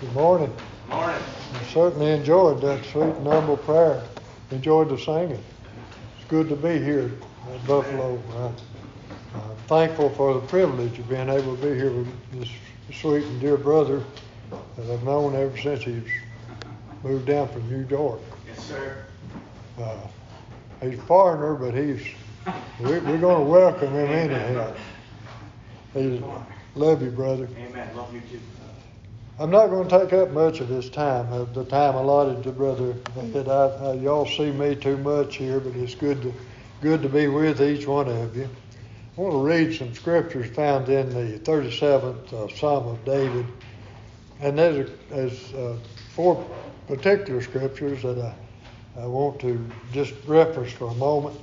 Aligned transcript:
Good 0.00 0.12
morning. 0.14 0.52
Good 0.88 0.94
morning. 0.94 1.22
I 1.54 1.64
certainly 1.72 2.10
enjoyed 2.10 2.60
that 2.60 2.84
sweet 2.84 3.02
and 3.14 3.26
humble 3.26 3.56
prayer. 3.56 4.02
Enjoyed 4.50 4.90
the 4.90 4.98
singing. 4.98 5.42
It's 6.18 6.28
good 6.28 6.48
to 6.50 6.56
be 6.56 6.78
here 6.78 7.10
at 7.52 7.66
Buffalo. 7.66 8.18
I- 8.36 9.38
I'm 9.38 9.56
thankful 9.68 10.10
for 10.10 10.34
the 10.34 10.40
privilege 10.40 10.98
of 10.98 11.08
being 11.08 11.28
able 11.28 11.56
to 11.56 11.62
be 11.62 11.74
here 11.74 11.90
with 11.90 12.08
this 12.32 12.48
sweet 12.94 13.24
and 13.24 13.40
dear 13.40 13.56
brother 13.56 14.02
that 14.76 14.90
I've 14.92 15.02
known 15.02 15.34
ever 15.34 15.56
since 15.56 15.82
he's 15.82 16.02
moved 17.02 17.26
down 17.26 17.48
from 17.48 17.68
New 17.70 17.86
York. 17.88 18.20
Yes, 18.46 18.64
sir. 18.64 18.96
Uh, 19.80 19.96
he's 20.82 20.98
a 20.98 21.02
foreigner, 21.02 21.54
but 21.54 21.74
he's 21.74 22.02
we, 22.80 22.98
we're 23.00 23.18
going 23.18 23.44
to 23.44 23.50
welcome 23.50 23.92
him 23.94 24.08
anyhow. 24.08 24.72
He's, 25.94 26.20
love 26.74 27.02
you, 27.02 27.10
brother. 27.10 27.48
Amen. 27.58 27.96
Love 27.96 28.14
you 28.14 28.20
too. 28.20 28.40
I'm 29.38 29.50
not 29.50 29.66
going 29.66 29.86
to 29.86 29.98
take 29.98 30.14
up 30.14 30.30
much 30.30 30.60
of 30.60 30.68
this 30.68 30.88
time, 30.88 31.30
of 31.30 31.52
the 31.52 31.64
time 31.64 31.94
allotted 31.94 32.42
to 32.44 32.52
Brother 32.52 32.94
Ed. 33.34 33.48
I, 33.48 33.66
I, 33.66 33.92
y'all 33.92 34.24
see 34.24 34.50
me 34.50 34.74
too 34.74 34.96
much 34.96 35.36
here, 35.36 35.60
but 35.60 35.76
it's 35.76 35.94
good 35.94 36.22
to 36.22 36.32
good 36.80 37.02
to 37.02 37.08
be 37.10 37.26
with 37.28 37.60
each 37.60 37.86
one 37.86 38.08
of 38.08 38.34
you. 38.34 38.48
I 39.16 39.20
want 39.20 39.34
to 39.34 39.38
read 39.38 39.76
some 39.76 39.92
scriptures 39.92 40.48
found 40.54 40.88
in 40.88 41.10
the 41.10 41.38
37th 41.40 42.32
uh, 42.32 42.48
Psalm 42.56 42.86
of 42.86 43.04
David, 43.04 43.46
and 44.40 44.58
there's, 44.58 44.88
a, 44.88 44.92
there's 45.10 45.52
uh, 45.52 45.76
four 46.14 46.42
particular 46.86 47.42
scriptures 47.42 48.02
that 48.04 48.18
I, 48.18 49.02
I 49.02 49.06
want 49.06 49.38
to 49.40 49.62
just 49.92 50.14
reference 50.26 50.72
for 50.72 50.86
a 50.86 50.94
moment. 50.94 51.38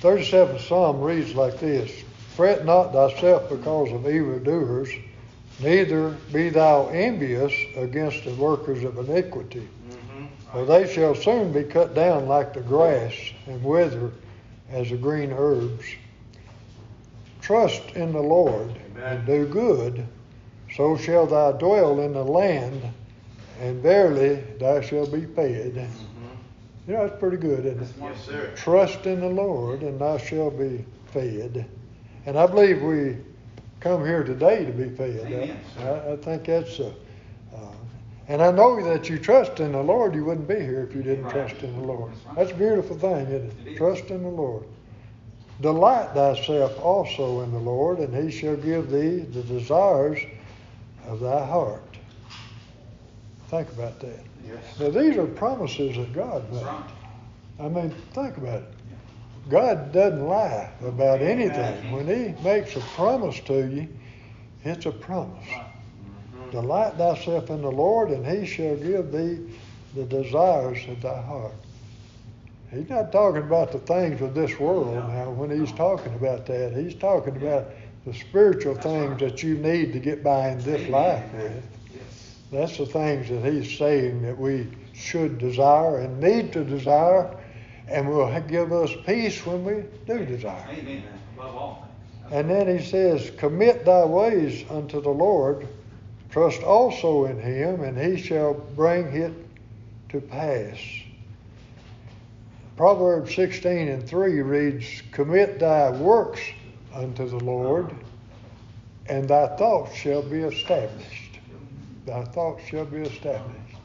37th 0.00 0.60
Psalm 0.60 1.00
reads 1.00 1.36
like 1.36 1.60
this: 1.60 2.02
"Fret 2.34 2.64
not 2.64 2.92
thyself 2.92 3.48
because 3.48 3.92
of 3.92 4.08
evildoers." 4.08 4.90
Neither 5.60 6.10
be 6.32 6.50
thou 6.50 6.88
envious 6.88 7.52
against 7.76 8.24
the 8.24 8.34
workers 8.34 8.84
of 8.84 8.98
iniquity, 8.98 9.68
Mm-hmm. 9.88 10.26
for 10.52 10.64
they 10.64 10.92
shall 10.92 11.14
soon 11.14 11.52
be 11.52 11.62
cut 11.62 11.94
down 11.94 12.26
like 12.26 12.52
the 12.52 12.60
grass 12.60 13.14
and 13.46 13.62
wither 13.62 14.10
as 14.70 14.90
the 14.90 14.96
green 14.96 15.32
herbs. 15.32 15.84
Trust 17.40 17.82
in 17.94 18.12
the 18.12 18.20
Lord 18.20 18.74
and 19.02 19.24
do 19.24 19.46
good, 19.46 20.06
so 20.74 20.96
shall 20.96 21.26
thou 21.26 21.52
dwell 21.52 22.00
in 22.00 22.12
the 22.12 22.24
land, 22.24 22.82
and 23.60 23.80
verily 23.82 24.42
thou 24.58 24.80
shalt 24.80 25.12
be 25.12 25.24
fed. 25.24 25.74
Mm-hmm. 25.74 26.90
You 26.90 26.94
know, 26.94 27.06
that's 27.06 27.18
pretty 27.20 27.36
good, 27.38 27.64
isn't 27.66 27.80
it? 27.82 27.88
Yes, 28.00 28.24
sir. 28.24 28.52
Trust 28.56 29.06
in 29.06 29.20
the 29.20 29.28
Lord, 29.28 29.82
and 29.82 30.00
thou 30.00 30.18
shalt 30.18 30.58
be 30.58 30.84
fed. 31.12 31.66
And 32.26 32.36
I 32.38 32.46
believe 32.46 32.82
we 32.82 33.16
come 33.86 34.04
here 34.04 34.24
today 34.24 34.64
to 34.64 34.72
be 34.72 34.88
fed. 34.88 35.56
I, 35.78 36.12
I 36.12 36.16
think 36.16 36.44
that's, 36.46 36.80
uh, 36.80 36.92
uh, 37.54 37.58
and 38.26 38.42
I 38.42 38.50
know 38.50 38.82
that 38.82 39.08
you 39.08 39.18
trust 39.18 39.60
in 39.60 39.72
the 39.72 39.82
Lord. 39.82 40.14
You 40.14 40.24
wouldn't 40.24 40.48
be 40.48 40.56
here 40.56 40.86
if 40.88 40.94
you 40.94 41.02
didn't 41.02 41.24
Right. 41.26 41.32
trust 41.48 41.62
in 41.62 41.72
the 41.80 41.86
Lord. 41.86 42.10
That's 42.34 42.50
a 42.50 42.54
beautiful 42.54 42.96
thing, 42.98 43.26
isn't 43.28 43.52
it? 43.66 43.76
Trust 43.76 44.10
in 44.10 44.22
the 44.24 44.28
Lord. 44.28 44.64
Delight 45.60 46.10
thyself 46.14 46.78
also 46.80 47.42
in 47.42 47.52
the 47.52 47.58
Lord, 47.60 47.98
and 48.00 48.12
he 48.14 48.30
shall 48.30 48.56
give 48.56 48.90
thee 48.90 49.20
the 49.20 49.42
desires 49.42 50.18
of 51.06 51.20
thy 51.20 51.46
heart. 51.46 51.82
Think 53.48 53.70
about 53.70 54.00
that. 54.00 54.18
Yes. 54.44 54.80
Now, 54.80 54.90
these 54.90 55.16
are 55.16 55.26
promises 55.26 55.96
that 55.96 56.12
God 56.12 56.52
made. 56.52 56.62
Right. 56.62 56.90
I 57.60 57.68
mean, 57.68 57.90
think 58.12 58.36
about 58.36 58.62
it. 58.62 58.68
God 59.48 59.92
doesn't 59.92 60.26
lie 60.26 60.70
about 60.84 61.22
anything. 61.22 61.92
When 61.92 62.06
He 62.06 62.42
makes 62.42 62.76
a 62.76 62.80
promise 62.80 63.40
to 63.40 63.68
you, 63.68 63.88
it's 64.64 64.86
a 64.86 64.92
promise. 64.92 65.46
Mm-hmm. 65.48 66.50
Delight 66.50 66.94
thyself 66.94 67.50
in 67.50 67.62
the 67.62 67.70
Lord, 67.70 68.10
and 68.10 68.26
He 68.26 68.46
shall 68.46 68.76
give 68.76 69.12
thee 69.12 69.38
the 69.94 70.04
desires 70.04 70.78
of 70.88 71.00
thy 71.00 71.20
heart. 71.22 71.54
He's 72.72 72.88
not 72.90 73.12
talking 73.12 73.42
about 73.42 73.70
the 73.70 73.78
things 73.78 74.20
of 74.20 74.34
this 74.34 74.58
world 74.58 74.96
now 75.08 75.30
when 75.30 75.50
He's 75.50 75.72
talking 75.72 76.14
about 76.14 76.46
that. 76.46 76.72
He's 76.74 76.94
talking 76.94 77.36
about 77.36 77.68
the 78.04 78.14
spiritual 78.14 78.74
things 78.74 79.18
that 79.20 79.42
you 79.42 79.56
need 79.58 79.92
to 79.92 79.98
get 79.98 80.22
by 80.22 80.50
in 80.50 80.58
this 80.60 80.88
life 80.88 81.24
with. 81.34 81.64
That's 82.52 82.78
the 82.78 82.86
things 82.86 83.28
that 83.28 83.52
he's 83.52 83.76
saying 83.76 84.22
that 84.22 84.38
we 84.38 84.68
should 84.94 85.38
desire 85.38 85.98
and 85.98 86.20
need 86.20 86.52
to 86.52 86.64
desire, 86.64 87.36
and 87.88 88.08
will 88.08 88.40
give 88.42 88.72
us 88.72 88.90
peace 89.04 89.44
when 89.46 89.64
we 89.64 89.84
do 90.06 90.24
desire. 90.24 90.66
Amen. 90.70 91.04
Above 91.34 91.56
all 91.56 91.88
things. 92.22 92.32
And 92.32 92.50
then 92.50 92.78
he 92.78 92.84
says, 92.84 93.30
Commit 93.36 93.84
thy 93.84 94.04
ways 94.04 94.64
unto 94.70 95.00
the 95.00 95.10
Lord, 95.10 95.68
trust 96.30 96.62
also 96.62 97.26
in 97.26 97.40
him, 97.40 97.82
and 97.82 97.98
he 97.98 98.20
shall 98.20 98.54
bring 98.54 99.06
it 99.08 99.32
to 100.08 100.20
pass. 100.20 100.78
Proverbs 102.76 103.34
16 103.34 103.88
and 103.88 104.06
3 104.06 104.42
reads, 104.42 105.02
Commit 105.12 105.58
thy 105.58 105.90
works 105.90 106.40
unto 106.92 107.28
the 107.28 107.38
Lord, 107.38 107.94
and 109.06 109.28
thy 109.28 109.56
thoughts 109.56 109.94
shall 109.94 110.22
be 110.22 110.40
established. 110.40 111.38
Thy 112.04 112.24
thoughts 112.24 112.64
shall 112.66 112.84
be 112.84 112.98
established. 112.98 113.76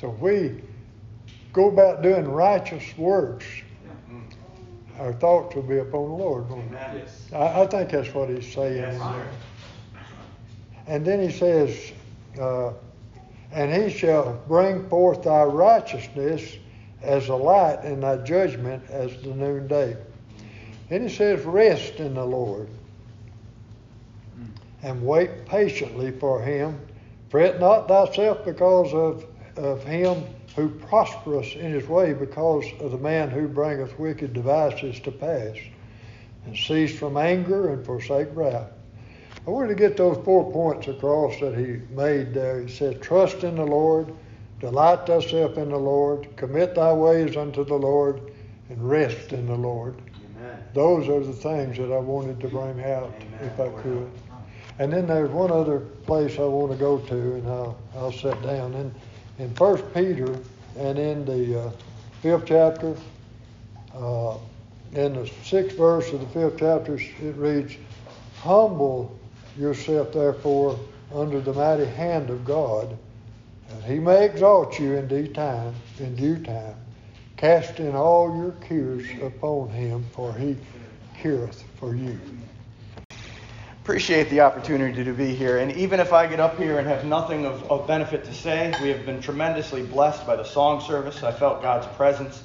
So 0.00 0.10
we 0.10 0.62
go 1.56 1.68
about 1.70 2.02
doing 2.02 2.28
righteous 2.28 2.84
works, 2.98 3.46
our 4.98 5.14
thoughts 5.14 5.56
will 5.56 5.62
be 5.62 5.78
upon 5.78 6.08
the 6.10 6.14
Lord. 6.14 6.44
Yes. 6.70 7.28
I, 7.32 7.62
I 7.62 7.66
think 7.66 7.90
that's 7.90 8.12
what 8.14 8.28
he's 8.28 8.52
saying 8.52 8.76
Yes, 8.76 8.94
in 8.94 9.00
sir. 9.00 9.12
there. 9.12 9.30
And 10.86 11.04
then 11.04 11.20
he 11.20 11.30
says, 11.30 11.92
uh, 12.40 12.72
and 13.52 13.72
he 13.72 13.90
shall 13.90 14.38
bring 14.46 14.86
forth 14.88 15.22
thy 15.24 15.44
righteousness 15.44 16.56
as 17.02 17.28
a 17.28 17.34
light 17.34 17.80
and 17.82 18.02
thy 18.02 18.18
judgment 18.18 18.82
as 18.90 19.10
the 19.22 19.34
noonday. 19.34 19.96
Then 20.90 21.08
he 21.08 21.14
says, 21.14 21.42
rest 21.44 21.94
in 21.94 22.14
the 22.14 22.24
Lord 22.24 22.68
and 24.82 25.04
wait 25.04 25.46
patiently 25.46 26.10
for 26.12 26.42
him. 26.42 26.78
Fret 27.30 27.58
not 27.58 27.88
thyself 27.88 28.44
because 28.44 28.92
of, 28.94 29.24
of 29.56 29.82
him 29.82 30.22
who 30.56 30.70
prospereth 30.70 31.54
in 31.54 31.70
his 31.70 31.86
way, 31.86 32.14
because 32.14 32.64
of 32.80 32.90
the 32.90 32.98
man 32.98 33.30
who 33.30 33.46
bringeth 33.46 33.98
wicked 33.98 34.32
devices 34.32 34.98
to 35.00 35.12
pass. 35.12 35.56
And 36.46 36.56
cease 36.56 36.98
from 36.98 37.16
anger 37.16 37.72
and 37.72 37.84
forsake 37.84 38.28
wrath. 38.32 38.70
I 39.46 39.50
wanted 39.50 39.68
to 39.68 39.74
get 39.74 39.96
those 39.96 40.24
four 40.24 40.50
points 40.50 40.88
across 40.88 41.38
that 41.40 41.56
he 41.56 41.80
made 41.94 42.32
there. 42.32 42.62
He 42.62 42.72
said, 42.72 43.02
Trust 43.02 43.44
in 43.44 43.56
the 43.56 43.66
Lord, 43.66 44.12
delight 44.60 45.06
thyself 45.06 45.58
in 45.58 45.70
the 45.70 45.76
Lord, 45.76 46.28
commit 46.36 46.74
thy 46.74 46.92
ways 46.92 47.36
unto 47.36 47.64
the 47.64 47.74
Lord, 47.74 48.20
and 48.70 48.88
rest 48.88 49.32
in 49.32 49.46
the 49.46 49.54
Lord. 49.54 49.94
Amen. 50.38 50.62
Those 50.72 51.08
are 51.08 51.20
the 51.20 51.32
things 51.32 51.76
that 51.76 51.92
I 51.92 51.98
wanted 51.98 52.40
to 52.40 52.48
bring 52.48 52.82
out 52.84 53.12
if 53.40 53.60
I 53.60 53.68
could. 53.82 54.10
And 54.78 54.92
then 54.92 55.06
there's 55.06 55.30
one 55.30 55.50
other 55.50 55.80
place 55.80 56.38
I 56.38 56.44
want 56.44 56.72
to 56.72 56.78
go 56.78 56.98
to, 56.98 57.14
and 57.14 57.48
I'll, 57.48 57.78
I'll 57.96 58.12
sit 58.12 58.40
down. 58.42 58.74
In, 58.74 58.94
in 59.38 59.54
First 59.54 59.84
Peter 59.92 60.38
and 60.76 60.98
in 60.98 61.24
the 61.24 61.60
uh, 61.60 61.70
fifth 62.22 62.44
chapter, 62.46 62.94
uh, 63.94 64.36
in 64.92 65.14
the 65.14 65.30
sixth 65.42 65.76
verse 65.76 66.12
of 66.12 66.20
the 66.20 66.26
fifth 66.26 66.58
chapter, 66.58 66.94
it 66.94 67.36
reads, 67.36 67.76
Humble 68.38 69.18
yourself, 69.58 70.12
therefore, 70.12 70.78
under 71.14 71.40
the 71.40 71.52
mighty 71.52 71.84
hand 71.86 72.30
of 72.30 72.44
God, 72.44 72.96
and 73.70 73.84
he 73.84 73.98
may 73.98 74.24
exalt 74.24 74.78
you 74.78 74.94
in 74.94 75.08
due 75.08 75.28
time, 75.28 75.74
in 75.98 76.14
due 76.14 76.38
time, 76.38 76.74
casting 77.36 77.94
all 77.94 78.36
your 78.36 78.52
cares 78.52 79.06
upon 79.22 79.68
him, 79.70 80.04
for 80.12 80.32
he 80.34 80.56
careth 81.14 81.62
for 81.78 81.94
you. 81.94 82.18
Appreciate 83.86 84.30
the 84.30 84.40
opportunity 84.40 85.04
to 85.04 85.12
be 85.12 85.32
here. 85.32 85.58
And 85.58 85.70
even 85.76 86.00
if 86.00 86.12
I 86.12 86.26
get 86.26 86.40
up 86.40 86.58
here 86.58 86.80
and 86.80 86.88
have 86.88 87.04
nothing 87.04 87.46
of, 87.46 87.62
of 87.70 87.86
benefit 87.86 88.24
to 88.24 88.34
say, 88.34 88.74
we 88.82 88.88
have 88.88 89.06
been 89.06 89.20
tremendously 89.20 89.84
blessed 89.84 90.26
by 90.26 90.34
the 90.34 90.42
song 90.42 90.80
service. 90.80 91.22
I 91.22 91.30
felt 91.30 91.62
God's 91.62 91.86
presence. 91.94 92.42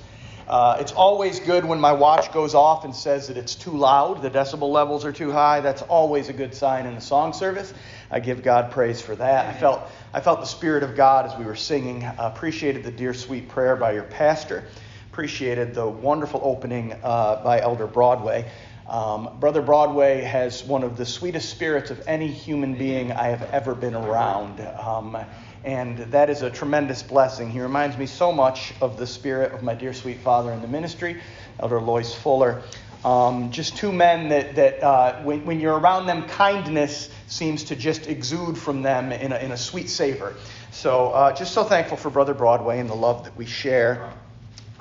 Uh, 0.48 0.78
it's 0.80 0.92
always 0.92 1.40
good 1.40 1.66
when 1.66 1.80
my 1.80 1.94
watch 1.94 2.32
goes 2.32 2.54
off 2.54 2.86
and 2.86 2.96
says 2.96 3.28
that 3.28 3.38
it's 3.38 3.56
too 3.56 3.72
loud, 3.72 4.22
the 4.22 4.30
decibel 4.30 4.72
levels 4.72 5.04
are 5.04 5.12
too 5.12 5.32
high. 5.32 5.62
That's 5.62 5.82
always 5.82 6.30
a 6.30 6.34
good 6.34 6.54
sign 6.54 6.86
in 6.86 6.94
the 6.94 7.02
song 7.02 7.34
service. 7.34 7.74
I 8.12 8.20
give 8.20 8.44
God 8.44 8.70
praise 8.70 9.02
for 9.02 9.16
that. 9.16 9.48
I 9.48 9.60
felt, 9.60 9.82
I 10.14 10.22
felt 10.22 10.42
the 10.42 10.46
Spirit 10.46 10.84
of 10.84 10.96
God 10.96 11.26
as 11.26 11.36
we 11.40 11.46
were 11.46 11.56
singing. 11.56 12.04
Uh, 12.04 12.16
appreciated 12.20 12.84
the 12.84 12.92
dear, 12.92 13.16
sweet 13.16 13.50
prayer 13.50 13.76
by 13.76 13.94
your 13.94 14.04
pastor. 14.04 14.66
Appreciated 15.12 15.74
the 15.74 15.90
wonderful 15.90 16.40
opening 16.44 16.94
uh, 17.04 17.42
by 17.44 17.62
Elder 17.62 17.88
Broadway. 17.88 18.50
Um, 18.92 19.30
Brother 19.40 19.62
Broadway 19.62 20.22
has 20.22 20.66
one 20.66 20.84
of 20.84 20.98
the 20.98 21.06
sweetest 21.06 21.50
spirits 21.50 21.92
of 21.92 22.04
any 22.08 22.28
human 22.28 22.76
being 22.76 23.14
I 23.14 23.30
have 23.30 23.44
ever 23.54 23.74
been 23.74 23.96
around. 23.96 24.60
Um, 24.60 25.18
and 25.64 25.98
that 25.98 26.30
is 26.30 26.42
a 26.42 26.50
tremendous 26.50 27.02
blessing. 27.02 27.50
He 27.50 27.62
reminds 27.62 27.98
me 27.98 28.06
so 28.06 28.34
much 28.34 28.74
of 28.82 28.98
the 28.98 29.08
spirit 29.08 29.54
of 29.54 29.64
my 29.64 29.76
dear 29.76 29.94
sweet 29.94 30.20
father 30.20 30.52
in 30.52 30.62
the 30.62 30.68
ministry, 30.68 31.22
Elder 31.62 31.80
Lois 31.80 32.14
Fuller. 32.14 32.64
Um, 33.06 33.50
just 33.50 33.78
two 33.78 33.94
men 33.94 34.28
that, 34.28 34.56
that 34.56 34.84
uh, 34.84 35.22
when, 35.22 35.46
when 35.46 35.62
you're 35.62 35.80
around 35.80 36.06
them, 36.06 36.28
kindness 36.28 37.10
seems 37.28 37.64
to 37.66 37.78
just 37.78 38.08
exude 38.08 38.58
from 38.58 38.82
them 38.82 39.14
in 39.14 39.32
a, 39.32 39.38
in 39.38 39.54
a 39.54 39.58
sweet 39.58 39.90
savor. 39.90 40.36
So, 40.72 41.12
uh, 41.12 41.32
just 41.32 41.54
so 41.54 41.64
thankful 41.64 41.96
for 41.96 42.10
Brother 42.10 42.34
Broadway 42.34 42.80
and 42.80 42.90
the 42.90 42.96
love 42.96 43.24
that 43.24 43.38
we 43.38 43.46
share. 43.46 44.12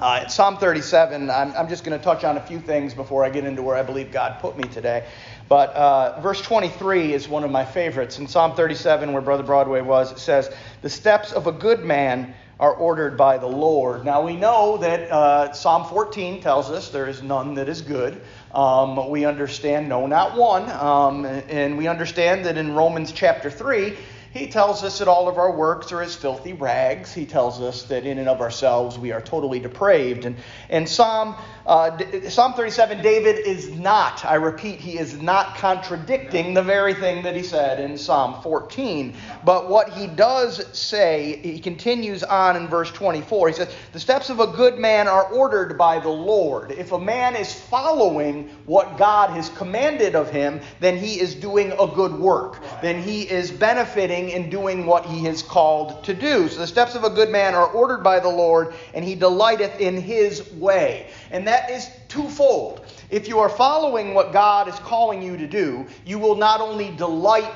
Uh, 0.01 0.27
Psalm 0.29 0.57
37, 0.57 1.29
I'm, 1.29 1.53
I'm 1.53 1.69
just 1.69 1.85
going 1.85 1.97
to 1.97 2.03
touch 2.03 2.25
on 2.25 2.39
a 2.39 2.41
few 2.41 2.59
things 2.59 2.95
before 2.95 3.23
I 3.23 3.29
get 3.29 3.45
into 3.45 3.63
where 3.63 3.77
I 3.77 3.83
believe 3.83 4.11
God 4.11 4.41
put 4.41 4.57
me 4.57 4.65
today. 4.65 5.07
But 5.47 5.75
uh, 5.75 6.19
verse 6.23 6.41
23 6.41 7.13
is 7.13 7.29
one 7.29 7.45
of 7.45 7.51
my 7.51 7.67
favorites. 7.67 8.19
In 8.19 8.27
Psalm 8.27 8.57
37, 8.57 9.13
where 9.13 9.21
Brother 9.21 9.43
Broadway 9.43 9.83
was, 9.83 10.11
it 10.11 10.19
says, 10.19 10.51
The 10.81 10.89
steps 10.89 11.33
of 11.33 11.49
a 11.49 11.53
good 11.53 11.85
man 11.85 12.35
are 12.59 12.73
ordered 12.73 13.19
by 13.19 13.37
the 13.37 13.47
Lord. 13.47 14.07
Now 14.07 14.25
we 14.25 14.37
know 14.37 14.79
that 14.79 15.11
uh, 15.11 15.53
Psalm 15.53 15.87
14 15.87 16.41
tells 16.41 16.71
us 16.71 16.89
there 16.89 17.07
is 17.07 17.23
none 17.23 17.53
that 17.57 17.69
is 17.69 17.83
good. 17.83 18.23
Um, 18.55 19.11
we 19.11 19.27
understand, 19.27 19.91
no, 19.91 20.07
not 20.07 20.35
one. 20.35 20.71
Um, 20.71 21.27
and 21.27 21.77
we 21.77 21.89
understand 21.89 22.47
that 22.47 22.57
in 22.57 22.75
Romans 22.75 23.13
chapter 23.13 23.51
3, 23.51 23.99
he 24.33 24.47
tells 24.47 24.85
us 24.85 25.01
that 25.01 25.09
all 25.09 25.29
of 25.29 25.39
our 25.39 25.51
works 25.51 25.91
are 25.91 26.03
as 26.03 26.15
filthy 26.15 26.53
rags. 26.53 27.13
He 27.13 27.27
tells 27.27 27.61
us 27.61 27.83
that 27.85 28.07
in 28.07 28.19
and 28.19 28.29
of 28.29 28.41
ourselves 28.41 28.97
we 28.97 29.11
are 29.11 29.21
totally 29.21 29.59
depraved. 29.59 30.25
And, 30.25 30.37
and 30.69 30.89
Psalm, 30.89 31.35
uh, 31.67 31.99
Psalm 32.29 32.53
37, 32.53 33.03
David 33.03 33.45
is 33.45 33.71
not, 33.71 34.25
I 34.25 34.37
repeat, 34.37 34.79
he 34.79 34.99
is 34.99 35.21
not 35.21 35.57
contradicting 35.57 36.55
the 36.55 36.63
very 36.63 36.95
thing 36.95 37.25
that 37.25 37.35
he 37.35 37.43
said 37.43 37.81
in 37.81 37.99
Psalm 37.99 38.41
14. 38.41 39.17
But 39.45 39.69
what 39.69 39.89
he 39.91 40.07
does 40.07 40.65
say, 40.79 41.41
he 41.43 41.59
continues 41.59 42.23
on 42.23 42.57
in 42.57 42.69
verse 42.69 42.93
24. 42.93 43.49
He 43.49 43.55
says, 43.55 43.75
The 43.93 44.01
steps 44.01 44.31
of 44.31 44.39
a 44.39 44.47
good 44.47 44.79
man 44.79 45.09
are 45.09 45.25
ordered 45.25 45.77
by 45.77 45.99
the 45.99 46.09
Lord. 46.09 46.71
If 46.71 46.93
a 46.93 47.01
man 47.01 47.35
is 47.35 47.53
following 47.53 48.49
what 48.67 48.97
God 48.97 49.31
has 49.31 49.49
commanded 49.49 50.15
of 50.15 50.31
him, 50.31 50.61
then 50.79 50.99
he 50.99 51.19
is 51.19 51.35
doing 51.35 51.73
a 51.73 51.89
good 51.89 52.13
work. 52.13 52.63
Then 52.81 53.03
he 53.03 53.23
is 53.29 53.51
benefiting 53.51 54.20
in 54.29 54.51
doing 54.51 54.87
what 54.87 55.07
he 55.07 55.27
is 55.27 55.43
called 55.43 56.05
to 56.05 56.15
do. 56.15 56.49
So 56.49 56.59
the 56.61 56.67
steps 56.67 56.95
of 56.95 57.05
a 57.05 57.11
good 57.11 57.31
man 57.31 57.55
are 57.55 57.67
ordered 57.67 58.03
by 58.03 58.21
the 58.21 58.29
Lord, 58.29 58.75
and 58.93 59.05
he 59.05 59.15
delighteth 59.15 59.81
in 59.81 60.01
his 60.01 60.51
way. 60.53 61.09
And 61.31 61.49
that 61.49 61.71
is 61.71 61.89
twofold. 62.09 62.85
If 63.11 63.27
you 63.27 63.39
are 63.41 63.49
following 63.49 64.15
what 64.15 64.33
God 64.33 64.69
is 64.69 64.75
calling 64.81 65.23
you 65.23 65.37
to 65.37 65.47
do, 65.47 65.87
you 66.05 66.19
will 66.19 66.37
not 66.37 66.61
only 66.61 66.91
delight 66.97 67.51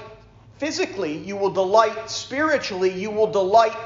physically, 0.58 1.18
you 1.18 1.36
will 1.36 1.50
delight 1.50 2.10
spiritually, 2.10 2.90
you 2.90 3.10
will 3.10 3.30
delight 3.30 3.76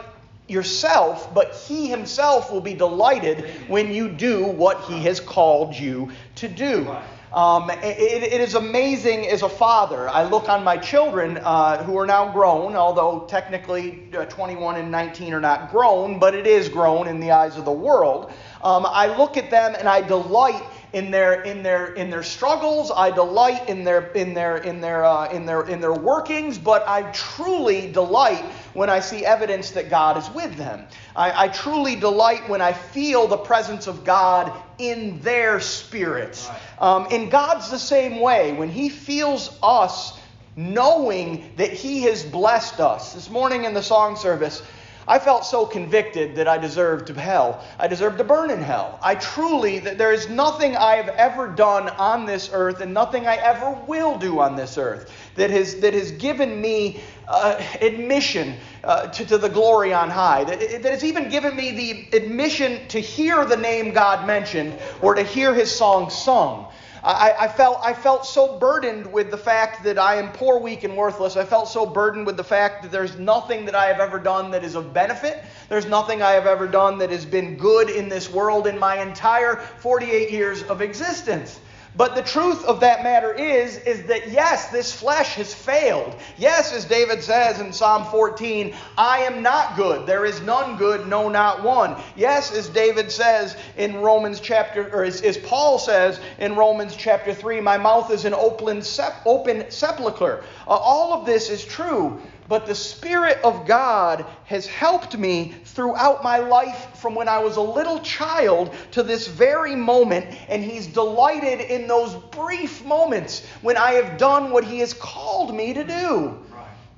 yourself, 0.49 1.33
but 1.35 1.55
he 1.55 1.89
himself 1.89 2.51
will 2.51 2.61
be 2.61 2.75
delighted 2.75 3.51
when 3.69 3.93
you 3.93 4.09
do 4.09 4.47
what 4.47 4.81
he 4.85 5.03
has 5.03 5.21
called 5.21 5.75
you 5.75 6.11
to 6.37 6.49
do. 6.49 6.97
Um, 7.33 7.71
it, 7.71 8.23
it 8.23 8.41
is 8.41 8.55
amazing 8.55 9.29
as 9.29 9.43
a 9.43 9.49
father. 9.49 10.09
I 10.09 10.25
look 10.25 10.49
on 10.49 10.65
my 10.65 10.79
children 10.79 11.39
uh, 11.43 11.83
who 11.85 11.99
are 11.99 12.07
now 12.07 12.33
grown, 12.33 12.75
although 12.75 13.27
technically 13.29 14.09
uh, 14.17 14.25
21 14.27 14.77
and 14.77 14.91
19 14.91 15.35
are 15.35 15.41
not 15.41 15.71
grown, 15.71 16.19
but 16.19 16.35
it 16.35 16.47
is 16.47 16.69
grown 16.69 17.07
in 17.07 17.21
the 17.21 17.31
eyes 17.31 17.59
of 17.59 17.67
the 17.67 17.73
world. 17.73 18.33
Um, 18.63 18.87
I 18.87 19.15
look 19.17 19.37
at 19.37 19.51
them 19.51 19.75
and 19.79 19.89
I 19.89 20.01
delight 20.01 20.63
in 20.95 21.11
their 21.11 21.43
in 21.43 21.63
their 21.63 21.93
in 21.95 22.09
their 22.09 22.23
struggles. 22.23 22.91
I 22.91 23.11
delight 23.11 23.69
in 23.69 23.85
their 23.85 24.07
in 24.13 24.33
their 24.33 24.57
in 24.59 24.81
their 24.81 25.05
uh, 25.05 25.31
in 25.31 25.45
their 25.45 25.67
in 25.67 25.81
their 25.81 25.93
workings, 25.93 26.57
but 26.57 26.87
I 26.89 27.11
truly 27.13 27.93
delight 27.93 28.45
when 28.75 28.91
I 28.91 29.01
see 29.01 29.25
evidence 29.25 29.73
that 29.73 29.91
God 29.91 30.17
is 30.17 30.29
with 30.31 30.57
them. 30.57 30.87
I, 31.15 31.45
I 31.45 31.49
truly 31.49 31.97
delight 31.97 32.49
when 32.49 32.61
I 32.61 32.73
feel 32.73 33.27
the 33.27 33.37
presence 33.37 33.87
of 33.87 34.05
God 34.05 34.53
in 34.79 35.21
their 35.21 35.61
spirits. 35.61 36.49
Um, 36.79 37.09
and 37.11 37.31
God's 37.31 37.71
the 37.71 37.79
same 37.79 38.21
way. 38.21 38.53
When 38.53 38.69
He 38.69 38.89
feels 38.89 39.57
us 39.63 40.19
knowing 40.57 41.53
that 41.57 41.73
He 41.73 42.03
has 42.03 42.25
blessed 42.25 42.81
us. 42.81 43.15
This 43.15 43.31
morning 43.31 43.65
in 43.65 43.75
the 43.75 43.83
song 43.83 44.17
service, 44.17 44.63
I 45.09 45.19
felt 45.19 45.47
so 45.47 45.65
convicted 45.65 46.37
that 46.37 46.47
I 46.47 46.59
deserved 46.59 47.07
to 47.07 47.15
hell. 47.15 47.65
I 47.79 47.89
deserved 47.89 48.19
to 48.19 48.25
burn 48.25 48.51
in 48.51 48.61
hell. 48.61 48.99
I 49.03 49.15
truly, 49.15 49.79
there 49.79 50.13
is 50.13 50.29
nothing 50.29 50.77
I 50.77 50.97
have 50.97 51.09
ever 51.09 51.49
done 51.49 51.89
on 51.89 52.27
this 52.27 52.51
earth 52.53 52.83
and 52.83 52.93
nothing 52.93 53.27
I 53.27 53.37
ever 53.37 53.71
will 53.87 54.19
do 54.19 54.41
on 54.41 54.55
this 54.55 54.77
earth 54.77 55.11
that 55.37 55.49
has, 55.49 55.81
that 55.81 55.95
has 55.95 56.13
given 56.13 56.61
me 56.61 57.01
uh, 57.27 57.59
admission 57.81 58.57
uh, 58.85 59.07
to, 59.09 59.25
to 59.25 59.39
the 59.39 59.49
glory 59.49 59.95
on 59.95 60.11
high, 60.11 60.45
that, 60.45 60.61
that 60.83 60.93
has 60.93 61.03
even 61.05 61.31
given 61.31 61.57
me 61.57 61.71
the 61.73 62.17
admission 62.17 62.87
to 62.89 63.01
hear 63.01 63.47
the 63.47 63.57
name 63.57 63.93
God 63.93 64.27
mentioned 64.27 64.79
or 65.01 65.15
to 65.15 65.23
hear 65.23 65.55
his 65.55 65.75
song 65.75 66.11
sung. 66.11 66.67
I, 67.03 67.35
I, 67.41 67.49
felt, 67.49 67.79
I 67.83 67.93
felt 67.93 68.27
so 68.27 68.59
burdened 68.59 69.13
with 69.13 69.31
the 69.31 69.39
fact 69.39 69.85
that 69.85 69.99
I 69.99 70.17
am 70.17 70.33
poor, 70.33 70.59
weak, 70.59 70.85
and 70.85 70.97
worthless. 70.97 71.37
I 71.37 71.45
felt 71.45 71.69
so 71.69 71.87
burdened 71.87 72.27
with 72.27 72.37
the 72.37 72.45
fact 72.45 72.83
that 72.83 72.91
there's 72.91 73.17
nothing 73.19 73.65
that 73.67 73.75
I 73.75 73.87
have 73.87 74.01
ever 74.01 74.19
done 74.19 74.51
that 74.51 74.65
is 74.65 74.75
of 74.75 74.93
benefit. 74.93 75.45
There's 75.69 75.87
nothing 75.87 76.23
I 76.23 76.33
have 76.33 76.47
ever 76.47 76.67
done 76.67 76.99
that 76.99 77.11
has 77.11 77.25
been 77.25 77.57
good 77.57 77.91
in 77.91 78.09
this 78.09 78.31
world 78.31 78.67
in 78.67 78.79
my 78.79 79.01
entire 79.01 79.57
48 79.57 80.31
years 80.31 80.63
of 80.65 80.81
existence. 80.81 81.61
But 81.99 82.15
the 82.15 82.23
truth 82.23 82.65
of 82.65 82.79
that 82.79 83.03
matter 83.03 83.35
is, 83.35 83.79
is 83.79 84.05
that 84.05 84.31
yes, 84.31 84.69
this 84.69 84.93
flesh 84.93 85.35
has 85.35 85.53
failed. 85.53 86.15
Yes, 86.37 86.73
as 86.73 86.85
David 86.85 87.25
says 87.25 87.59
in 87.59 87.73
Psalm 87.73 88.05
14, 88.05 88.73
I 88.97 89.19
am 89.23 89.43
not 89.43 89.75
good. 89.75 90.07
There 90.07 90.25
is 90.25 90.41
none 90.41 90.77
good, 90.77 91.09
no, 91.09 91.29
not 91.29 91.65
one. 91.65 91.97
Yes, 92.15 92.53
as 92.53 92.69
David 92.69 93.11
says 93.11 93.57
in 93.77 93.97
Romans 93.97 94.39
chapter, 94.39 94.89
or 94.95 95.03
as, 95.03 95.23
as 95.23 95.39
Paul 95.39 95.77
says 95.81 96.21
in 96.39 96.55
Romans 96.55 96.95
chapter 96.95 97.35
3, 97.35 97.61
my 97.61 97.77
mouth 97.77 98.13
is 98.13 98.25
an 98.25 98.33
open, 98.33 98.81
open 99.27 99.69
sepulchre. 99.69 100.45
Uh, 100.69 100.71
all 100.71 101.13
of 101.13 101.27
this 101.27 101.51
is 101.51 101.65
true. 101.65 102.23
But 102.49 102.67
the 102.67 102.75
Spirit 102.75 103.41
of 103.45 103.67
God 103.67 104.25
has 104.47 104.67
helped 104.67 105.19
me 105.19 105.55
throughout 105.67 106.25
my 106.25 106.39
life 106.39 106.97
from 106.97 107.15
when 107.15 107.29
I 107.29 107.41
was 107.41 107.57
a 107.57 107.61
little 107.61 108.01
child 108.01 108.75
to 108.93 109.03
this 109.03 109.27
very 109.27 109.77
moment, 109.77 110.27
and 110.49 110.65
He's 110.65 110.87
delighted 110.87 111.61
in 111.61 111.87
those 111.87 112.15
brief 112.31 112.83
moments 112.87 113.45
when 113.61 113.77
I 113.77 113.93
have 113.93 114.17
done 114.17 114.51
what 114.51 114.65
He 114.65 114.79
has 114.79 114.95
called 114.95 115.55
me 115.55 115.75
to 115.75 115.85
do. 115.85 116.39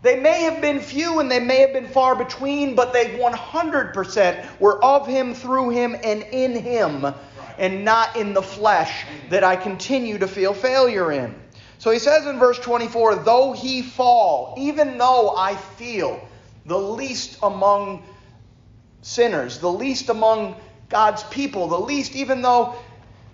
They 0.02 0.18
may 0.18 0.42
have 0.44 0.60
been 0.62 0.80
few 0.80 1.18
and 1.18 1.30
they 1.30 1.40
may 1.40 1.60
have 1.60 1.72
been 1.72 1.88
far 1.88 2.14
between, 2.14 2.74
but 2.74 2.92
they 2.92 3.18
100% 3.18 4.60
were 4.60 4.82
of 4.82 5.06
Him, 5.06 5.34
through 5.34 5.70
Him, 5.70 5.96
and 6.02 6.22
in 6.22 6.54
Him, 6.54 7.12
and 7.58 7.84
not 7.84 8.16
in 8.16 8.34
the 8.34 8.42
flesh 8.42 9.04
that 9.28 9.42
I 9.42 9.56
continue 9.56 10.16
to 10.18 10.28
feel 10.28 10.54
failure 10.54 11.10
in. 11.10 11.34
So 11.80 11.90
he 11.90 11.98
says 11.98 12.26
in 12.26 12.38
verse 12.38 12.58
24, 12.58 13.16
though 13.16 13.52
he 13.52 13.80
fall, 13.80 14.54
even 14.58 14.98
though 14.98 15.34
I 15.34 15.56
feel 15.56 16.20
the 16.66 16.78
least 16.78 17.38
among 17.42 18.04
sinners, 19.00 19.58
the 19.60 19.72
least 19.72 20.10
among 20.10 20.56
God's 20.90 21.22
people, 21.24 21.68
the 21.68 21.80
least, 21.80 22.14
even 22.14 22.42
though 22.42 22.74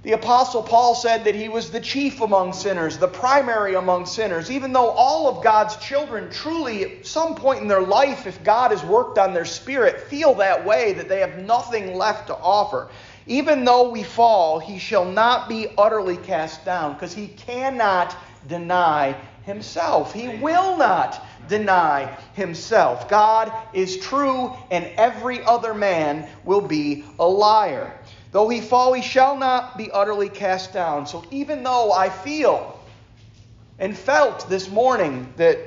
the 0.05 0.13
Apostle 0.13 0.63
Paul 0.63 0.95
said 0.95 1.25
that 1.25 1.35
he 1.35 1.49
was 1.49 1.73
the 1.73 1.81
chief 1.81 2.21
among 2.21 2.53
sinners, 2.53 2.99
the 2.99 3.09
primary 3.09 3.75
among 3.75 4.07
sinners, 4.07 4.49
even 4.49 4.73
though 4.73 4.91
all 4.91 5.27
of 5.27 5.43
God's 5.43 5.75
children 5.79 6.31
truly, 6.31 6.85
at 6.85 7.05
some 7.05 7.35
point 7.35 7.63
in 7.63 7.67
their 7.67 7.83
life, 7.83 8.29
if 8.29 8.45
God 8.45 8.71
has 8.71 8.85
worked 8.85 9.19
on 9.19 9.35
their 9.35 9.45
spirit, 9.45 10.03
feel 10.03 10.35
that 10.35 10.65
way, 10.65 10.93
that 10.93 11.09
they 11.09 11.19
have 11.19 11.39
nothing 11.39 11.97
left 11.97 12.29
to 12.29 12.37
offer. 12.37 12.89
Even 13.27 13.65
though 13.65 13.91
we 13.91 14.05
fall, 14.05 14.61
he 14.61 14.79
shall 14.79 15.05
not 15.05 15.49
be 15.49 15.67
utterly 15.77 16.17
cast 16.17 16.65
down, 16.65 16.93
because 16.93 17.13
he 17.13 17.27
cannot 17.27 18.17
deny 18.49 19.17
himself. 19.45 20.13
He 20.13 20.29
will 20.29 20.77
not 20.77 21.25
deny 21.49 22.17
himself. 22.35 23.09
God 23.09 23.53
is 23.73 23.97
true, 23.99 24.53
and 24.71 24.85
every 24.97 25.43
other 25.45 25.73
man 25.73 26.29
will 26.45 26.61
be 26.61 27.05
a 27.19 27.27
liar. 27.27 27.97
Though 28.33 28.49
he 28.49 28.61
fall, 28.61 28.93
he 28.93 29.03
shall 29.03 29.37
not 29.37 29.79
be 29.79 29.91
utterly 29.91 30.29
cast 30.29 30.73
down. 30.73 31.07
So 31.07 31.25
even 31.31 31.63
though 31.63 31.93
I 31.93 32.11
feel 32.11 32.79
and 33.79 33.97
felt 33.97 34.49
this 34.49 34.69
morning 34.69 35.33
that 35.37 35.59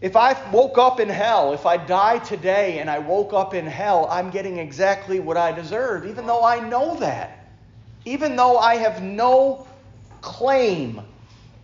if 0.00 0.16
I 0.16 0.34
woke 0.50 0.78
up 0.78 0.98
in 0.98 1.10
hell, 1.10 1.52
if 1.52 1.66
I 1.66 1.76
die 1.76 2.18
today 2.18 2.78
and 2.78 2.88
I 2.88 3.00
woke 3.00 3.34
up 3.34 3.52
in 3.52 3.66
hell, 3.66 4.08
I'm 4.10 4.30
getting 4.30 4.58
exactly 4.58 5.20
what 5.20 5.36
I 5.36 5.52
deserve, 5.52 6.06
even 6.06 6.26
though 6.26 6.42
I 6.42 6.58
know 6.58 6.98
that. 7.00 7.52
Even 8.06 8.34
though 8.34 8.56
I 8.56 8.76
have 8.76 9.02
no 9.02 9.66
claim 10.22 11.02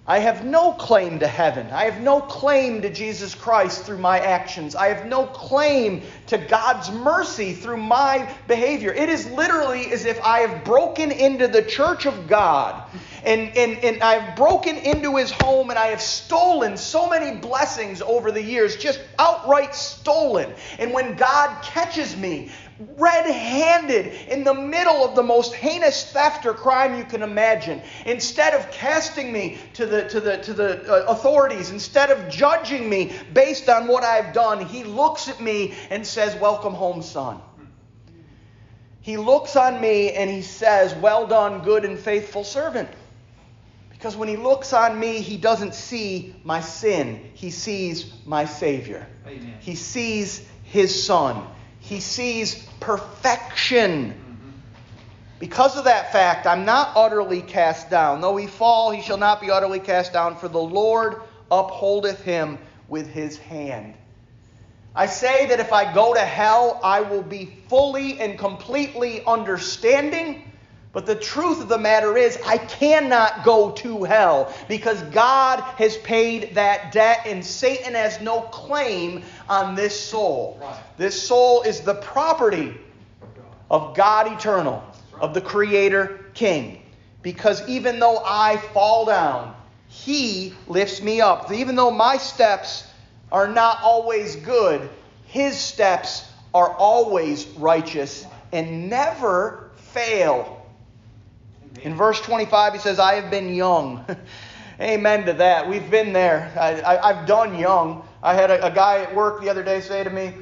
I 0.09 0.21
have 0.21 0.45
no 0.45 0.73
claim 0.73 1.19
to 1.19 1.27
heaven. 1.27 1.69
I 1.73 1.85
have 1.85 2.01
no 2.01 2.21
claim 2.21 2.83
to 2.83 2.91
Jesus 2.91 3.35
Christ 3.35 3.85
through 3.85 3.99
my 3.99 4.21
actions. 4.21 4.77
I 4.77 4.87
have 4.87 5.07
no 5.07 5.27
claim 5.27 6.03
to 6.29 6.39
God's 6.39 6.93
mercy 6.93 7.55
through 7.55 7.79
my 7.79 8.33
behavior. 8.47 8.93
It 8.93 9.09
is 9.09 9.29
literally 9.29 9.91
as 9.91 10.05
if 10.05 10.23
I 10.23 10.41
have 10.41 10.65
broken 10.65 11.11
into 11.11 11.49
the 11.49 11.63
church 11.63 12.07
of 12.07 12.29
God 12.29 12.85
and, 13.27 13.57
and, 13.57 13.79
and 13.83 14.03
I've 14.03 14.37
broken 14.37 14.77
into 14.77 15.17
his 15.17 15.33
home 15.33 15.71
and 15.71 15.79
I 15.79 15.87
have 15.89 16.01
stolen 16.01 16.77
so 16.77 17.11
many 17.11 17.37
blessings 17.37 18.01
over 18.01 18.31
the 18.31 18.43
years, 18.43 18.77
just 18.77 19.01
outright 19.19 19.75
stolen. 19.75 20.55
And 20.79 20.93
when 20.93 21.17
God 21.17 21.61
catches 21.63 22.17
me 22.17 22.53
red 22.79 23.27
handed 23.27 24.07
in 24.29 24.45
the 24.45 24.55
middle 24.55 25.05
of 25.05 25.15
the 25.15 25.23
most 25.23 25.55
heinous 25.55 26.11
theft 26.13 26.45
or 26.45 26.53
crime 26.53 26.99
you 26.99 27.05
can 27.05 27.23
imagine. 27.23 27.81
Instead 28.05 28.55
of 28.55 28.71
casting 28.71 29.33
me 29.33 29.59
to 29.75 29.87
the, 29.87 30.09
to 30.09 30.21
the, 30.21 30.37
to 30.39 30.53
the 30.53 30.93
uh, 30.93 31.13
authorities, 31.13 31.71
instead 31.71 32.11
of 32.11 32.29
judging 32.29 32.89
me 32.89 33.13
based 33.33 33.69
on 33.69 33.87
what 33.87 34.05
I've 34.05 34.33
done, 34.33 34.65
he 34.65 34.85
looks 34.85 35.29
at 35.29 35.41
me 35.41 35.75
and 35.91 36.07
says, 36.07 36.35
Welcome 36.37 36.75
home, 36.75 37.03
son. 37.03 37.41
He 39.01 39.17
looks 39.17 39.57
on 39.57 39.81
me 39.81 40.13
and 40.13 40.29
he 40.29 40.43
says, 40.43 40.95
Well 40.95 41.27
done, 41.27 41.63
good 41.63 41.85
and 41.85 41.99
faithful 41.99 42.45
servant. 42.45 42.89
Because 43.91 44.17
when 44.17 44.29
he 44.29 44.37
looks 44.37 44.75
on 44.75 45.01
me, 45.01 45.21
he 45.21 45.39
doesn't 45.39 45.75
see 45.75 46.37
my 46.45 46.61
sin. 46.61 47.31
He 47.33 47.51
sees 47.51 48.13
my 48.27 48.45
Savior. 48.45 49.07
Amen. 49.27 49.55
He 49.61 49.75
sees 49.75 50.47
his 50.65 51.05
Son. 51.05 51.47
He 51.89 52.01
sees 52.01 52.67
perfection. 52.81 54.23
Because 55.39 55.77
of 55.77 55.85
that 55.85 56.13
fact, 56.13 56.47
I'm 56.47 56.65
not 56.65 56.93
utterly 56.97 57.43
cast 57.43 57.91
down. 57.91 58.21
Though 58.21 58.37
he 58.37 58.47
fall, 58.47 58.91
he 58.91 59.03
shall 59.03 59.19
not 59.19 59.41
be 59.41 59.51
utterly 59.51 59.81
cast 59.81 60.13
down, 60.13 60.37
for 60.37 60.49
the 60.49 60.59
Lord 60.59 61.23
upholdeth 61.51 62.23
him 62.23 62.59
with 62.89 63.09
his 63.09 63.39
hand. 63.39 63.95
I 64.95 65.07
say 65.07 65.47
that 65.47 65.61
if 65.61 65.73
I 65.73 65.93
go 65.93 66.15
to 66.15 66.21
hell, 66.21 66.81
I 66.83 67.03
will 67.03 67.23
be 67.23 67.53
fully 67.69 68.19
and 68.19 68.39
completely 68.39 69.23
understanding 69.25 70.51
but 70.97 71.05
the 71.05 71.15
truth 71.15 71.61
of 71.61 71.69
the 71.69 71.77
matter 71.77 72.17
is, 72.17 72.39
I 72.47 72.57
cannot 72.57 73.45
go 73.45 73.73
to 73.73 74.05
hell 74.05 74.51
because 74.67 75.03
God 75.03 75.61
has 75.61 75.99
paid 75.99 76.55
that 76.55 76.91
debt 76.91 77.27
and 77.27 77.45
Satan 77.45 77.93
has 77.93 78.19
no 78.23 78.41
claim 78.41 79.23
on 79.47 79.75
this 79.75 80.01
soul. 80.01 80.57
Right. 80.59 80.75
This 80.97 81.23
soul 81.23 81.61
is 81.61 81.83
the 81.83 81.97
property 81.97 82.81
of 83.71 83.95
God 83.95 84.33
eternal, 84.33 84.83
of 85.21 85.35
the 85.35 85.43
Creator 85.43 86.31
King. 86.33 86.81
Because 87.21 87.69
even 87.69 87.99
though 87.99 88.23
I 88.25 88.57
fall 88.57 89.05
down, 89.05 89.55
He 89.89 90.55
lifts 90.67 91.03
me 91.03 91.21
up. 91.21 91.53
Even 91.53 91.77
though 91.77 91.91
my 91.91 92.17
steps 92.17 92.91
are 93.31 93.49
not 93.49 93.83
always 93.83 94.37
good, 94.37 94.89
His 95.27 95.59
steps 95.59 96.27
are 96.55 96.71
always 96.71 97.47
righteous 97.49 98.25
and 98.51 98.89
never 98.89 99.69
fail. 99.77 100.56
In 101.83 101.95
verse 101.95 102.21
25, 102.21 102.73
he 102.75 102.79
says, 102.79 102.99
I 102.99 103.15
have 103.15 103.31
been 103.31 103.55
young. 103.55 104.05
Amen 104.81 105.25
to 105.27 105.33
that. 105.35 105.69
We've 105.69 105.91
been 105.91 106.13
there. 106.13 106.53
I, 106.59 107.13
have 107.13 107.27
done 107.27 107.59
young. 107.59 108.07
I 108.23 108.35
had 108.35 108.51
a, 108.51 108.67
a, 108.67 108.71
guy 108.71 109.03
at 109.03 109.15
work 109.15 109.41
the 109.41 109.49
other 109.49 109.63
day 109.63 109.81
say 109.81 110.05
to 110.05 110.11
me, 110.11 110.27
it 110.27 110.35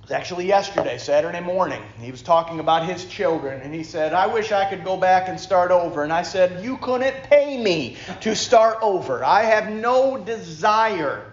was 0.00 0.10
actually 0.10 0.46
yesterday, 0.46 0.96
Saturday 0.96 1.40
morning. 1.40 1.82
He 2.00 2.10
was 2.10 2.22
talking 2.22 2.60
about 2.60 2.88
his 2.88 3.04
children, 3.04 3.60
and 3.60 3.74
he 3.74 3.82
said, 3.82 4.14
I 4.14 4.26
wish 4.26 4.52
I 4.52 4.68
could 4.70 4.84
go 4.84 4.96
back 4.96 5.28
and 5.28 5.38
start 5.38 5.70
over. 5.70 6.04
And 6.04 6.12
I 6.12 6.22
said, 6.22 6.64
You 6.64 6.78
couldn't 6.78 7.24
pay 7.24 7.60
me 7.60 7.96
to 8.20 8.34
start 8.34 8.78
over. 8.80 9.24
I 9.24 9.42
have 9.42 9.68
no 9.68 10.16
desire 10.16 11.32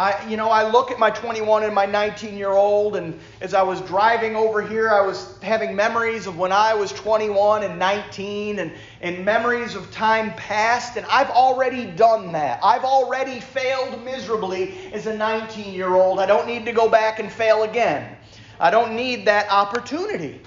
I, 0.00 0.26
you 0.26 0.38
know, 0.38 0.48
I 0.48 0.66
look 0.66 0.90
at 0.90 0.98
my 0.98 1.10
21 1.10 1.62
and 1.62 1.74
my 1.74 1.84
19 1.84 2.34
year 2.34 2.52
old, 2.52 2.96
and 2.96 3.20
as 3.42 3.52
I 3.52 3.60
was 3.60 3.82
driving 3.82 4.34
over 4.34 4.62
here, 4.62 4.88
I 4.88 5.02
was 5.02 5.38
having 5.42 5.76
memories 5.76 6.26
of 6.26 6.38
when 6.38 6.52
I 6.52 6.72
was 6.72 6.90
21 6.92 7.64
and 7.64 7.78
19 7.78 8.60
and, 8.60 8.72
and 9.02 9.22
memories 9.26 9.74
of 9.74 9.90
time 9.90 10.32
past, 10.36 10.96
and 10.96 11.04
I've 11.10 11.28
already 11.28 11.84
done 11.84 12.32
that. 12.32 12.60
I've 12.64 12.84
already 12.84 13.40
failed 13.40 14.02
miserably 14.02 14.90
as 14.94 15.06
a 15.06 15.14
19 15.14 15.74
year 15.74 15.92
old. 15.92 16.18
I 16.18 16.24
don't 16.24 16.46
need 16.46 16.64
to 16.64 16.72
go 16.72 16.88
back 16.88 17.18
and 17.18 17.30
fail 17.30 17.64
again. 17.64 18.16
I 18.58 18.70
don't 18.70 18.96
need 18.96 19.26
that 19.26 19.50
opportunity. 19.50 20.40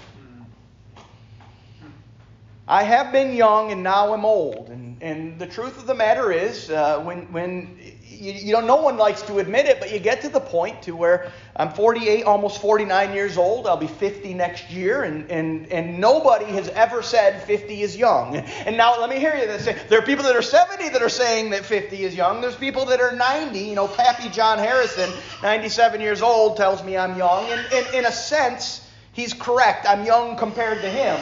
I 2.66 2.82
have 2.82 3.12
been 3.12 3.36
young 3.36 3.70
and 3.70 3.84
now 3.84 4.12
I'm 4.14 4.24
old. 4.24 4.70
And, 4.70 5.00
and 5.00 5.38
the 5.38 5.46
truth 5.46 5.78
of 5.78 5.86
the 5.86 5.94
matter 5.94 6.32
is, 6.32 6.70
uh, 6.70 7.00
when, 7.02 7.30
when 7.30 7.78
you, 8.14 8.32
you 8.32 8.52
know, 8.52 8.60
no 8.60 8.76
one 8.76 8.96
likes 8.96 9.22
to 9.22 9.38
admit 9.38 9.66
it, 9.66 9.80
but 9.80 9.92
you 9.92 9.98
get 9.98 10.22
to 10.22 10.28
the 10.28 10.40
point 10.40 10.82
to 10.82 10.92
where 10.96 11.30
I'm 11.56 11.70
48, 11.70 12.24
almost 12.24 12.60
49 12.60 13.12
years 13.12 13.36
old. 13.36 13.66
I'll 13.66 13.76
be 13.76 13.86
50 13.86 14.34
next 14.34 14.70
year, 14.70 15.04
and, 15.04 15.30
and, 15.30 15.70
and 15.72 15.98
nobody 15.98 16.46
has 16.46 16.68
ever 16.70 17.02
said 17.02 17.42
50 17.42 17.82
is 17.82 17.96
young. 17.96 18.36
And 18.36 18.76
now 18.76 19.00
let 19.00 19.10
me 19.10 19.18
hear 19.18 19.34
you 19.36 19.58
say 19.58 19.76
there 19.88 19.98
are 19.98 20.06
people 20.06 20.24
that 20.24 20.36
are 20.36 20.42
70 20.42 20.88
that 20.90 21.02
are 21.02 21.08
saying 21.08 21.50
that 21.50 21.64
50 21.64 22.04
is 22.04 22.14
young. 22.14 22.40
There's 22.40 22.56
people 22.56 22.84
that 22.86 23.00
are 23.00 23.14
90. 23.14 23.58
You 23.58 23.74
know, 23.74 23.88
Pappy 23.88 24.28
John 24.28 24.58
Harrison, 24.58 25.10
97 25.42 26.00
years 26.00 26.22
old, 26.22 26.56
tells 26.56 26.82
me 26.82 26.96
I'm 26.96 27.16
young. 27.16 27.50
And, 27.50 27.60
and 27.72 27.94
in 27.94 28.06
a 28.06 28.12
sense, 28.12 28.88
he's 29.12 29.32
correct. 29.32 29.86
I'm 29.88 30.04
young 30.04 30.36
compared 30.36 30.80
to 30.82 30.90
him. 30.90 31.20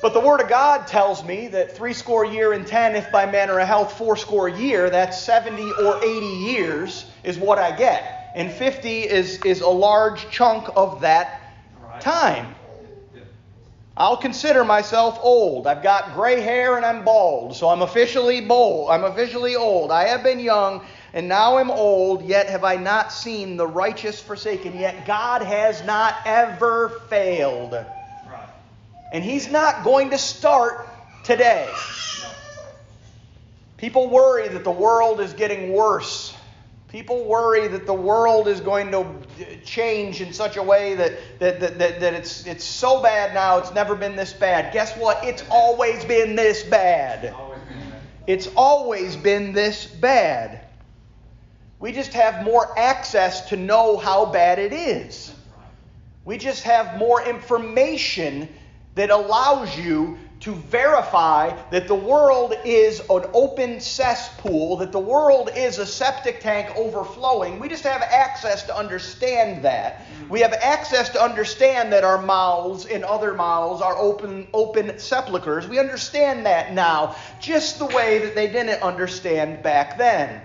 But 0.00 0.14
the 0.14 0.20
Word 0.20 0.40
of 0.40 0.48
God 0.48 0.86
tells 0.86 1.24
me 1.24 1.48
that 1.48 1.76
three 1.76 1.92
score 1.92 2.24
year 2.24 2.52
and 2.52 2.66
ten, 2.66 2.94
if 2.94 3.10
by 3.10 3.26
manner 3.26 3.58
of 3.58 3.66
health, 3.66 3.98
four 3.98 4.16
score 4.16 4.48
year, 4.48 4.90
that's 4.90 5.20
70 5.20 5.72
or 5.72 6.02
80 6.04 6.26
years, 6.26 7.10
is 7.24 7.36
what 7.36 7.58
I 7.58 7.76
get. 7.76 8.30
And 8.34 8.52
50 8.52 9.00
is, 9.02 9.40
is 9.44 9.60
a 9.60 9.68
large 9.68 10.30
chunk 10.30 10.68
of 10.76 11.00
that 11.00 11.40
time. 12.00 12.54
I'll 13.96 14.16
consider 14.16 14.64
myself 14.64 15.18
old. 15.20 15.66
I've 15.66 15.82
got 15.82 16.14
gray 16.14 16.40
hair 16.40 16.76
and 16.76 16.86
I'm 16.86 17.04
bald, 17.04 17.56
so 17.56 17.68
I'm 17.68 17.82
officially 17.82 18.40
bold. 18.40 18.90
I'm 18.90 19.02
officially 19.02 19.56
old. 19.56 19.90
I 19.90 20.06
have 20.06 20.22
been 20.22 20.38
young 20.38 20.86
and 21.12 21.28
now 21.28 21.58
am 21.58 21.72
old, 21.72 22.22
yet 22.22 22.48
have 22.48 22.62
I 22.62 22.76
not 22.76 23.12
seen 23.12 23.56
the 23.56 23.66
righteous 23.66 24.20
forsaken. 24.20 24.78
Yet 24.78 25.04
God 25.04 25.42
has 25.42 25.82
not 25.84 26.14
ever 26.24 26.90
failed. 27.08 27.84
And 29.12 29.24
he's 29.24 29.50
not 29.50 29.84
going 29.84 30.10
to 30.10 30.18
start 30.18 30.88
today. 31.24 31.68
People 33.76 34.08
worry 34.10 34.48
that 34.48 34.64
the 34.64 34.70
world 34.70 35.20
is 35.20 35.32
getting 35.32 35.72
worse. 35.72 36.34
People 36.88 37.24
worry 37.24 37.68
that 37.68 37.86
the 37.86 37.94
world 37.94 38.48
is 38.48 38.60
going 38.60 38.90
to 38.90 39.06
change 39.64 40.20
in 40.20 40.32
such 40.32 40.56
a 40.56 40.62
way 40.62 40.94
that, 40.94 41.18
that, 41.38 41.60
that, 41.60 41.78
that, 41.78 42.00
that 42.00 42.14
it's, 42.14 42.46
it's 42.46 42.64
so 42.64 43.02
bad 43.02 43.34
now, 43.34 43.58
it's 43.58 43.72
never 43.74 43.94
been 43.94 44.16
this 44.16 44.32
bad. 44.32 44.72
Guess 44.72 44.96
what? 44.96 45.22
It's 45.22 45.44
always 45.50 46.04
been 46.06 46.34
this 46.34 46.62
bad. 46.62 47.34
It's 48.26 48.48
always 48.56 49.16
been 49.16 49.52
this 49.52 49.86
bad. 49.86 50.66
We 51.78 51.92
just 51.92 52.12
have 52.14 52.44
more 52.44 52.76
access 52.78 53.48
to 53.50 53.56
know 53.56 53.96
how 53.96 54.26
bad 54.26 54.58
it 54.58 54.72
is. 54.72 55.32
We 56.24 56.36
just 56.36 56.64
have 56.64 56.98
more 56.98 57.22
information 57.22 58.48
that 58.98 59.10
allows 59.10 59.78
you 59.78 60.18
to 60.40 60.54
verify 60.54 61.56
that 61.70 61.88
the 61.88 61.94
world 61.94 62.54
is 62.64 63.00
an 63.10 63.24
open 63.32 63.80
cesspool, 63.80 64.76
that 64.76 64.92
the 64.92 64.98
world 64.98 65.50
is 65.56 65.78
a 65.78 65.86
septic 65.86 66.40
tank 66.40 66.68
overflowing. 66.76 67.58
We 67.58 67.68
just 67.68 67.82
have 67.82 68.02
access 68.02 68.62
to 68.64 68.76
understand 68.76 69.64
that. 69.64 70.06
We 70.28 70.40
have 70.40 70.52
access 70.52 71.08
to 71.10 71.22
understand 71.22 71.92
that 71.92 72.04
our 72.04 72.22
mouths 72.22 72.86
and 72.86 73.04
other 73.04 73.34
mouths 73.34 73.82
are 73.82 73.96
open 73.96 74.46
open 74.52 74.98
sepulchres. 74.98 75.66
We 75.66 75.80
understand 75.80 76.46
that 76.46 76.72
now, 76.72 77.16
just 77.40 77.78
the 77.78 77.86
way 77.86 78.18
that 78.18 78.34
they 78.36 78.46
didn't 78.46 78.80
understand 78.82 79.62
back 79.62 79.98
then. 79.98 80.40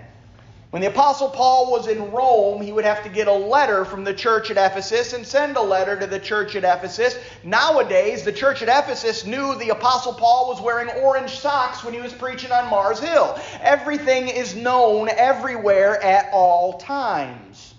When 0.74 0.80
the 0.80 0.88
Apostle 0.88 1.28
Paul 1.28 1.70
was 1.70 1.86
in 1.86 2.10
Rome, 2.10 2.60
he 2.60 2.72
would 2.72 2.84
have 2.84 3.04
to 3.04 3.08
get 3.08 3.28
a 3.28 3.32
letter 3.32 3.84
from 3.84 4.02
the 4.02 4.12
church 4.12 4.50
at 4.50 4.56
Ephesus 4.56 5.12
and 5.12 5.24
send 5.24 5.56
a 5.56 5.62
letter 5.62 5.96
to 5.96 6.08
the 6.08 6.18
church 6.18 6.56
at 6.56 6.64
Ephesus. 6.64 7.16
Nowadays, 7.44 8.24
the 8.24 8.32
church 8.32 8.60
at 8.60 8.68
Ephesus 8.68 9.24
knew 9.24 9.54
the 9.54 9.68
Apostle 9.68 10.14
Paul 10.14 10.48
was 10.48 10.60
wearing 10.60 10.88
orange 11.00 11.38
socks 11.38 11.84
when 11.84 11.94
he 11.94 12.00
was 12.00 12.12
preaching 12.12 12.50
on 12.50 12.68
Mars 12.68 12.98
Hill. 12.98 13.38
Everything 13.60 14.26
is 14.26 14.56
known 14.56 15.08
everywhere 15.10 16.02
at 16.02 16.30
all 16.32 16.72
times. 16.78 17.74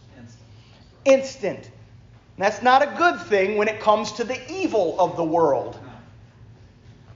Instant. 1.04 1.70
That's 2.38 2.62
not 2.62 2.82
a 2.82 2.96
good 2.98 3.20
thing 3.24 3.58
when 3.58 3.68
it 3.68 3.82
comes 3.82 4.14
to 4.14 4.24
the 4.24 4.40
evil 4.50 4.98
of 5.02 5.18
the 5.18 5.24
world. 5.26 5.78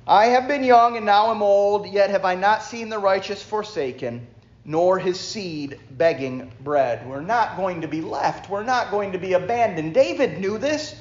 I 0.06 0.26
have 0.26 0.46
been 0.46 0.66
young 0.66 0.98
and 0.98 1.06
now 1.06 1.32
am 1.32 1.42
old, 1.42 1.88
yet 1.88 2.10
have 2.10 2.26
I 2.26 2.36
not 2.36 2.64
seen 2.64 2.90
the 2.90 3.00
righteous 3.00 3.42
forsaken 3.42 4.28
nor 4.66 5.00
his 5.00 5.20
seed 5.20 5.80
begging 5.92 6.51
bread. 6.62 7.08
We're 7.08 7.22
not 7.22 7.58
going 7.58 7.82
to 7.82 7.88
be 7.88 8.01
left. 8.01 8.50
We're 8.50 8.63
not 8.63 8.92
going 8.92 9.13
to 9.13 9.18
be 9.18 9.34
abandoned. 9.34 9.94
David 9.94 10.39
knew 10.39 10.58
this. 10.58 10.96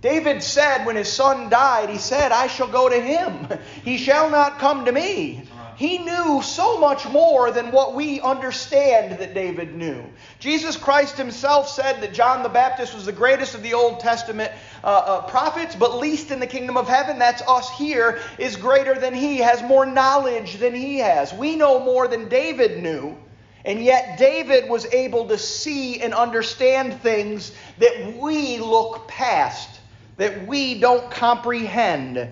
David 0.00 0.42
said 0.42 0.84
when 0.84 0.94
his 0.94 1.12
son 1.12 1.48
died, 1.50 1.90
he 1.90 1.98
said, 1.98 2.30
I 2.30 2.46
shall 2.46 2.68
go 2.68 2.88
to 2.88 3.00
him. 3.00 3.48
He 3.84 3.98
shall 3.98 4.30
not 4.30 4.58
come 4.58 4.84
to 4.84 4.92
me. 4.92 5.42
He 5.78 5.98
knew 5.98 6.42
so 6.42 6.80
much 6.80 7.08
more 7.08 7.52
than 7.52 7.70
what 7.70 7.94
we 7.94 8.20
understand 8.20 9.16
that 9.20 9.32
David 9.32 9.76
knew. 9.76 10.02
Jesus 10.40 10.76
Christ 10.76 11.16
himself 11.16 11.68
said 11.68 12.00
that 12.00 12.12
John 12.12 12.42
the 12.42 12.48
Baptist 12.48 12.96
was 12.96 13.06
the 13.06 13.12
greatest 13.12 13.54
of 13.54 13.62
the 13.62 13.74
Old 13.74 14.00
Testament 14.00 14.50
uh, 14.82 14.88
uh, 14.88 15.22
prophets, 15.28 15.76
but 15.76 15.96
least 15.96 16.32
in 16.32 16.40
the 16.40 16.48
kingdom 16.48 16.76
of 16.76 16.88
heaven. 16.88 17.20
That's 17.20 17.42
us 17.42 17.70
here, 17.70 18.20
is 18.40 18.56
greater 18.56 18.98
than 18.98 19.14
he, 19.14 19.36
has 19.36 19.62
more 19.62 19.86
knowledge 19.86 20.58
than 20.58 20.74
he 20.74 20.98
has. 20.98 21.32
We 21.32 21.54
know 21.54 21.78
more 21.78 22.08
than 22.08 22.28
David 22.28 22.82
knew. 22.82 23.16
And 23.64 23.80
yet, 23.80 24.18
David 24.18 24.68
was 24.68 24.84
able 24.86 25.28
to 25.28 25.38
see 25.38 26.00
and 26.00 26.12
understand 26.12 27.00
things 27.02 27.52
that 27.78 28.16
we 28.16 28.58
look 28.58 29.06
past, 29.06 29.78
that 30.16 30.44
we 30.48 30.80
don't 30.80 31.08
comprehend. 31.08 32.30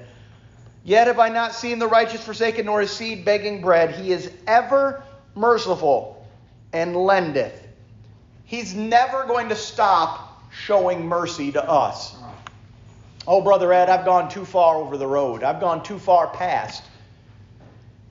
Yet 0.87 1.09
have 1.09 1.19
I 1.19 1.31
not 1.31 1.52
seen 1.52 1.81
the 1.81 1.88
righteous 1.88 2.23
forsaken, 2.23 2.66
nor 2.66 2.81
his 2.81 2.93
seed 2.93 3.25
begging 3.25 3.61
bread. 3.61 3.90
He 3.90 4.12
is 4.12 4.31
ever 4.47 5.02
merciful 5.35 6.25
and 6.73 6.95
lendeth. 6.95 7.61
He's 8.45 8.73
never 8.73 9.25
going 9.25 9.49
to 9.49 9.57
stop 9.57 10.45
showing 10.52 11.05
mercy 11.05 11.50
to 11.50 11.69
us. 11.69 12.14
Oh, 13.26 13.40
Brother 13.40 13.73
Ed, 13.73 13.88
I've 13.88 14.05
gone 14.05 14.28
too 14.28 14.45
far 14.45 14.76
over 14.76 14.97
the 14.97 15.09
road. 15.09 15.43
I've 15.43 15.59
gone 15.59 15.83
too 15.83 15.99
far 15.99 16.28
past. 16.28 16.85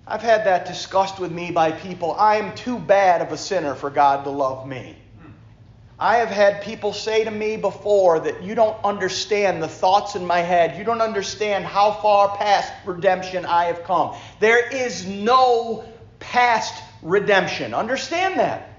I've 0.05 0.21
had 0.21 0.45
that 0.45 0.65
discussed 0.65 1.17
with 1.17 1.31
me 1.31 1.51
by 1.51 1.71
people. 1.71 2.13
I 2.15 2.35
am 2.35 2.53
too 2.55 2.77
bad 2.77 3.21
of 3.21 3.31
a 3.31 3.37
sinner 3.37 3.73
for 3.73 3.89
God 3.89 4.25
to 4.25 4.29
love 4.31 4.67
me. 4.67 4.97
I 5.97 6.17
have 6.17 6.29
had 6.29 6.61
people 6.61 6.91
say 6.91 7.23
to 7.23 7.31
me 7.31 7.55
before 7.55 8.19
that 8.19 8.43
you 8.43 8.53
don't 8.53 8.77
understand 8.83 9.63
the 9.63 9.67
thoughts 9.67 10.15
in 10.15 10.25
my 10.25 10.39
head. 10.39 10.77
You 10.77 10.83
don't 10.83 11.01
understand 11.01 11.63
how 11.63 11.93
far 11.93 12.35
past 12.35 12.71
redemption 12.85 13.45
I 13.45 13.65
have 13.65 13.83
come. 13.83 14.15
There 14.41 14.67
is 14.67 15.05
no 15.05 15.85
past 16.19 16.83
redemption. 17.01 17.73
Understand 17.73 18.39
that. 18.39 18.74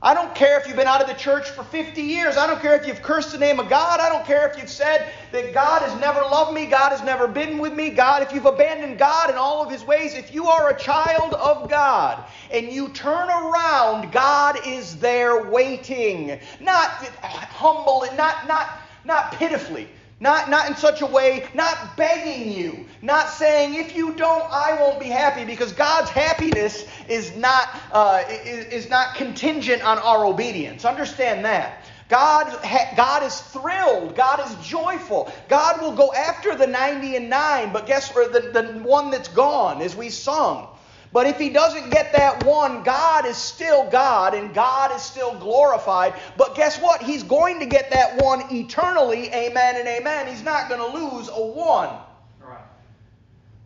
I 0.00 0.14
don't 0.14 0.32
care 0.32 0.60
if 0.60 0.68
you've 0.68 0.76
been 0.76 0.86
out 0.86 1.00
of 1.00 1.08
the 1.08 1.14
church 1.14 1.50
for 1.50 1.64
50 1.64 2.00
years. 2.00 2.36
I 2.36 2.46
don't 2.46 2.60
care 2.60 2.76
if 2.76 2.86
you've 2.86 3.02
cursed 3.02 3.32
the 3.32 3.38
name 3.38 3.58
of 3.58 3.68
God. 3.68 3.98
I 3.98 4.08
don't 4.08 4.24
care 4.24 4.48
if 4.48 4.56
you've 4.56 4.70
said 4.70 5.10
that 5.32 5.52
God 5.52 5.82
has 5.82 6.00
never 6.00 6.20
loved 6.20 6.54
me, 6.54 6.66
God 6.66 6.90
has 6.90 7.02
never 7.02 7.26
been 7.26 7.58
with 7.58 7.72
me, 7.72 7.90
God, 7.90 8.22
if 8.22 8.32
you've 8.32 8.46
abandoned 8.46 8.96
God 8.96 9.28
in 9.28 9.34
all 9.34 9.64
of 9.64 9.72
his 9.72 9.84
ways. 9.84 10.14
If 10.14 10.32
you 10.32 10.46
are 10.46 10.70
a 10.70 10.78
child 10.78 11.34
of 11.34 11.68
God 11.68 12.24
and 12.52 12.68
you 12.72 12.90
turn 12.90 13.28
around, 13.28 14.12
God 14.12 14.60
is 14.64 14.98
there 14.98 15.50
waiting. 15.50 16.38
Not 16.60 16.90
humble 16.90 18.04
and 18.04 18.16
not, 18.16 18.46
not, 18.46 18.68
not 19.04 19.32
pitifully. 19.32 19.88
Not, 20.20 20.50
not 20.50 20.68
in 20.68 20.74
such 20.76 21.00
a 21.00 21.06
way, 21.06 21.48
not 21.54 21.96
begging 21.96 22.52
you, 22.52 22.86
not 23.02 23.28
saying, 23.28 23.74
if 23.74 23.94
you 23.94 24.14
don't, 24.14 24.44
I 24.50 24.76
won't 24.80 24.98
be 24.98 25.06
happy, 25.06 25.44
because 25.44 25.72
God's 25.72 26.10
happiness 26.10 26.86
is 27.08 27.36
not, 27.36 27.68
uh, 27.92 28.24
is, 28.28 28.66
is 28.66 28.90
not 28.90 29.14
contingent 29.14 29.84
on 29.84 29.98
our 29.98 30.24
obedience. 30.24 30.84
Understand 30.84 31.44
that. 31.44 31.84
God, 32.08 32.58
God 32.96 33.22
is 33.22 33.38
thrilled. 33.38 34.16
God 34.16 34.40
is 34.44 34.66
joyful. 34.66 35.30
God 35.48 35.80
will 35.80 35.92
go 35.92 36.12
after 36.12 36.56
the 36.56 36.66
90 36.66 37.14
and 37.14 37.30
9, 37.30 37.72
but 37.72 37.86
guess 37.86 38.12
what? 38.12 38.32
The, 38.32 38.50
the 38.50 38.80
one 38.80 39.10
that's 39.10 39.28
gone, 39.28 39.82
as 39.82 39.94
we 39.94 40.08
sung. 40.08 40.66
But 41.12 41.26
if 41.26 41.38
he 41.38 41.48
doesn't 41.48 41.90
get 41.90 42.12
that 42.12 42.44
one, 42.44 42.82
God 42.82 43.26
is 43.26 43.36
still 43.36 43.88
God 43.88 44.34
and 44.34 44.54
God 44.54 44.94
is 44.94 45.02
still 45.02 45.34
glorified. 45.38 46.14
But 46.36 46.54
guess 46.54 46.80
what? 46.80 47.02
He's 47.02 47.22
going 47.22 47.60
to 47.60 47.66
get 47.66 47.90
that 47.90 48.16
one 48.16 48.42
eternally. 48.50 49.32
Amen 49.32 49.76
and 49.76 49.88
amen. 49.88 50.26
He's 50.26 50.42
not 50.44 50.68
going 50.68 50.80
to 50.80 50.98
lose 50.98 51.28
a 51.28 51.40
one. 51.40 51.90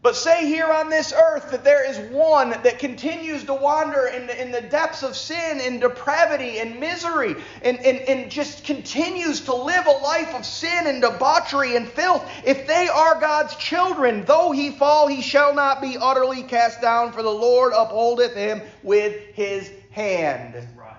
But 0.03 0.17
say 0.17 0.47
here 0.47 0.67
on 0.67 0.91
this 0.91 1.13
earth 1.13 1.53
that 1.53 1.63
there 1.63 1.89
is 1.89 1.97
one 2.13 2.51
that 2.51 2.81
continues 2.81 3.45
to 3.45 3.55
wander 3.55 4.09
in 4.09 4.27
the, 4.27 4.43
in 4.43 4.51
the 4.51 4.61
depths 4.61 5.05
of 5.05 5.17
sin 5.17 5.61
and 5.61 5.81
depravity 5.81 6.59
and 6.59 6.81
misery 6.81 7.37
and, 7.63 7.79
and, 7.79 7.99
and 8.01 8.29
just 8.29 8.65
continues 8.65 9.43
to 9.43 9.55
live 9.55 9.87
a 9.87 10.03
life 10.03 10.35
of 10.35 10.45
sin 10.45 10.89
and 10.89 11.03
debauchery 11.03 11.77
and 11.77 11.87
filth. 11.87 12.29
If 12.45 12.67
they 12.67 12.89
are 12.89 13.21
God's 13.21 13.55
children, 13.55 14.25
though 14.25 14.51
he 14.51 14.73
fall, 14.73 15.07
he 15.07 15.23
shall 15.23 15.55
not 15.55 15.81
be 15.81 15.97
utterly 15.97 16.43
cast 16.43 16.81
down, 16.81 17.13
for 17.13 17.23
the 17.23 17.31
Lord 17.31 17.73
upholdeth 17.73 18.35
him 18.35 18.61
with 18.83 19.15
his 19.35 19.71
hand. 19.93 20.55
Right. 20.77 20.97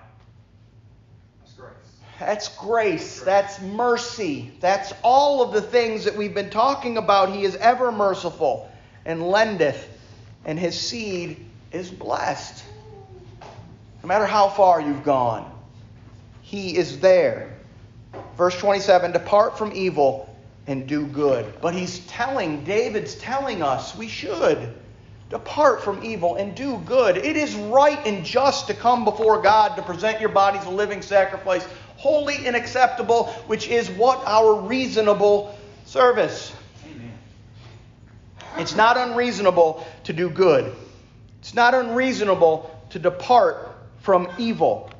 That's 1.42 1.52
grace. 1.52 1.74
That's 2.18 2.48
grace. 2.56 3.20
That's 3.20 3.60
mercy. 3.60 4.52
That's 4.60 4.94
all 5.02 5.42
of 5.42 5.52
the 5.52 5.60
things 5.60 6.06
that 6.06 6.16
we've 6.16 6.34
been 6.34 6.48
talking 6.48 6.96
about. 6.96 7.28
He 7.28 7.44
is 7.44 7.56
ever 7.56 7.92
merciful 7.92 8.70
and 9.04 9.22
lendeth, 9.22 9.88
and 10.44 10.58
his 10.58 10.78
seed 10.78 11.44
is 11.72 11.90
blessed. 11.90 12.64
No 14.02 14.08
matter 14.08 14.26
how 14.26 14.48
far 14.48 14.80
you've 14.80 15.04
gone, 15.04 15.50
he 16.42 16.76
is 16.76 17.00
there. 17.00 17.54
Verse 18.36 18.58
27 18.58 19.12
Depart 19.12 19.56
from 19.58 19.72
evil 19.72 20.34
and 20.66 20.86
do 20.86 21.06
good. 21.06 21.60
But 21.60 21.74
he's 21.74 22.00
telling, 22.06 22.64
David's 22.64 23.14
telling 23.16 23.62
us 23.62 23.96
we 23.96 24.08
should 24.08 24.74
depart 25.30 25.82
from 25.82 26.04
evil 26.04 26.36
and 26.36 26.54
do 26.54 26.78
good. 26.86 27.16
It 27.16 27.36
is 27.36 27.54
right 27.54 27.98
and 28.06 28.24
just 28.24 28.66
to 28.68 28.74
come 28.74 29.04
before 29.04 29.42
God 29.42 29.74
to 29.76 29.82
present 29.82 30.20
your 30.20 30.28
bodies 30.28 30.64
a 30.64 30.70
living 30.70 31.02
sacrifice, 31.02 31.66
holy 31.96 32.46
and 32.46 32.54
acceptable, 32.54 33.26
which 33.46 33.68
is 33.68 33.90
what 33.90 34.22
our 34.26 34.60
reasonable 34.60 35.58
service. 35.86 36.54
It's 38.58 38.74
not 38.74 38.96
unreasonable 38.96 39.86
to 40.04 40.12
do 40.12 40.30
good. 40.30 40.74
It's 41.40 41.54
not 41.54 41.74
unreasonable 41.74 42.70
to 42.90 42.98
depart 42.98 43.76
from 44.00 44.28
evil. 44.38 44.90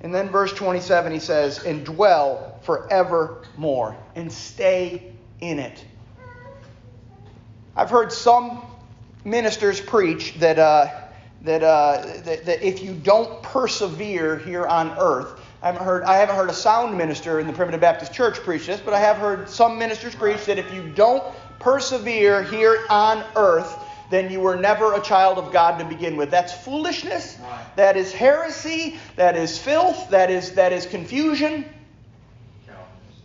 And 0.00 0.14
then 0.14 0.28
verse 0.28 0.52
27 0.52 1.12
he 1.12 1.18
says, 1.18 1.64
and 1.64 1.84
dwell 1.84 2.58
forevermore 2.62 3.96
and 4.14 4.32
stay 4.32 5.12
in 5.40 5.58
it. 5.58 5.84
I've 7.76 7.90
heard 7.90 8.12
some 8.12 8.62
ministers 9.24 9.80
preach 9.80 10.34
that, 10.34 10.58
uh, 10.58 10.88
that, 11.42 11.62
uh, 11.62 12.02
that, 12.24 12.46
that 12.46 12.62
if 12.66 12.82
you 12.82 12.94
don't 12.94 13.42
persevere 13.42 14.38
here 14.38 14.66
on 14.66 14.96
earth, 14.98 15.40
I 15.60 15.66
haven't 15.66 15.84
heard 15.84 16.04
I 16.04 16.16
haven't 16.16 16.36
heard 16.36 16.50
a 16.50 16.54
sound 16.54 16.96
minister 16.96 17.40
in 17.40 17.48
the 17.48 17.52
Primitive 17.52 17.80
Baptist 17.80 18.12
Church 18.12 18.36
preach 18.36 18.66
this, 18.66 18.80
but 18.80 18.94
I 18.94 19.00
have 19.00 19.16
heard 19.16 19.48
some 19.48 19.76
ministers 19.76 20.14
preach 20.14 20.44
that 20.44 20.56
if 20.56 20.72
you 20.72 20.88
don't 20.90 21.24
persevere 21.58 22.42
here 22.42 22.84
on 22.88 23.24
earth, 23.36 23.78
then 24.10 24.30
you 24.30 24.40
were 24.40 24.56
never 24.56 24.94
a 24.94 25.00
child 25.00 25.38
of 25.38 25.52
God 25.52 25.78
to 25.78 25.84
begin 25.84 26.16
with. 26.16 26.30
That's 26.30 26.52
foolishness. 26.52 27.38
That 27.76 27.96
is 27.96 28.12
heresy. 28.12 28.98
That 29.16 29.36
is 29.36 29.58
filth. 29.58 30.10
That 30.10 30.30
is 30.30 30.54
that 30.54 30.72
is 30.72 30.86
confusion. 30.86 31.64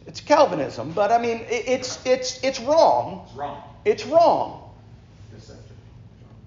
It's 0.05 0.19
Calvinism, 0.19 0.91
but 0.91 1.11
I 1.11 1.17
mean 1.17 1.45
it's 1.49 2.05
it's 2.05 2.43
it's 2.43 2.59
wrong. 2.59 3.25
It's 3.25 3.35
wrong. 3.35 3.63
It's 3.85 4.05
wrong. 4.05 4.59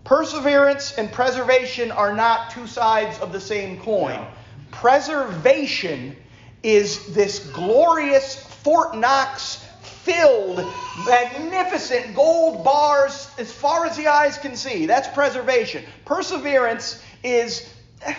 Perseverance 0.05 0.93
and 0.93 1.11
preservation 1.11 1.91
are 1.91 2.15
not 2.15 2.51
two 2.51 2.69
sides 2.69 3.19
of 3.19 3.33
the 3.33 3.41
same 3.41 3.81
coin. 3.81 4.25
Preservation 4.71 6.15
is 6.63 7.13
this 7.13 7.51
glorious 7.51 8.37
Fort 8.37 8.97
Knox 8.97 9.66
filled, 10.07 10.65
magnificent 11.05 12.15
gold 12.15 12.65
bars 12.65 13.29
as 13.39 13.53
far 13.53 13.85
as 13.85 13.97
the 13.97 14.07
eyes 14.07 14.39
can 14.39 14.55
see. 14.55 14.87
That's 14.87 15.09
preservation. 15.09 15.85
Perseverance 16.05 17.03
is 17.25 17.69
a 18.07 18.15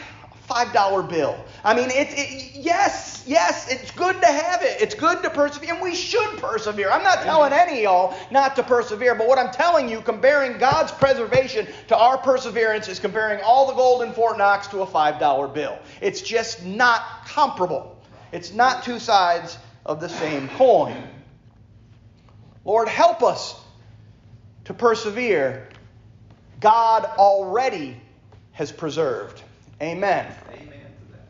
$5 0.50 1.10
bill. 1.10 1.44
I 1.64 1.74
mean, 1.74 1.90
it, 1.90 2.10
it, 2.12 2.56
yes, 2.56 3.24
yes, 3.26 3.72
it's 3.72 3.92
good 3.92 4.20
to 4.20 4.28
have 4.28 4.62
it. 4.64 4.82
It's 4.82 4.96
good 4.96 5.24
to 5.24 5.30
persevere, 5.30 5.74
and 5.74 5.82
we 5.82 5.96
should 5.96 6.38
persevere. 6.40 6.92
I'm 6.92 7.04
not 7.04 7.24
telling 7.24 7.54
any 7.54 7.78
of 7.78 7.84
y'all 7.84 8.18
not 8.32 8.58
to 8.58 8.64
persevere, 8.64 9.16
but 9.16 9.28
what 9.28 9.38
I'm 9.38 9.52
telling 9.52 9.90
you, 9.90 10.02
comparing 10.02 10.58
God's 10.58 10.92
preservation 10.92 11.68
to 11.88 11.98
our 11.98 12.18
perseverance, 12.18 12.90
is 12.90 13.00
comparing 13.00 13.42
all 13.44 13.66
the 13.66 13.74
gold 13.74 14.02
in 14.02 14.12
Fort 14.12 14.38
Knox 14.38 14.68
to 14.68 14.82
a 14.82 14.86
$5 14.86 15.54
bill. 15.54 15.80
It's 16.02 16.22
just 16.22 16.66
not 16.66 17.26
comparable. 17.26 17.98
It's 18.34 18.54
not 18.54 18.84
two 18.84 19.00
sides 19.00 19.58
of 19.86 20.02
the 20.02 20.10
same 20.10 20.50
coin. 20.50 21.17
Lord, 22.68 22.90
help 22.90 23.24
us 23.24 23.58
to 24.66 24.74
persevere. 24.74 25.70
God 26.60 27.06
already 27.06 27.96
has 28.52 28.74
preserved. 28.74 29.42
Amen. 29.82 30.26
Amen 30.50 30.68
to 30.68 31.12
that. 31.14 31.30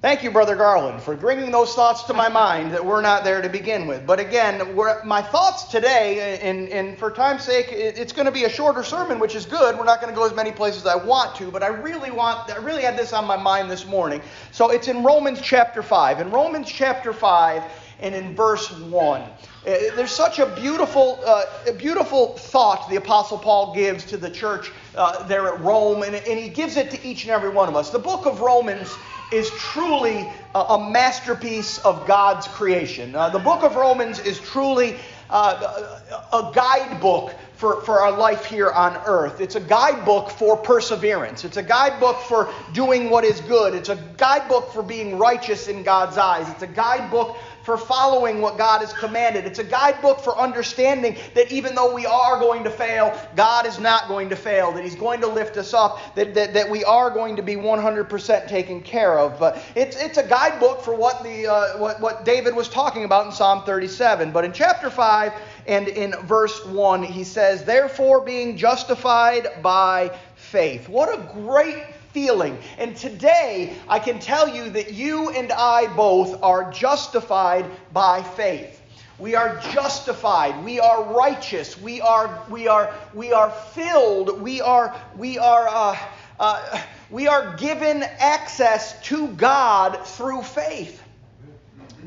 Thank 0.00 0.24
you, 0.24 0.30
Brother 0.30 0.56
Garland, 0.56 1.02
for 1.02 1.14
bringing 1.14 1.50
those 1.50 1.74
thoughts 1.74 2.04
to 2.04 2.14
my 2.14 2.30
mind 2.30 2.72
that 2.72 2.82
were 2.82 3.02
not 3.02 3.24
there 3.24 3.42
to 3.42 3.48
begin 3.50 3.86
with. 3.86 4.06
But 4.06 4.20
again, 4.20 4.74
my 5.04 5.20
thoughts 5.20 5.64
today, 5.64 6.38
and, 6.40 6.70
and 6.70 6.98
for 6.98 7.10
time's 7.10 7.44
sake, 7.44 7.70
it, 7.70 7.98
it's 7.98 8.14
going 8.14 8.24
to 8.24 8.32
be 8.32 8.44
a 8.44 8.48
shorter 8.48 8.82
sermon, 8.82 9.18
which 9.18 9.34
is 9.34 9.44
good. 9.44 9.76
We're 9.76 9.84
not 9.84 10.00
going 10.00 10.10
to 10.10 10.18
go 10.18 10.24
as 10.24 10.34
many 10.34 10.50
places 10.50 10.86
as 10.86 10.86
I 10.86 10.96
want 10.96 11.36
to, 11.36 11.50
but 11.50 11.62
I 11.62 11.66
really 11.66 12.10
want, 12.10 12.50
I 12.50 12.56
really 12.56 12.84
had 12.84 12.96
this 12.96 13.12
on 13.12 13.26
my 13.26 13.36
mind 13.36 13.70
this 13.70 13.84
morning. 13.84 14.22
So 14.50 14.70
it's 14.70 14.88
in 14.88 15.04
Romans 15.04 15.42
chapter 15.42 15.82
5. 15.82 16.20
In 16.20 16.30
Romans 16.30 16.72
chapter 16.72 17.12
5 17.12 17.62
and 18.00 18.14
in 18.14 18.34
verse 18.34 18.70
1. 18.70 19.22
Uh, 19.68 19.94
There's 19.96 20.10
such 20.10 20.38
a 20.38 20.46
beautiful, 20.46 21.20
uh, 21.26 21.44
a 21.66 21.72
beautiful 21.72 22.28
thought 22.38 22.88
the 22.88 22.96
Apostle 22.96 23.36
Paul 23.36 23.74
gives 23.74 24.02
to 24.06 24.16
the 24.16 24.30
church 24.30 24.72
uh, 24.96 25.24
there 25.24 25.46
at 25.46 25.60
Rome, 25.60 26.02
and, 26.02 26.14
and 26.14 26.38
he 26.38 26.48
gives 26.48 26.78
it 26.78 26.90
to 26.92 27.06
each 27.06 27.24
and 27.24 27.32
every 27.32 27.50
one 27.50 27.68
of 27.68 27.76
us. 27.76 27.90
The 27.90 27.98
book 27.98 28.24
of 28.24 28.40
Romans 28.40 28.90
is 29.30 29.50
truly 29.50 30.26
a, 30.54 30.58
a 30.58 30.90
masterpiece 30.90 31.76
of 31.84 32.06
God's 32.06 32.48
creation. 32.48 33.14
Uh, 33.14 33.28
the 33.28 33.38
book 33.38 33.62
of 33.62 33.76
Romans 33.76 34.20
is 34.20 34.40
truly 34.40 34.96
uh, 35.28 36.00
a 36.32 36.50
guidebook 36.54 37.34
for, 37.56 37.82
for 37.82 38.00
our 38.00 38.16
life 38.16 38.46
here 38.46 38.70
on 38.70 38.96
earth. 39.04 39.40
It's 39.42 39.56
a 39.56 39.60
guidebook 39.60 40.30
for 40.30 40.56
perseverance. 40.56 41.44
It's 41.44 41.58
a 41.58 41.62
guidebook 41.62 42.20
for 42.20 42.48
doing 42.72 43.10
what 43.10 43.24
is 43.24 43.40
good. 43.42 43.74
It's 43.74 43.90
a 43.90 43.96
guidebook 44.16 44.72
for 44.72 44.82
being 44.82 45.18
righteous 45.18 45.68
in 45.68 45.82
God's 45.82 46.16
eyes. 46.16 46.48
It's 46.48 46.62
a 46.62 46.68
guidebook 46.68 47.36
for 47.68 47.76
following 47.76 48.40
what 48.40 48.56
God 48.56 48.80
has 48.80 48.94
commanded. 48.94 49.44
It's 49.44 49.58
a 49.58 49.64
guidebook 49.64 50.20
for 50.20 50.34
understanding 50.38 51.18
that 51.34 51.52
even 51.52 51.74
though 51.74 51.92
we 51.94 52.06
are 52.06 52.40
going 52.40 52.64
to 52.64 52.70
fail, 52.70 53.14
God 53.36 53.66
is 53.66 53.78
not 53.78 54.08
going 54.08 54.30
to 54.30 54.36
fail, 54.36 54.72
that 54.72 54.82
He's 54.82 54.94
going 54.94 55.20
to 55.20 55.26
lift 55.26 55.58
us 55.58 55.74
up, 55.74 55.98
that, 56.14 56.32
that, 56.32 56.54
that 56.54 56.70
we 56.70 56.82
are 56.84 57.10
going 57.10 57.36
to 57.36 57.42
be 57.42 57.56
100% 57.56 58.48
taken 58.48 58.80
care 58.80 59.18
of. 59.18 59.38
But 59.38 59.62
it's, 59.74 60.02
it's 60.02 60.16
a 60.16 60.26
guidebook 60.26 60.80
for 60.80 60.94
what, 60.94 61.22
the, 61.22 61.46
uh, 61.46 61.76
what, 61.76 62.00
what 62.00 62.24
David 62.24 62.56
was 62.56 62.70
talking 62.70 63.04
about 63.04 63.26
in 63.26 63.32
Psalm 63.32 63.62
37. 63.64 64.32
But 64.32 64.46
in 64.46 64.54
chapter 64.54 64.88
5 64.88 65.34
and 65.66 65.88
in 65.88 66.12
verse 66.22 66.64
1, 66.64 67.02
he 67.02 67.22
says, 67.22 67.64
Therefore, 67.64 68.22
being 68.22 68.56
justified 68.56 69.46
by 69.60 70.16
faith. 70.36 70.88
What 70.88 71.12
a 71.12 71.22
great 71.34 71.84
feeling. 72.12 72.58
And 72.78 72.96
today, 72.96 73.76
I 73.88 73.98
can 73.98 74.18
tell 74.18 74.48
you 74.48 74.70
that 74.70 74.92
you 74.92 75.30
and 75.30 75.52
I 75.52 75.86
both 75.94 76.42
are 76.42 76.70
justified 76.72 77.66
by 77.92 78.22
faith. 78.22 78.80
We 79.18 79.34
are 79.34 79.58
justified. 79.72 80.64
We 80.64 80.78
are 80.78 81.02
righteous. 81.02 81.80
We 81.80 82.00
are 82.00 82.44
we 82.48 82.68
are 82.68 82.94
we 83.14 83.32
are 83.32 83.50
filled. 83.50 84.40
We 84.40 84.60
are 84.60 84.94
we 85.16 85.38
are 85.38 85.66
uh, 85.68 85.98
uh, 86.38 86.82
we 87.10 87.26
are 87.26 87.56
given 87.56 88.04
access 88.04 89.00
to 89.06 89.28
God 89.28 90.06
through 90.06 90.42
faith. 90.42 91.02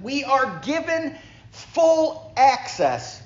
We 0.01 0.23
are 0.23 0.61
given 0.63 1.15
full 1.51 2.31
access 2.37 3.21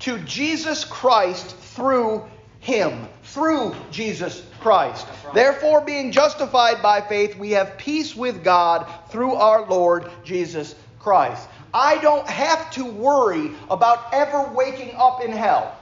to 0.00 0.18
Jesus 0.20 0.84
Christ 0.84 1.56
through 1.56 2.24
Him, 2.60 3.08
through 3.22 3.74
Jesus 3.90 4.44
Christ. 4.60 5.06
Therefore, 5.34 5.80
being 5.80 6.12
justified 6.12 6.82
by 6.82 7.00
faith, 7.00 7.36
we 7.36 7.52
have 7.52 7.78
peace 7.78 8.14
with 8.14 8.44
God 8.44 8.86
through 9.10 9.34
our 9.34 9.66
Lord 9.66 10.10
Jesus 10.24 10.74
Christ. 10.98 11.48
I 11.72 11.98
don't 11.98 12.28
have 12.28 12.70
to 12.72 12.84
worry 12.84 13.52
about 13.70 14.12
ever 14.12 14.50
waking 14.54 14.94
up 14.96 15.22
in 15.22 15.32
hell. 15.32 15.76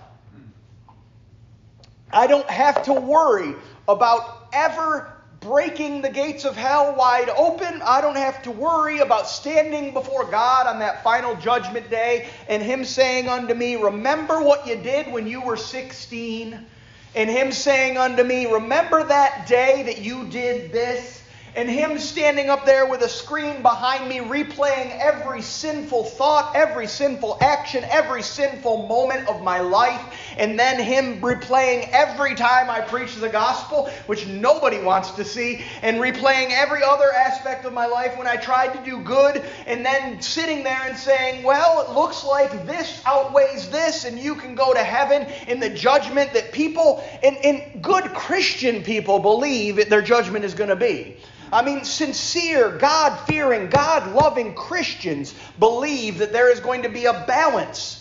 I 2.12 2.26
don't 2.26 2.48
have 2.48 2.84
to 2.84 2.92
worry 2.92 3.54
about 3.86 4.48
ever 4.52 5.12
breaking 5.40 6.02
the 6.02 6.10
gates 6.10 6.44
of 6.44 6.56
hell 6.56 6.94
wide 6.96 7.28
open. 7.30 7.80
I 7.82 8.00
don't 8.00 8.16
have 8.16 8.42
to 8.42 8.50
worry 8.50 8.98
about 8.98 9.28
standing 9.28 9.92
before 9.92 10.24
God 10.24 10.66
on 10.66 10.80
that 10.80 11.04
final 11.04 11.36
judgment 11.36 11.90
day 11.90 12.28
and 12.48 12.62
Him 12.62 12.84
saying 12.84 13.28
unto 13.28 13.54
me, 13.54 13.76
Remember 13.76 14.42
what 14.42 14.66
you 14.66 14.76
did 14.76 15.12
when 15.12 15.26
you 15.26 15.40
were 15.40 15.56
16? 15.56 16.66
And 17.14 17.30
him 17.30 17.52
saying 17.52 17.96
unto 17.96 18.22
me, 18.22 18.46
Remember 18.46 19.02
that 19.04 19.46
day 19.46 19.84
that 19.84 19.98
you 19.98 20.26
did 20.26 20.72
this? 20.72 21.22
And 21.56 21.68
him 21.68 21.98
standing 21.98 22.50
up 22.50 22.66
there 22.66 22.86
with 22.86 23.02
a 23.02 23.08
screen 23.08 23.62
behind 23.62 24.08
me, 24.08 24.18
replaying 24.18 24.96
every 25.00 25.42
sinful 25.42 26.04
thought, 26.04 26.54
every 26.54 26.86
sinful 26.86 27.38
action, 27.40 27.84
every 27.90 28.22
sinful 28.22 28.86
moment 28.86 29.26
of 29.28 29.42
my 29.42 29.58
life. 29.58 30.27
And 30.38 30.58
then 30.58 30.80
him 30.80 31.20
replaying 31.20 31.90
every 31.90 32.34
time 32.34 32.70
I 32.70 32.80
preach 32.80 33.16
the 33.16 33.28
gospel, 33.28 33.90
which 34.06 34.26
nobody 34.26 34.80
wants 34.80 35.10
to 35.12 35.24
see. 35.24 35.64
And 35.82 35.98
replaying 35.98 36.50
every 36.50 36.82
other 36.82 37.12
aspect 37.12 37.64
of 37.64 37.72
my 37.72 37.86
life 37.86 38.16
when 38.16 38.26
I 38.26 38.36
tried 38.36 38.72
to 38.74 38.90
do 38.90 39.02
good. 39.02 39.44
And 39.66 39.84
then 39.84 40.22
sitting 40.22 40.62
there 40.62 40.82
and 40.84 40.96
saying, 40.96 41.42
Well, 41.42 41.82
it 41.82 41.90
looks 41.94 42.24
like 42.24 42.66
this 42.66 43.02
outweighs 43.04 43.68
this, 43.70 44.04
and 44.04 44.18
you 44.18 44.36
can 44.36 44.54
go 44.54 44.72
to 44.72 44.82
heaven 44.82 45.26
in 45.48 45.60
the 45.60 45.70
judgment 45.70 46.32
that 46.34 46.52
people, 46.52 47.02
and, 47.22 47.36
and 47.38 47.82
good 47.82 48.04
Christian 48.14 48.82
people, 48.82 49.18
believe 49.18 49.88
their 49.88 50.02
judgment 50.02 50.44
is 50.44 50.54
going 50.54 50.70
to 50.70 50.76
be. 50.76 51.16
I 51.52 51.64
mean, 51.64 51.84
sincere, 51.84 52.76
God 52.76 53.16
fearing, 53.26 53.70
God 53.70 54.14
loving 54.14 54.54
Christians 54.54 55.34
believe 55.58 56.18
that 56.18 56.32
there 56.32 56.50
is 56.50 56.60
going 56.60 56.82
to 56.82 56.88
be 56.88 57.06
a 57.06 57.24
balance. 57.26 57.97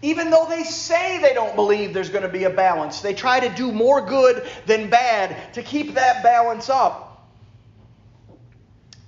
Even 0.00 0.30
though 0.30 0.46
they 0.48 0.62
say 0.62 1.20
they 1.20 1.34
don't 1.34 1.56
believe 1.56 1.92
there's 1.92 2.10
going 2.10 2.22
to 2.22 2.28
be 2.28 2.44
a 2.44 2.50
balance, 2.50 3.00
they 3.00 3.14
try 3.14 3.40
to 3.40 3.48
do 3.48 3.72
more 3.72 4.00
good 4.00 4.48
than 4.66 4.88
bad 4.88 5.52
to 5.54 5.62
keep 5.62 5.94
that 5.94 6.22
balance 6.22 6.70
up. 6.70 7.08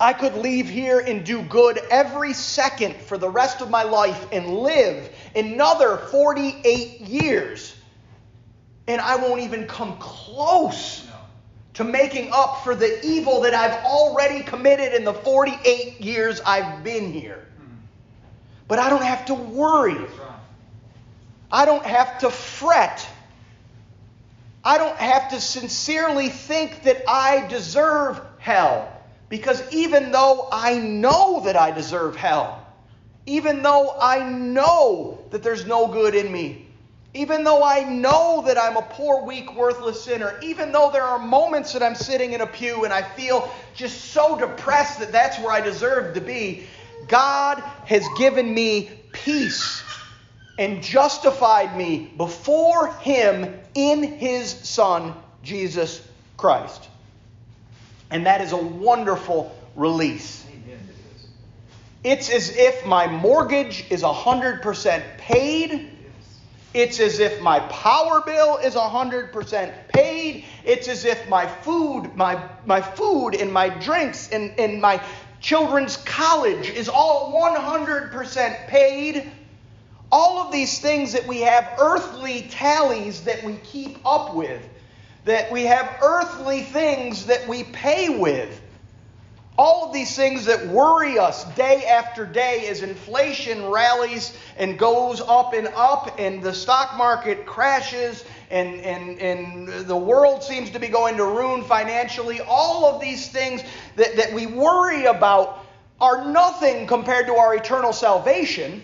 I 0.01 0.15
could 0.15 0.35
leave 0.35 0.69
here 0.69 0.99
and 0.99 1.25
do 1.25 1.43
good 1.43 1.79
every 1.91 2.33
second 2.33 2.97
for 2.97 3.19
the 3.19 3.29
rest 3.29 3.61
of 3.61 3.69
my 3.71 3.83
life 3.83 4.27
and 4.33 4.49
live 4.49 5.11
another 5.37 5.99
48 5.99 7.01
years, 7.03 7.77
and 8.89 9.01
I 9.01 9.17
won't 9.17 9.43
even 9.43 9.67
come 9.67 9.97
close 9.99 11.07
to 11.75 11.85
making 11.85 12.31
up 12.33 12.65
for 12.65 12.75
the 12.75 13.07
evil 13.07 13.43
that 13.43 13.55
I've 13.55 13.85
already 13.85 14.43
committed 14.43 14.95
in 14.95 15.05
the 15.05 15.15
48 15.15 16.01
years 16.01 16.41
I've 16.41 16.83
been 16.83 17.13
here. 17.13 17.47
Hmm. 17.59 17.75
But 18.67 18.79
I 18.81 18.91
don't 18.91 19.05
have 19.05 19.27
to 19.27 19.35
worry. 19.35 19.97
I 21.53 21.65
don't 21.65 21.85
have 21.85 22.19
to 22.21 22.31
fret. 22.31 23.07
I 24.65 24.79
don't 24.79 24.97
have 24.97 25.31
to 25.31 25.41
sincerely 25.41 26.29
think 26.29 26.83
that 26.83 27.03
I 27.09 27.47
deserve 27.49 28.21
hell. 28.39 28.93
Because 29.29 29.63
even 29.73 30.11
though 30.11 30.49
I 30.53 30.79
know 30.79 31.41
that 31.45 31.57
I 31.57 31.71
deserve 31.71 32.17
hell, 32.17 32.67
even 33.27 33.63
though 33.63 33.97
I 34.01 34.29
know 34.29 35.25
that 35.31 35.43
there's 35.43 35.67
no 35.67 35.87
good 35.87 36.15
in 36.15 36.33
me, 36.33 36.67
even 37.15 37.43
though 37.43 37.63
I 37.63 37.85
know 37.85 38.43
that 38.47 38.59
I'm 38.59 38.77
a 38.77 38.83
poor, 38.83 39.25
weak, 39.25 39.55
worthless 39.55 40.05
sinner, 40.05 40.39
even 40.43 40.73
though 40.73 40.91
there 40.93 41.03
are 41.03 41.19
moments 41.19 41.73
that 41.73 41.83
I'm 41.83 41.95
sitting 41.95 42.33
in 42.33 42.41
a 42.41 42.47
pew 42.47 42.85
and 42.85 42.93
I 42.93 43.03
feel 43.03 43.51
just 43.75 44.13
so 44.13 44.39
depressed 44.39 45.01
that 45.01 45.11
that's 45.11 45.39
where 45.39 45.53
I 45.53 45.61
deserve 45.61 46.15
to 46.15 46.21
be, 46.21 46.67
God 47.09 47.61
has 47.87 48.07
given 48.17 48.53
me 48.53 48.91
peace 49.13 49.83
and 50.61 50.81
justified 50.81 51.77
me 51.77 52.13
before 52.17 52.93
Him 52.99 53.59
in 53.75 54.05
His 54.05 54.49
Son, 54.49 55.15
Jesus 55.43 56.07
Christ. 56.37 56.89
And 58.11 58.27
that 58.27 58.41
is 58.41 58.53
a 58.53 58.57
wonderful 58.57 59.53
release. 59.75 60.47
It's 62.05 62.31
as 62.31 62.57
if 62.57 62.87
my 62.87 63.09
mortgage 63.09 63.91
is 63.91 64.03
100% 64.03 65.19
paid 65.19 65.91
it's 66.73 67.01
as 67.01 67.19
if 67.19 67.41
my 67.41 67.59
power 67.61 68.21
bill 68.21 68.59
is 68.59 68.75
100% 68.75 69.89
paid. 69.89 70.45
It's 70.65 70.87
as 70.87 71.05
if 71.05 71.29
my 71.29 71.47
food, 71.47 72.15
my, 72.15 72.49
my 72.65 72.81
food 72.81 73.35
and 73.35 73.53
my 73.53 73.69
drinks 73.69 74.31
and, 74.31 74.53
and 74.59 74.81
my 74.81 75.03
children's 75.41 75.97
college 75.97 76.71
is 76.71 76.89
all 76.89 77.33
100% 77.33 78.69
paid. 78.69 79.33
All 80.13 80.39
of 80.39 80.53
these 80.53 80.81
things 80.81 81.13
that 81.13 81.27
we 81.27 81.41
have 81.41 81.77
earthly 81.79 82.43
tallies 82.51 83.23
that 83.23 83.45
we 83.45 83.55
keep 83.57 83.99
up 84.05 84.35
with, 84.35 84.61
that 85.25 85.53
we 85.53 85.65
have 85.65 85.99
earthly 86.03 86.63
things 86.63 87.27
that 87.27 87.47
we 87.47 87.65
pay 87.65 88.09
with. 88.09 88.61
All 89.57 89.87
of 89.87 89.93
these 89.93 90.17
things 90.17 90.47
that 90.47 90.67
worry 90.69 91.19
us 91.19 91.45
day 91.55 91.85
after 91.85 92.25
day 92.25 92.67
as 92.69 92.83
inflation 92.83 93.67
rallies 93.67 94.37
and 94.57 94.79
goes 94.79 95.21
up 95.21 95.53
and 95.53 95.69
up, 95.77 96.19
and 96.19 96.43
the 96.43 96.55
stock 96.55 96.97
market 96.97 97.45
crashes, 97.45 98.25
and, 98.51 98.77
and, 98.81 99.21
and 99.21 99.87
the 99.87 99.97
world 99.97 100.43
seems 100.43 100.71
to 100.71 100.79
be 100.79 100.89
going 100.89 101.19
to 101.19 101.25
ruin 101.25 101.63
financially. 101.63 102.41
All 102.41 102.87
of 102.87 103.01
these 103.01 103.29
things 103.29 103.63
that, 103.97 104.17
that 104.17 104.33
we 104.33 104.47
worry 104.47 105.05
about 105.05 105.65
are 106.01 106.25
nothing 106.33 106.87
compared 106.87 107.27
to 107.27 107.35
our 107.35 107.55
eternal 107.55 107.93
salvation. 107.93 108.83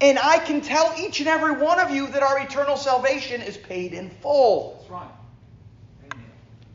And 0.00 0.18
I 0.18 0.38
can 0.38 0.60
tell 0.60 0.92
each 0.98 1.20
and 1.20 1.28
every 1.28 1.52
one 1.52 1.78
of 1.80 1.90
you 1.90 2.08
that 2.08 2.22
our 2.22 2.40
eternal 2.40 2.76
salvation 2.76 3.40
is 3.40 3.56
paid 3.56 3.92
in 3.92 4.10
full. 4.10 4.76
That's 4.78 4.90
right. 4.90 5.10
Amen. 6.12 6.24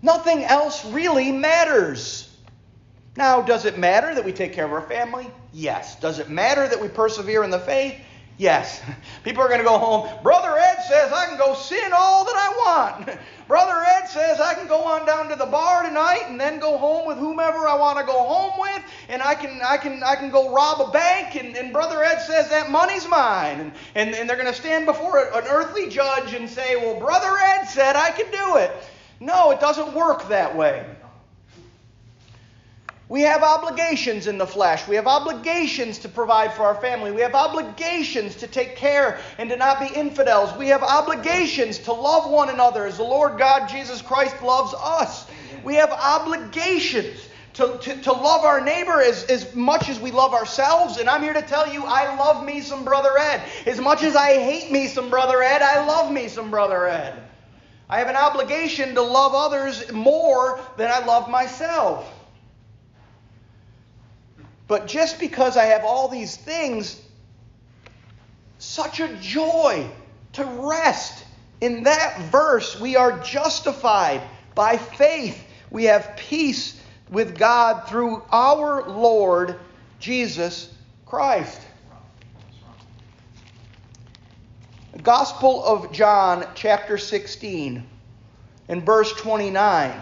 Nothing 0.01 0.43
else 0.43 0.85
really 0.85 1.31
matters. 1.31 2.29
Now, 3.17 3.41
does 3.41 3.65
it 3.65 3.77
matter 3.77 4.15
that 4.15 4.23
we 4.23 4.31
take 4.31 4.53
care 4.53 4.65
of 4.65 4.71
our 4.71 4.87
family? 4.87 5.29
Yes. 5.51 5.99
Does 5.99 6.19
it 6.19 6.29
matter 6.29 6.67
that 6.67 6.79
we 6.79 6.87
persevere 6.87 7.43
in 7.43 7.49
the 7.49 7.59
faith? 7.59 7.95
Yes. 8.39 8.81
People 9.25 9.43
are 9.43 9.49
going 9.49 9.59
to 9.59 9.65
go 9.65 9.77
home. 9.77 10.09
Brother 10.23 10.57
Ed 10.57 10.81
says 10.87 11.11
I 11.11 11.25
can 11.27 11.37
go 11.37 11.53
sin 11.53 11.91
all 11.93 12.23
that 12.23 12.35
I 12.35 12.95
want. 12.95 13.19
Brother 13.49 13.83
Ed 13.83 14.05
says 14.05 14.39
I 14.39 14.53
can 14.53 14.67
go 14.67 14.81
on 14.85 15.05
down 15.05 15.27
to 15.27 15.35
the 15.35 15.45
bar 15.45 15.83
tonight 15.83 16.23
and 16.27 16.39
then 16.39 16.59
go 16.59 16.77
home 16.77 17.05
with 17.05 17.17
whomever 17.17 17.67
I 17.67 17.75
want 17.75 17.99
to 17.99 18.05
go 18.05 18.23
home 18.23 18.59
with, 18.59 18.81
and 19.09 19.21
I 19.21 19.35
can 19.35 19.59
I 19.61 19.75
can 19.75 20.01
I 20.03 20.15
can 20.15 20.29
go 20.29 20.53
rob 20.53 20.87
a 20.87 20.91
bank, 20.91 21.35
and, 21.35 21.57
and 21.57 21.73
Brother 21.73 22.01
Ed 22.01 22.19
says 22.19 22.49
that 22.49 22.71
money's 22.71 23.07
mine. 23.07 23.59
And, 23.59 23.73
and, 23.95 24.15
and 24.15 24.29
they're 24.29 24.37
going 24.37 24.47
to 24.47 24.59
stand 24.59 24.85
before 24.85 25.19
an 25.19 25.45
earthly 25.49 25.89
judge 25.89 26.33
and 26.33 26.49
say, 26.49 26.75
Well, 26.77 26.97
Brother 26.99 27.35
Ed 27.37 27.65
said 27.65 27.95
I 27.97 28.11
can 28.11 28.31
do 28.31 28.57
it. 28.57 28.71
No, 29.19 29.51
it 29.51 29.59
doesn't 29.59 29.93
work 29.93 30.29
that 30.29 30.55
way. 30.55 30.85
We 33.09 33.21
have 33.21 33.41
obligations 33.41 34.27
in 34.27 34.37
the 34.37 34.45
flesh. 34.45 34.87
We 34.87 34.95
have 34.95 35.07
obligations 35.07 35.97
to 35.99 36.09
provide 36.09 36.53
for 36.53 36.61
our 36.61 36.75
family. 36.75 37.11
We 37.11 37.21
have 37.21 37.33
obligations 37.33 38.35
to 38.35 38.47
take 38.47 38.75
care 38.75 39.19
and 39.39 39.49
to 39.49 39.57
not 39.57 39.79
be 39.79 39.87
infidels. 39.87 40.55
We 40.55 40.67
have 40.67 40.83
obligations 40.83 41.79
to 41.79 41.93
love 41.93 42.29
one 42.29 42.49
another 42.49 42.85
as 42.85 42.97
the 42.97 43.03
Lord 43.03 43.39
God 43.39 43.67
Jesus 43.67 44.03
Christ 44.03 44.39
loves 44.43 44.75
us. 44.75 45.25
We 45.63 45.73
have 45.73 45.89
obligations 45.91 47.27
to, 47.55 47.79
to, 47.79 47.99
to 48.03 48.11
love 48.11 48.45
our 48.45 48.61
neighbor 48.61 49.01
as, 49.01 49.23
as 49.23 49.55
much 49.55 49.89
as 49.89 49.99
we 49.99 50.11
love 50.11 50.35
ourselves. 50.35 50.97
And 50.97 51.09
I'm 51.09 51.23
here 51.23 51.33
to 51.33 51.41
tell 51.41 51.67
you, 51.67 51.85
I 51.85 52.15
love 52.15 52.45
me 52.45 52.61
some 52.61 52.85
Brother 52.85 53.17
Ed. 53.17 53.41
As 53.65 53.81
much 53.81 54.03
as 54.03 54.15
I 54.15 54.33
hate 54.33 54.71
me 54.71 54.85
some 54.85 55.09
Brother 55.09 55.41
Ed, 55.41 55.63
I 55.63 55.83
love 55.83 56.11
me 56.11 56.27
some 56.27 56.51
Brother 56.51 56.87
Ed. 56.87 57.19
I 57.89 57.97
have 57.97 58.07
an 58.07 58.15
obligation 58.15 58.93
to 58.93 59.01
love 59.01 59.33
others 59.33 59.91
more 59.91 60.59
than 60.77 60.91
I 60.91 61.03
love 61.03 61.27
myself. 61.27 62.07
But 64.69 64.85
just 64.85 65.19
because 65.19 65.57
I 65.57 65.65
have 65.65 65.83
all 65.83 66.07
these 66.07 66.37
things, 66.37 67.01
such 68.59 68.99
a 68.99 69.13
joy 69.15 69.89
to 70.33 70.45
rest 70.45 71.25
in 71.59 71.83
that 71.83 72.21
verse. 72.31 72.79
We 72.79 72.95
are 72.95 73.19
justified 73.19 74.21
by 74.53 74.77
faith. 74.77 75.43
We 75.71 75.85
have 75.85 76.15
peace 76.17 76.79
with 77.09 77.35
God 77.35 77.87
through 77.87 78.21
our 78.31 78.87
Lord 78.87 79.59
Jesus 79.99 80.71
Christ. 81.07 81.59
Gospel 85.01 85.63
of 85.63 85.91
John, 85.91 86.45
chapter 86.53 86.99
16, 86.99 87.87
and 88.67 88.85
verse 88.85 89.13
29. 89.13 89.99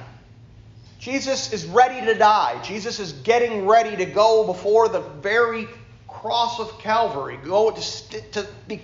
Jesus 1.07 1.53
is 1.53 1.65
ready 1.65 2.05
to 2.05 2.15
die. 2.15 2.61
Jesus 2.63 2.99
is 2.99 3.13
getting 3.13 3.65
ready 3.65 3.95
to 3.95 4.03
go 4.03 4.45
before 4.45 4.89
the 4.89 4.99
very 4.99 5.65
cross 6.05 6.59
of 6.59 6.79
Calvary, 6.79 7.39
go 7.45 7.71
to, 7.71 8.21
to 8.31 8.45
be 8.67 8.81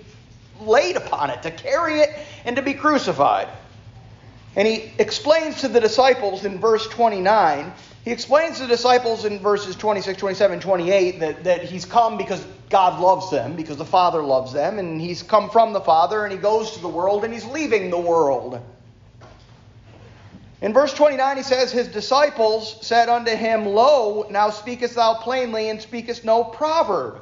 laid 0.58 0.96
upon 0.96 1.28
it, 1.28 1.42
to 1.42 1.50
carry 1.50 2.00
it, 2.00 2.18
and 2.46 2.56
to 2.56 2.62
be 2.62 2.72
crucified. 2.72 3.48
And 4.56 4.66
he 4.66 4.90
explains 4.98 5.60
to 5.60 5.68
the 5.68 5.80
disciples 5.80 6.46
in 6.46 6.60
verse 6.60 6.88
29, 6.88 7.70
he 8.06 8.10
explains 8.10 8.56
to 8.56 8.62
the 8.62 8.68
disciples 8.68 9.26
in 9.26 9.38
verses 9.40 9.76
26, 9.76 10.18
27, 10.18 10.60
28 10.60 11.20
that, 11.20 11.44
that 11.44 11.64
he's 11.64 11.84
come 11.84 12.16
because 12.16 12.42
God 12.70 13.02
loves 13.02 13.30
them, 13.30 13.54
because 13.54 13.76
the 13.76 13.84
Father 13.84 14.22
loves 14.22 14.54
them, 14.54 14.78
and 14.78 14.98
he's 14.98 15.22
come 15.22 15.50
from 15.50 15.74
the 15.74 15.80
Father, 15.82 16.24
and 16.24 16.32
he 16.32 16.38
goes 16.38 16.70
to 16.70 16.80
the 16.80 16.88
world, 16.88 17.22
and 17.24 17.34
he's 17.34 17.44
leaving 17.44 17.90
the 17.90 18.00
world. 18.00 18.62
In 20.64 20.72
verse 20.72 20.94
29, 20.94 21.36
he 21.36 21.42
says, 21.42 21.70
His 21.70 21.88
disciples 21.88 22.78
said 22.80 23.10
unto 23.10 23.32
him, 23.32 23.66
Lo, 23.66 24.26
now 24.30 24.48
speakest 24.48 24.94
thou 24.94 25.12
plainly, 25.12 25.68
and 25.68 25.78
speakest 25.78 26.24
no 26.24 26.42
proverb. 26.42 27.20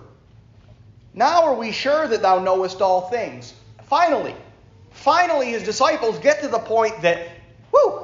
Now 1.13 1.43
are 1.43 1.55
we 1.55 1.73
sure 1.73 2.07
that 2.07 2.23
thou 2.23 2.39
knowest 2.39 2.81
all 2.81 3.09
things. 3.11 3.53
Finally, 3.89 4.37
finally, 4.93 5.49
his 5.51 5.65
disciples 5.65 6.21
get 6.21 6.41
to 6.43 6.47
the 6.47 6.61
point 6.61 7.03
that, 7.03 7.31
whoo, 7.73 8.02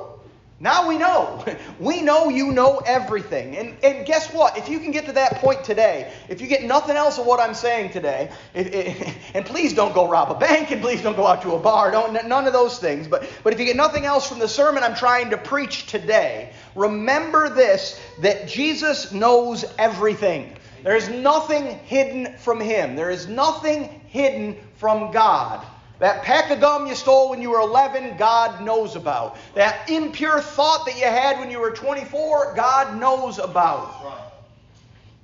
now 0.60 0.88
we 0.88 0.98
know. 0.98 1.44
We 1.78 2.02
know 2.02 2.28
you 2.28 2.50
know 2.50 2.78
everything. 2.78 3.56
And, 3.56 3.76
and 3.84 4.04
guess 4.04 4.32
what? 4.34 4.58
If 4.58 4.68
you 4.68 4.80
can 4.80 4.90
get 4.90 5.06
to 5.06 5.12
that 5.12 5.36
point 5.36 5.62
today, 5.62 6.12
if 6.28 6.40
you 6.40 6.48
get 6.48 6.64
nothing 6.64 6.96
else 6.96 7.16
of 7.16 7.24
what 7.24 7.38
I'm 7.38 7.54
saying 7.54 7.92
today, 7.92 8.32
and 8.54 9.46
please 9.46 9.72
don't 9.72 9.94
go 9.94 10.08
rob 10.08 10.32
a 10.32 10.34
bank, 10.34 10.72
and 10.72 10.82
please 10.82 11.00
don't 11.00 11.14
go 11.14 11.24
out 11.24 11.40
to 11.42 11.52
a 11.52 11.58
bar, 11.58 11.92
don't, 11.92 12.12
none 12.26 12.48
of 12.48 12.52
those 12.52 12.80
things. 12.80 13.06
But, 13.06 13.30
but 13.44 13.52
if 13.52 13.60
you 13.60 13.66
get 13.66 13.76
nothing 13.76 14.06
else 14.06 14.28
from 14.28 14.40
the 14.40 14.48
sermon 14.48 14.82
I'm 14.82 14.96
trying 14.96 15.30
to 15.30 15.38
preach 15.38 15.86
today, 15.86 16.52
remember 16.74 17.48
this 17.48 18.00
that 18.22 18.48
Jesus 18.48 19.12
knows 19.12 19.64
everything. 19.78 20.56
There 20.82 20.96
is 20.96 21.08
nothing 21.08 21.78
hidden 21.84 22.36
from 22.38 22.60
him, 22.60 22.96
there 22.96 23.10
is 23.10 23.28
nothing 23.28 23.84
hidden 24.08 24.56
from 24.78 25.12
God. 25.12 25.64
That 25.98 26.22
pack 26.22 26.50
of 26.50 26.60
gum 26.60 26.86
you 26.86 26.94
stole 26.94 27.30
when 27.30 27.42
you 27.42 27.50
were 27.50 27.60
11, 27.60 28.16
God 28.16 28.64
knows 28.64 28.94
about. 28.94 29.36
That 29.54 29.90
impure 29.90 30.40
thought 30.40 30.86
that 30.86 30.96
you 30.96 31.04
had 31.04 31.40
when 31.40 31.50
you 31.50 31.58
were 31.58 31.72
24, 31.72 32.54
God 32.54 33.00
knows 33.00 33.38
about. 33.38 33.94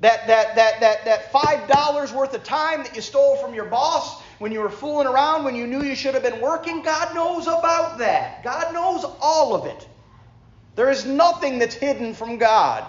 That, 0.01 0.27
that, 0.27 0.57
that, 0.57 0.81
that, 0.81 1.05
that 1.05 1.33
$5 1.33 2.13
worth 2.13 2.35
of 2.35 2.43
time 2.43 2.83
that 2.83 2.95
you 2.97 3.01
stole 3.01 3.37
from 3.37 3.55
your 3.55 3.67
boss 3.67 4.21
when 4.39 4.51
you 4.51 4.61
were 4.61 4.71
fooling 4.71 5.07
around, 5.07 5.45
when 5.45 5.55
you 5.55 5.67
knew 5.67 5.83
you 5.83 5.95
should 5.95 6.15
have 6.15 6.25
been 6.25 6.41
working, 6.41 6.83
God 6.83 7.15
knows 7.15 7.47
about 7.47 7.99
that. 7.99 8.43
God 8.43 8.75
knows 8.75 9.05
all 9.21 9.55
of 9.55 9.67
it. 9.67 9.89
There 10.75 10.91
is 10.91 11.07
nothing 11.07 11.61
that's 11.61 11.75
hidden 11.75 12.15
from 12.15 12.37
God. 12.37 12.85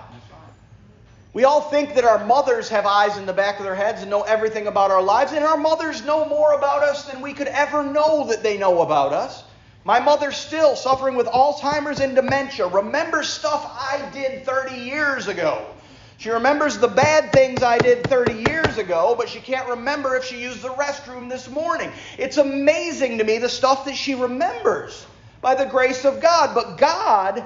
We 1.35 1.43
all 1.43 1.59
think 1.59 1.95
that 1.95 2.05
our 2.05 2.23
mothers 2.25 2.69
have 2.69 2.85
eyes 2.85 3.17
in 3.17 3.25
the 3.25 3.33
back 3.33 3.59
of 3.59 3.65
their 3.65 3.75
heads 3.75 3.99
and 3.99 4.09
know 4.09 4.21
everything 4.21 4.67
about 4.67 4.89
our 4.89 5.01
lives, 5.01 5.33
and 5.33 5.43
our 5.43 5.57
mothers 5.57 6.01
know 6.05 6.23
more 6.23 6.53
about 6.53 6.81
us 6.81 7.11
than 7.11 7.19
we 7.21 7.33
could 7.33 7.49
ever 7.49 7.83
know 7.83 8.27
that 8.27 8.41
they 8.41 8.57
know 8.57 8.81
about 8.81 9.11
us. 9.11 9.43
My 9.83 9.99
mother's 9.99 10.37
still 10.37 10.77
suffering 10.77 11.17
with 11.17 11.27
Alzheimer's 11.27 11.99
and 11.99 12.15
dementia, 12.15 12.67
remembers 12.67 13.27
stuff 13.27 13.69
I 13.69 14.09
did 14.13 14.45
30 14.45 14.75
years 14.75 15.27
ago. 15.27 15.67
She 16.15 16.29
remembers 16.29 16.77
the 16.77 16.87
bad 16.87 17.33
things 17.33 17.61
I 17.61 17.79
did 17.79 18.07
30 18.07 18.35
years 18.35 18.77
ago, 18.77 19.13
but 19.17 19.27
she 19.27 19.41
can't 19.41 19.67
remember 19.67 20.15
if 20.15 20.23
she 20.23 20.41
used 20.41 20.61
the 20.61 20.69
restroom 20.69 21.29
this 21.29 21.49
morning. 21.49 21.91
It's 22.17 22.37
amazing 22.37 23.17
to 23.17 23.25
me 23.25 23.39
the 23.39 23.49
stuff 23.49 23.83
that 23.83 23.95
she 23.97 24.15
remembers 24.15 25.05
by 25.41 25.55
the 25.55 25.65
grace 25.65 26.05
of 26.05 26.21
God. 26.21 26.55
But 26.55 26.77
God, 26.77 27.45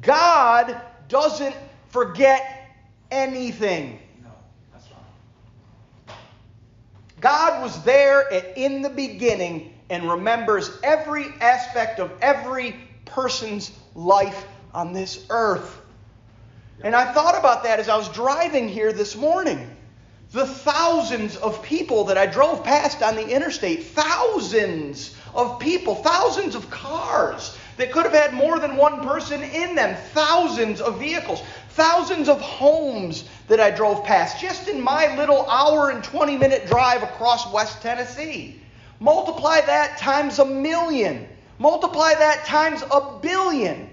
God 0.00 0.80
doesn't 1.08 1.56
forget 1.88 2.55
anything. 3.10 3.98
No, 4.22 4.30
that's 4.72 4.86
right. 6.06 6.16
God 7.20 7.62
was 7.62 7.82
there 7.84 8.32
at, 8.32 8.56
in 8.56 8.82
the 8.82 8.90
beginning 8.90 9.72
and 9.90 10.08
remembers 10.08 10.70
every 10.82 11.26
aspect 11.40 12.00
of 12.00 12.10
every 12.20 12.76
person's 13.04 13.70
life 13.94 14.46
on 14.74 14.92
this 14.92 15.24
earth. 15.30 15.80
And 16.82 16.94
I 16.94 17.12
thought 17.12 17.38
about 17.38 17.64
that 17.64 17.78
as 17.78 17.88
I 17.88 17.96
was 17.96 18.08
driving 18.10 18.68
here 18.68 18.92
this 18.92 19.16
morning. 19.16 19.70
The 20.32 20.46
thousands 20.46 21.36
of 21.36 21.62
people 21.62 22.04
that 22.04 22.18
I 22.18 22.26
drove 22.26 22.64
past 22.64 23.02
on 23.02 23.14
the 23.14 23.26
interstate, 23.26 23.84
thousands 23.84 25.16
of 25.34 25.60
people, 25.60 25.94
thousands 25.94 26.54
of 26.54 26.68
cars 26.68 27.56
that 27.76 27.92
could 27.92 28.04
have 28.04 28.12
had 28.12 28.34
more 28.34 28.58
than 28.58 28.76
one 28.76 29.02
person 29.02 29.42
in 29.42 29.74
them, 29.74 29.96
thousands 30.12 30.80
of 30.80 30.98
vehicles, 30.98 31.42
thousands 31.76 32.28
of 32.28 32.40
homes 32.40 33.24
that 33.48 33.60
I 33.60 33.70
drove 33.70 34.02
past 34.02 34.40
just 34.40 34.66
in 34.66 34.80
my 34.80 35.14
little 35.16 35.48
hour 35.48 35.90
and 35.90 36.02
20 36.02 36.38
minute 36.38 36.66
drive 36.66 37.02
across 37.02 37.52
West 37.52 37.82
Tennessee. 37.82 38.60
Multiply 38.98 39.60
that 39.60 39.98
times 39.98 40.38
a 40.38 40.44
million. 40.44 41.28
Multiply 41.58 42.14
that 42.14 42.46
times 42.46 42.82
a 42.90 43.18
billion. 43.20 43.90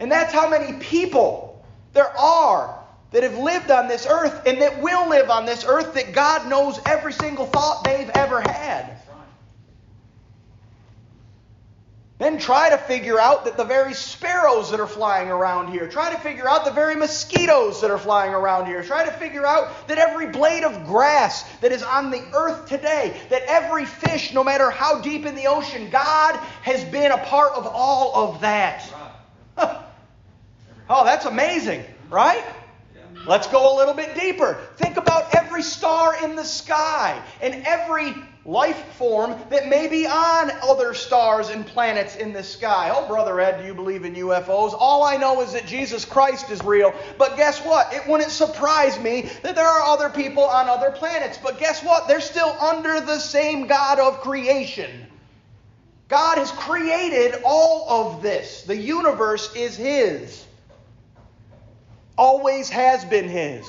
And 0.00 0.10
that's 0.10 0.32
how 0.32 0.50
many 0.50 0.78
people 0.78 1.64
there 1.92 2.16
are 2.18 2.82
that 3.12 3.22
have 3.22 3.38
lived 3.38 3.70
on 3.70 3.86
this 3.86 4.06
earth 4.08 4.46
and 4.46 4.60
that 4.60 4.82
will 4.82 5.08
live 5.08 5.30
on 5.30 5.46
this 5.46 5.64
earth 5.64 5.94
that 5.94 6.12
God 6.12 6.48
knows 6.48 6.80
every 6.86 7.12
single 7.12 7.46
thought 7.46 7.84
they've 7.84 8.10
ever 8.10 8.40
had. 8.40 9.01
Then 12.22 12.38
try 12.38 12.70
to 12.70 12.78
figure 12.78 13.18
out 13.18 13.46
that 13.46 13.56
the 13.56 13.64
very 13.64 13.94
sparrows 13.94 14.70
that 14.70 14.78
are 14.78 14.86
flying 14.86 15.28
around 15.28 15.72
here, 15.72 15.88
try 15.88 16.08
to 16.12 16.20
figure 16.20 16.48
out 16.48 16.64
the 16.64 16.70
very 16.70 16.94
mosquitoes 16.94 17.80
that 17.80 17.90
are 17.90 17.98
flying 17.98 18.32
around 18.32 18.66
here, 18.66 18.80
try 18.84 19.04
to 19.04 19.10
figure 19.10 19.44
out 19.44 19.88
that 19.88 19.98
every 19.98 20.28
blade 20.28 20.62
of 20.62 20.86
grass 20.86 21.42
that 21.62 21.72
is 21.72 21.82
on 21.82 22.12
the 22.12 22.22
earth 22.32 22.68
today, 22.68 23.20
that 23.28 23.42
every 23.48 23.84
fish, 23.84 24.32
no 24.32 24.44
matter 24.44 24.70
how 24.70 25.00
deep 25.00 25.26
in 25.26 25.34
the 25.34 25.48
ocean, 25.48 25.90
God 25.90 26.36
has 26.62 26.84
been 26.84 27.10
a 27.10 27.18
part 27.18 27.54
of 27.54 27.66
all 27.66 28.14
of 28.14 28.40
that. 28.42 28.88
oh, 29.58 31.04
that's 31.04 31.24
amazing, 31.24 31.82
right? 32.08 32.44
Let's 33.26 33.48
go 33.48 33.74
a 33.74 33.76
little 33.76 33.94
bit 33.94 34.14
deeper. 34.14 34.60
Think 34.76 34.96
about 34.96 35.34
every 35.34 35.62
star 35.64 36.22
in 36.22 36.36
the 36.36 36.44
sky 36.44 37.20
and 37.40 37.66
every 37.66 38.14
life 38.44 38.84
form 38.94 39.36
that 39.50 39.68
may 39.68 39.86
be 39.86 40.06
on 40.06 40.50
other 40.62 40.94
stars 40.94 41.48
and 41.50 41.64
planets 41.64 42.16
in 42.16 42.32
the 42.32 42.42
sky. 42.42 42.90
Oh, 42.92 43.06
Brother 43.06 43.40
Ed, 43.40 43.60
do 43.60 43.66
you 43.66 43.74
believe 43.74 44.04
in 44.04 44.14
UFOs? 44.14 44.74
All 44.76 45.04
I 45.04 45.16
know 45.16 45.40
is 45.42 45.52
that 45.52 45.66
Jesus 45.66 46.04
Christ 46.04 46.50
is 46.50 46.62
real. 46.64 46.92
But 47.18 47.36
guess 47.36 47.64
what? 47.64 47.92
It 47.92 48.06
wouldn't 48.08 48.30
surprise 48.30 48.98
me 48.98 49.30
that 49.42 49.54
there 49.54 49.66
are 49.66 49.82
other 49.82 50.10
people 50.10 50.42
on 50.42 50.68
other 50.68 50.90
planets. 50.90 51.38
But 51.40 51.58
guess 51.58 51.84
what? 51.84 52.08
They're 52.08 52.20
still 52.20 52.56
under 52.60 53.00
the 53.00 53.20
same 53.20 53.68
God 53.68 54.00
of 54.00 54.20
creation. 54.20 54.90
God 56.08 56.38
has 56.38 56.50
created 56.50 57.40
all 57.44 57.88
of 57.88 58.22
this. 58.22 58.64
The 58.64 58.76
universe 58.76 59.54
is 59.54 59.76
His. 59.76 60.44
Always 62.18 62.68
has 62.70 63.04
been 63.04 63.28
His. 63.28 63.66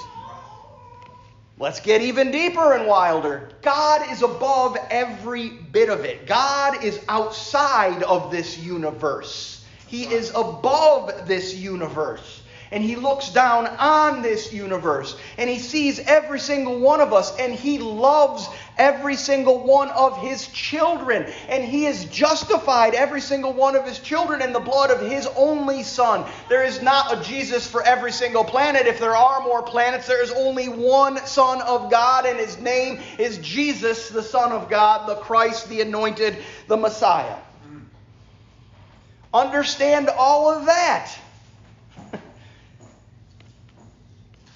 Let's 1.59 1.79
get 1.79 2.01
even 2.01 2.31
deeper 2.31 2.73
and 2.73 2.87
wilder. 2.87 3.49
God 3.61 4.11
is 4.11 4.21
above 4.23 4.75
every 4.89 5.49
bit 5.49 5.89
of 5.89 6.03
it. 6.03 6.25
God 6.25 6.83
is 6.83 6.99
outside 7.07 8.01
of 8.03 8.31
this 8.31 8.57
universe. 8.57 9.63
He 9.87 10.03
is 10.05 10.31
above 10.31 11.27
this 11.27 11.53
universe. 11.55 12.41
and 12.71 12.83
he 12.83 12.95
looks 12.95 13.29
down 13.29 13.67
on 13.67 14.23
this 14.23 14.51
universe 14.51 15.15
and 15.37 15.47
he 15.47 15.59
sees 15.59 15.99
every 15.99 16.39
single 16.39 16.79
one 16.79 17.01
of 17.01 17.13
us 17.13 17.37
and 17.37 17.53
he 17.53 17.77
loves 17.77 18.49
every 18.77 19.15
single 19.15 19.63
one 19.63 19.89
of 19.89 20.17
his 20.17 20.47
children 20.47 21.25
and 21.49 21.63
he 21.63 21.83
has 21.83 22.05
justified 22.05 22.95
every 22.95 23.21
single 23.21 23.53
one 23.53 23.75
of 23.75 23.86
his 23.86 23.99
children 23.99 24.41
in 24.41 24.53
the 24.53 24.59
blood 24.59 24.91
of 24.91 25.01
his 25.01 25.27
only 25.36 25.83
son. 25.83 26.29
There 26.49 26.63
is 26.63 26.81
not 26.81 27.17
a 27.17 27.23
Jesus 27.23 27.67
for 27.67 27.83
every 27.83 28.12
single 28.12 28.43
planet. 28.43 28.88
If 28.88 28.99
there 28.99 29.15
are 29.15 29.41
more 29.41 29.62
planets, 29.62 30.07
there 30.07 30.23
is 30.23 30.31
only 30.31 30.67
one 30.67 31.17
son 31.25 31.62
of 31.62 31.91
God 31.91 32.25
and 32.25 32.39
his 32.39 32.59
name 32.59 32.99
is 33.17 33.38
Jesus, 33.39 34.09
the 34.09 34.23
son 34.23 34.51
of 34.51 34.69
God, 34.69 35.07
the 35.07 35.15
Christ, 35.15 35.69
the 35.69 35.81
anointed, 35.81 36.38
the 36.67 36.77
Messiah. 36.77 37.38
Understand 39.33 40.09
all 40.09 40.51
of 40.51 40.67
that. 40.67 41.12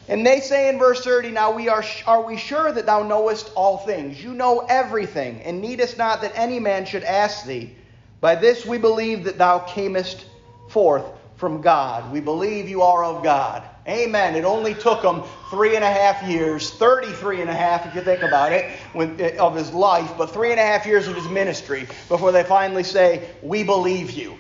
And 0.10 0.26
they 0.26 0.40
say 0.40 0.70
in 0.70 0.80
verse 0.80 1.04
30, 1.04 1.32
Now 1.32 1.52
we 1.52 1.68
are, 1.70 1.84
are 2.06 2.22
we 2.22 2.38
sure 2.38 2.72
that 2.72 2.86
thou 2.86 3.04
knowest 3.04 3.52
all 3.56 3.78
things? 3.78 4.24
You 4.24 4.34
know 4.34 4.66
everything, 4.70 5.42
and 5.42 5.62
needest 5.62 5.98
not 5.98 6.22
that 6.22 6.32
any 6.36 6.60
man 6.60 6.86
should 6.86 7.04
ask 7.04 7.46
thee. 7.46 7.76
By 8.22 8.36
this 8.36 8.66
we 8.66 8.78
believe 8.78 9.26
that 9.26 9.38
thou 9.38 9.60
camest 9.60 10.26
forth 10.70 11.06
from 11.36 11.62
God. 11.62 12.12
We 12.12 12.20
believe 12.20 12.68
you 12.68 12.82
are 12.82 13.04
of 13.04 13.24
God. 13.24 13.64
Amen. 13.88 14.36
It 14.36 14.44
only 14.44 14.74
took 14.74 15.02
him 15.04 15.24
three 15.50 15.76
and 15.76 15.84
a 15.84 15.90
half 15.90 16.28
years, 16.28 16.72
33 16.72 17.42
and 17.42 17.50
a 17.50 17.54
half 17.54 17.86
if 17.86 17.96
you 17.96 18.02
think 18.02 18.22
about 18.22 18.52
it, 18.52 18.70
when, 18.92 19.20
eh, 19.22 19.38
of 19.38 19.56
his 19.56 19.72
life, 19.72 20.12
but 20.18 20.32
three 20.32 20.52
and 20.52 20.60
a 20.60 20.64
half 20.64 20.86
years 20.86 21.08
of 21.08 21.16
his 21.16 21.28
ministry 21.30 21.88
before 22.10 22.32
they 22.32 22.44
finally 22.44 22.84
say, 22.84 23.30
We 23.42 23.64
believe 23.64 24.12
you. 24.12 24.38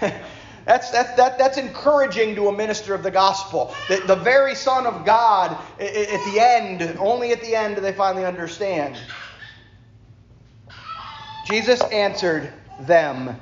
That's, 0.68 0.90
that's, 0.90 1.14
that, 1.14 1.38
that's 1.38 1.56
encouraging 1.56 2.34
to 2.34 2.48
a 2.48 2.52
minister 2.54 2.92
of 2.92 3.02
the 3.02 3.10
gospel. 3.10 3.74
The, 3.88 4.02
the 4.06 4.16
very 4.16 4.54
Son 4.54 4.84
of 4.84 5.06
God, 5.06 5.56
at 5.80 6.24
the 6.26 6.38
end, 6.38 6.98
only 6.98 7.32
at 7.32 7.40
the 7.40 7.56
end 7.56 7.76
do 7.76 7.80
they 7.80 7.94
finally 7.94 8.26
understand. 8.26 8.98
Jesus 11.46 11.80
answered 11.84 12.52
them, 12.80 13.40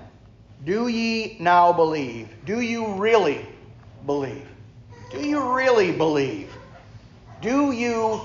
Do 0.65 0.87
ye 0.87 1.37
now 1.41 1.73
believe? 1.73 2.29
Do 2.45 2.61
you 2.61 2.95
really 2.95 3.45
believe? 4.07 4.47
Do 5.11 5.19
you 5.19 5.53
really 5.53 5.91
believe? 5.91 6.53
Do 7.43 7.73
you 7.73 8.21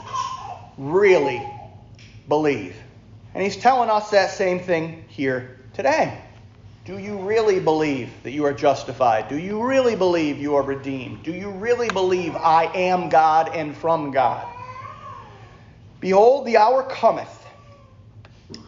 really 0.78 1.44
believe? 2.28 2.76
And 3.34 3.44
he's 3.44 3.58
telling 3.58 3.90
us 3.90 4.12
that 4.12 4.30
same 4.30 4.60
thing 4.60 5.06
here 5.08 5.60
today. 5.74 6.22
Do 6.84 6.98
you 6.98 7.20
really 7.20 7.60
believe 7.60 8.10
that 8.24 8.32
you 8.32 8.44
are 8.46 8.54
justified? 8.54 9.28
Do 9.28 9.38
you 9.38 9.64
really 9.64 9.96
believe 9.96 10.40
you 10.40 10.56
are 10.56 10.64
redeemed? 10.64 11.22
Do 11.22 11.32
you 11.32 11.52
really 11.52 11.90
believe 11.90 12.36
I 12.36 12.72
am 12.74 13.10
God 13.10 13.52
and 13.54 13.78
from 13.78 14.10
God? 14.10 14.48
Behold, 16.00 16.48
the 16.48 16.58
hour 16.58 16.82
cometh, 16.82 17.46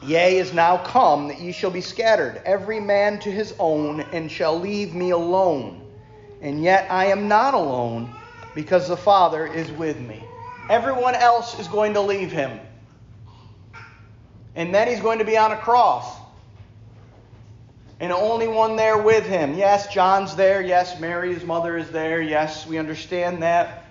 yea, 0.04 0.38
is 0.38 0.54
now 0.54 0.78
come, 0.78 1.30
that 1.30 1.42
ye 1.42 1.52
shall 1.52 1.72
be 1.72 1.82
scattered, 1.82 2.40
every 2.46 2.80
man 2.80 3.18
to 3.22 3.32
his 3.32 3.56
own, 3.58 4.02
and 4.12 4.32
shall 4.32 4.60
leave 4.60 4.94
me 4.94 5.10
alone. 5.10 5.82
And 6.40 6.62
yet 6.62 6.92
I 6.92 7.06
am 7.06 7.28
not 7.28 7.56
alone, 7.56 8.14
because 8.54 8.88
the 8.88 8.98
Father 8.98 9.48
is 9.48 9.72
with 9.72 10.00
me. 10.00 10.24
Everyone 10.70 11.16
else 11.16 11.60
is 11.60 11.68
going 11.68 11.96
to 11.96 12.02
leave 12.02 12.32
him. 12.32 12.60
And 14.56 14.72
then 14.72 14.88
he's 14.88 15.00
going 15.00 15.18
to 15.18 15.26
be 15.26 15.36
on 15.36 15.52
a 15.52 15.58
cross 15.58 16.23
and 18.04 18.12
only 18.12 18.50
one 18.50 18.76
there 18.76 18.98
with 18.98 19.26
him. 19.26 19.54
Yes, 19.54 19.88
John's 19.88 20.36
there. 20.36 20.62
Yes, 20.62 21.00
Mary, 21.00 21.34
his 21.34 21.46
mother, 21.46 21.78
is 21.78 21.90
there. 21.90 22.22
Yes, 22.22 22.68
we 22.68 22.78
understand 22.78 23.44
that. 23.44 23.86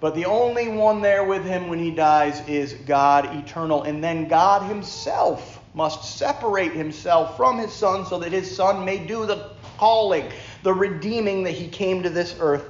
But 0.00 0.14
the 0.14 0.24
only 0.24 0.68
one 0.68 1.02
there 1.02 1.22
with 1.22 1.44
him 1.44 1.68
when 1.68 1.78
he 1.78 1.90
dies 1.90 2.40
is 2.48 2.72
God 2.72 3.36
eternal. 3.36 3.82
And 3.82 4.02
then 4.02 4.26
God 4.26 4.62
himself 4.62 5.60
must 5.74 6.16
separate 6.16 6.72
himself 6.72 7.36
from 7.36 7.58
his 7.58 7.74
son 7.74 8.06
so 8.06 8.20
that 8.20 8.32
his 8.32 8.56
son 8.56 8.86
may 8.86 9.04
do 9.04 9.26
the 9.26 9.50
calling, 9.76 10.32
the 10.62 10.72
redeeming 10.72 11.42
that 11.42 11.52
he 11.52 11.68
came 11.68 12.04
to 12.04 12.08
this 12.08 12.34
earth 12.40 12.66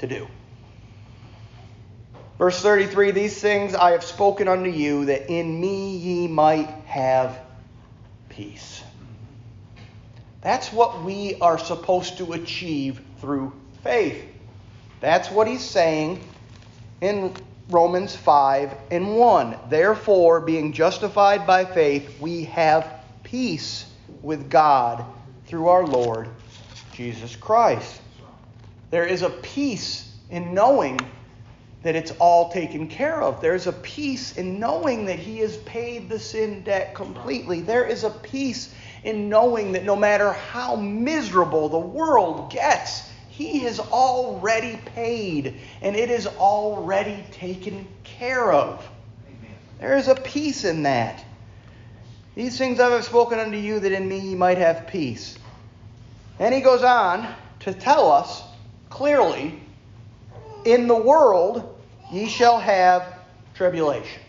to 0.00 0.08
do. 0.08 0.26
Verse 2.38 2.60
33 2.60 3.12
These 3.12 3.40
things 3.40 3.72
I 3.72 3.92
have 3.92 4.02
spoken 4.02 4.48
unto 4.48 4.70
you, 4.70 5.04
that 5.04 5.30
in 5.30 5.60
me 5.60 5.96
ye 5.96 6.26
might 6.26 6.70
have 6.86 7.38
peace. 8.30 8.77
That's 10.48 10.72
what 10.72 11.02
we 11.02 11.34
are 11.42 11.58
supposed 11.58 12.16
to 12.16 12.32
achieve 12.32 13.02
through 13.20 13.52
faith. 13.84 14.24
That's 14.98 15.30
what 15.30 15.46
he's 15.46 15.62
saying 15.62 16.24
in 17.02 17.34
Romans 17.68 18.16
5 18.16 18.74
and 18.90 19.18
1. 19.18 19.58
Therefore, 19.68 20.40
being 20.40 20.72
justified 20.72 21.46
by 21.46 21.66
faith, 21.66 22.18
we 22.18 22.44
have 22.44 22.90
peace 23.24 23.84
with 24.22 24.48
God 24.48 25.04
through 25.44 25.68
our 25.68 25.84
Lord 25.84 26.30
Jesus 26.94 27.36
Christ. 27.36 28.00
There 28.88 29.04
is 29.04 29.20
a 29.20 29.28
peace 29.28 30.10
in 30.30 30.54
knowing 30.54 30.98
that 31.82 31.94
it's 31.94 32.12
all 32.12 32.50
taken 32.50 32.88
care 32.88 33.20
of. 33.20 33.42
There's 33.42 33.66
a 33.66 33.72
peace 33.72 34.38
in 34.38 34.58
knowing 34.58 35.04
that 35.04 35.18
He 35.18 35.40
has 35.40 35.58
paid 35.58 36.08
the 36.08 36.18
sin 36.18 36.62
debt 36.62 36.94
completely. 36.94 37.60
There 37.60 37.84
is 37.84 38.02
a 38.02 38.10
peace 38.10 38.74
in 39.04 39.28
knowing 39.28 39.72
that 39.72 39.84
no 39.84 39.96
matter 39.96 40.32
how 40.32 40.76
miserable 40.76 41.68
the 41.68 41.78
world 41.78 42.50
gets, 42.50 43.08
He 43.28 43.60
has 43.60 43.78
already 43.78 44.78
paid 44.94 45.60
and 45.82 45.94
it 45.94 46.10
is 46.10 46.26
already 46.26 47.24
taken 47.32 47.86
care 48.04 48.52
of. 48.52 48.86
Amen. 49.26 49.56
There 49.80 49.96
is 49.96 50.08
a 50.08 50.14
peace 50.14 50.64
in 50.64 50.82
that. 50.82 51.24
These 52.34 52.56
things 52.56 52.78
I 52.78 52.90
have 52.90 53.04
spoken 53.04 53.38
unto 53.38 53.56
you 53.56 53.80
that 53.80 53.92
in 53.92 54.08
me 54.08 54.20
ye 54.20 54.34
might 54.34 54.58
have 54.58 54.86
peace. 54.86 55.38
And 56.38 56.54
he 56.54 56.60
goes 56.60 56.82
on 56.82 57.26
to 57.60 57.72
tell 57.72 58.12
us 58.12 58.42
clearly 58.90 59.60
in 60.64 60.86
the 60.86 60.96
world 60.96 61.76
ye 62.12 62.28
shall 62.28 62.58
have 62.58 63.18
tribulation. 63.54 64.22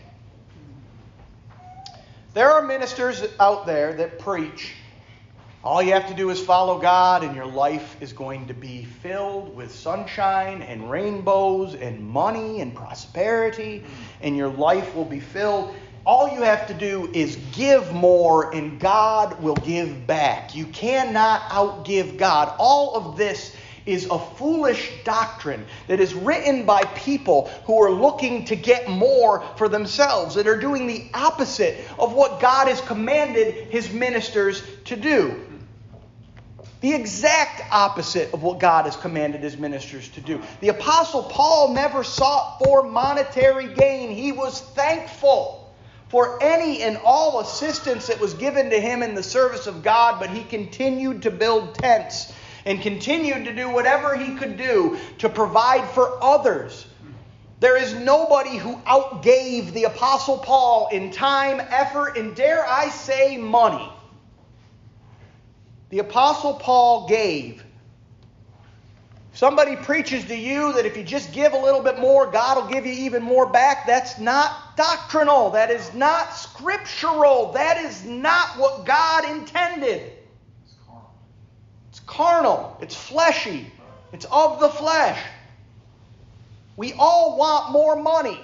There 2.32 2.50
are 2.50 2.62
ministers 2.62 3.24
out 3.40 3.66
there 3.66 3.92
that 3.94 4.18
preach 4.18 4.74
all 5.62 5.82
you 5.82 5.92
have 5.92 6.08
to 6.08 6.14
do 6.14 6.30
is 6.30 6.40
follow 6.40 6.78
God, 6.78 7.22
and 7.22 7.36
your 7.36 7.44
life 7.44 8.00
is 8.00 8.14
going 8.14 8.46
to 8.46 8.54
be 8.54 8.84
filled 8.84 9.54
with 9.54 9.70
sunshine 9.70 10.62
and 10.62 10.90
rainbows 10.90 11.74
and 11.74 12.02
money 12.02 12.62
and 12.62 12.74
prosperity, 12.74 13.84
and 14.22 14.34
your 14.34 14.48
life 14.48 14.94
will 14.94 15.04
be 15.04 15.20
filled. 15.20 15.74
All 16.06 16.30
you 16.30 16.40
have 16.40 16.66
to 16.68 16.72
do 16.72 17.10
is 17.12 17.36
give 17.52 17.92
more, 17.92 18.54
and 18.54 18.80
God 18.80 19.42
will 19.42 19.56
give 19.56 20.06
back. 20.06 20.54
You 20.54 20.64
cannot 20.64 21.42
outgive 21.50 22.16
God. 22.16 22.54
All 22.58 22.96
of 22.96 23.18
this 23.18 23.54
is 23.92 24.06
a 24.10 24.18
foolish 24.18 24.92
doctrine 25.04 25.64
that 25.86 26.00
is 26.00 26.14
written 26.14 26.64
by 26.64 26.82
people 26.84 27.50
who 27.64 27.82
are 27.82 27.90
looking 27.90 28.44
to 28.46 28.56
get 28.56 28.88
more 28.88 29.44
for 29.56 29.68
themselves, 29.68 30.34
that 30.34 30.46
are 30.46 30.58
doing 30.58 30.86
the 30.86 31.08
opposite 31.14 31.78
of 31.98 32.12
what 32.12 32.40
God 32.40 32.68
has 32.68 32.80
commanded 32.80 33.54
his 33.68 33.92
ministers 33.92 34.62
to 34.84 34.96
do. 34.96 35.46
The 36.80 36.94
exact 36.94 37.62
opposite 37.70 38.32
of 38.32 38.42
what 38.42 38.58
God 38.58 38.86
has 38.86 38.96
commanded 38.96 39.42
his 39.42 39.58
ministers 39.58 40.08
to 40.10 40.20
do. 40.20 40.40
The 40.60 40.68
Apostle 40.68 41.24
Paul 41.24 41.74
never 41.74 42.02
sought 42.02 42.58
for 42.58 42.82
monetary 42.82 43.74
gain, 43.74 44.10
he 44.10 44.32
was 44.32 44.60
thankful 44.60 45.60
for 46.08 46.42
any 46.42 46.82
and 46.82 46.98
all 47.04 47.38
assistance 47.40 48.08
that 48.08 48.18
was 48.18 48.34
given 48.34 48.70
to 48.70 48.80
him 48.80 49.02
in 49.02 49.14
the 49.14 49.22
service 49.22 49.68
of 49.68 49.82
God, 49.82 50.18
but 50.18 50.30
he 50.30 50.42
continued 50.42 51.22
to 51.22 51.30
build 51.30 51.76
tents 51.76 52.32
and 52.64 52.80
continued 52.80 53.44
to 53.44 53.54
do 53.54 53.70
whatever 53.70 54.16
he 54.16 54.34
could 54.36 54.56
do 54.56 54.98
to 55.18 55.28
provide 55.28 55.88
for 55.90 56.22
others. 56.22 56.86
There 57.60 57.76
is 57.76 57.94
nobody 57.94 58.56
who 58.56 58.76
outgave 58.86 59.72
the 59.72 59.84
Apostle 59.84 60.38
Paul 60.38 60.88
in 60.92 61.10
time, 61.10 61.60
effort, 61.60 62.16
and 62.16 62.34
dare 62.34 62.66
I 62.66 62.88
say, 62.88 63.36
money. 63.36 63.92
The 65.90 65.98
Apostle 65.98 66.54
Paul 66.54 67.06
gave. 67.06 67.62
Somebody 69.32 69.76
preaches 69.76 70.24
to 70.26 70.36
you 70.36 70.72
that 70.72 70.86
if 70.86 70.96
you 70.96 71.04
just 71.04 71.32
give 71.32 71.52
a 71.52 71.58
little 71.58 71.82
bit 71.82 71.98
more, 71.98 72.30
God 72.30 72.56
will 72.56 72.72
give 72.72 72.86
you 72.86 72.92
even 72.92 73.22
more 73.22 73.46
back. 73.46 73.86
That's 73.86 74.18
not 74.18 74.76
doctrinal. 74.76 75.50
That 75.50 75.70
is 75.70 75.92
not 75.94 76.34
scriptural. 76.34 77.52
That 77.52 77.78
is 77.78 78.04
not 78.04 78.58
what 78.58 78.86
God 78.86 79.24
intended. 79.30 80.12
Carnal, 82.20 82.76
it's 82.82 82.94
fleshy, 82.94 83.72
it's 84.12 84.26
of 84.26 84.60
the 84.60 84.68
flesh. 84.68 85.18
We 86.76 86.92
all 86.98 87.38
want 87.38 87.72
more 87.72 87.96
money. 87.96 88.38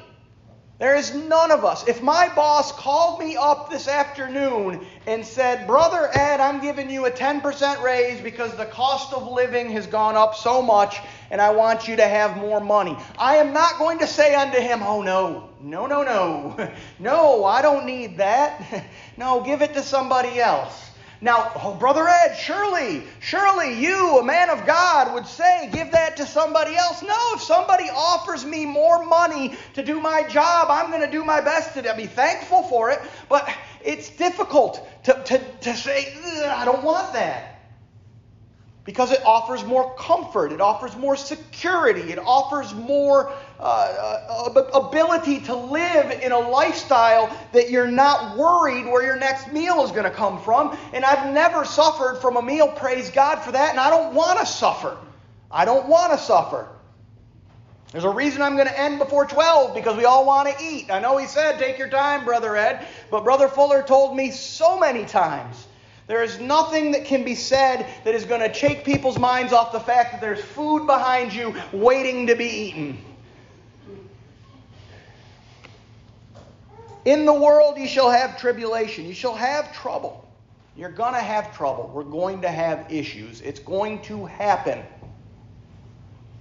There 0.79 0.97
is 0.97 1.14
none 1.14 1.51
of 1.51 1.62
us. 1.62 1.87
If 1.87 2.03
my 2.03 2.35
boss 2.35 2.72
called 2.72 3.20
me 3.20 3.37
up 3.37 3.68
this 3.68 3.87
afternoon 3.87 4.87
and 5.07 5.27
said, 5.27 5.66
Brother 5.66 6.09
Ed, 6.11 6.41
I'm 6.41 6.62
giving 6.62 6.89
you 6.89 7.05
a 7.05 7.11
10% 7.11 7.83
raise 7.83 8.18
because 8.22 8.55
the 8.57 8.64
cost 8.64 9.12
of 9.12 9.31
living 9.31 9.70
has 9.72 9.87
gone 9.87 10.16
up 10.16 10.35
so 10.35 10.62
much 10.62 10.99
and 11.31 11.39
I 11.39 11.51
want 11.51 11.87
you 11.87 11.97
to 11.97 12.09
have 12.09 12.39
more 12.39 12.61
money. 12.61 12.97
I 13.18 13.37
am 13.37 13.53
not 13.53 13.79
going 13.79 13.99
to 13.99 14.07
say 14.07 14.35
unto 14.35 14.59
him, 14.59 14.83
Oh, 14.83 15.03
no, 15.03 15.51
no, 15.61 15.87
no, 15.87 16.03
no. 16.03 16.70
No, 16.99 17.45
I 17.45 17.61
don't 17.61 17.85
need 17.85 18.16
that. 18.18 18.87
No, 19.18 19.43
give 19.43 19.61
it 19.62 19.72
to 19.74 19.83
somebody 19.83 20.41
else. 20.41 20.86
Now, 21.20 21.52
oh, 21.56 21.74
Brother 21.74 22.06
Ed, 22.06 22.34
surely, 22.34 23.04
surely 23.20 23.80
you, 23.80 24.18
a 24.18 24.24
man 24.24 24.50
of 24.50 24.66
God, 24.66 25.14
would 25.14 25.26
say, 25.26 25.70
give 25.72 25.92
that 25.92 26.18
to 26.18 26.26
somebody 26.26 26.76
else. 26.76 27.02
No, 27.02 27.32
if 27.34 27.42
somebody 27.42 27.88
offers 27.90 28.44
me 28.44 28.66
more 28.66 29.04
money 29.04 29.56
to 29.74 29.82
do 29.82 30.00
my 30.00 30.24
job, 30.28 30.68
I'm 30.70 30.90
going 30.90 31.02
to 31.02 31.10
do 31.10 31.24
my 31.24 31.40
best 31.40 31.74
to 31.74 31.94
be 31.96 32.06
thankful 32.06 32.64
for 32.64 32.90
it. 32.90 33.00
But 33.28 33.48
it's 33.84 34.10
difficult 34.10 34.86
to, 35.04 35.14
to, 35.24 35.38
to 35.38 35.74
say, 35.74 36.14
I 36.46 36.64
don't 36.64 36.84
want 36.84 37.14
that 37.14 37.55
because 38.87 39.11
it 39.11 39.20
offers 39.26 39.64
more 39.64 39.95
comfort, 39.97 40.53
it 40.53 40.61
offers 40.61 40.97
more 40.97 41.16
security, 41.16 42.12
it 42.12 42.18
offers 42.20 42.72
more 42.72 43.32
uh, 43.59 43.62
uh, 43.62 44.62
ability 44.74 45.41
to 45.41 45.55
live 45.57 46.12
in 46.22 46.30
a 46.30 46.39
lifestyle 46.39 47.37
that 47.53 47.68
you're 47.68 47.91
not 47.91 48.39
worried 48.39 48.87
where 48.87 49.03
your 49.03 49.16
next 49.16 49.53
meal 49.53 49.84
is 49.84 49.91
going 49.91 50.05
to 50.05 50.11
come 50.11 50.41
from. 50.41 50.78
And 50.95 51.05
I've 51.05 51.34
never 51.34 51.64
suffered 51.64 52.20
from 52.20 52.37
a 52.37 52.43
meal, 52.43 52.68
praise 52.68 53.11
God 53.11 53.41
for 53.41 53.53
that, 53.53 53.70
and 53.70 53.80
I 53.80 53.91
don't 53.91 54.14
want 54.14 54.39
to 54.39 54.47
suffer. 54.47 54.97
I 55.51 55.64
don't 55.64 55.89
want 55.89 56.12
to 56.12 56.18
suffer. 56.18 56.68
There's 57.91 58.05
a 58.05 58.11
reason 58.11 58.41
I'm 58.41 58.55
going 58.55 58.68
to 58.68 58.80
end 58.80 59.01
before 59.01 59.26
12 59.26 59.74
because 59.74 59.97
we 59.97 60.05
all 60.05 60.26
want 60.26 60.49
to 60.49 60.64
eat. 60.64 60.91
I 60.91 61.01
know 61.01 61.16
he 61.16 61.26
said, 61.26 61.59
take 61.59 61.78
your 61.78 61.89
time, 61.89 62.24
Brother 62.24 62.57
Ed, 62.57 62.87
but 63.11 63.24
Brother 63.24 63.49
Fuller 63.49 63.82
told 63.82 64.16
me 64.16 64.30
so 64.30 64.78
many 64.78 65.05
times 65.07 65.66
there 66.07 66.22
is 66.22 66.38
nothing 66.38 66.92
that 66.92 67.04
can 67.04 67.24
be 67.24 67.34
said 67.34 67.86
that 68.04 68.14
is 68.14 68.24
going 68.24 68.40
to 68.40 68.52
take 68.52 68.84
people's 68.84 69.18
minds 69.18 69.52
off 69.52 69.72
the 69.72 69.80
fact 69.80 70.12
that 70.12 70.20
there's 70.20 70.40
food 70.40 70.86
behind 70.86 71.32
you 71.32 71.54
waiting 71.72 72.28
to 72.28 72.36
be 72.36 72.46
eaten. 72.46 72.98
In 77.04 77.24
the 77.24 77.34
world 77.34 77.78
you 77.78 77.88
shall 77.88 78.11
have 78.11 78.38
tribulation, 78.38 79.04
you 79.04 79.14
shall 79.14 79.34
have 79.34 79.72
trouble. 79.74 80.28
You're 80.76 80.90
going 80.90 81.14
to 81.14 81.20
have 81.20 81.57
trouble. 81.57 81.90
We're 81.94 82.04
going 82.04 82.42
to 82.42 82.48
have 82.48 82.92
issues. 82.92 83.40
It's 83.40 83.61
going 83.61 84.02
to 84.02 84.26
happen. 84.26 84.82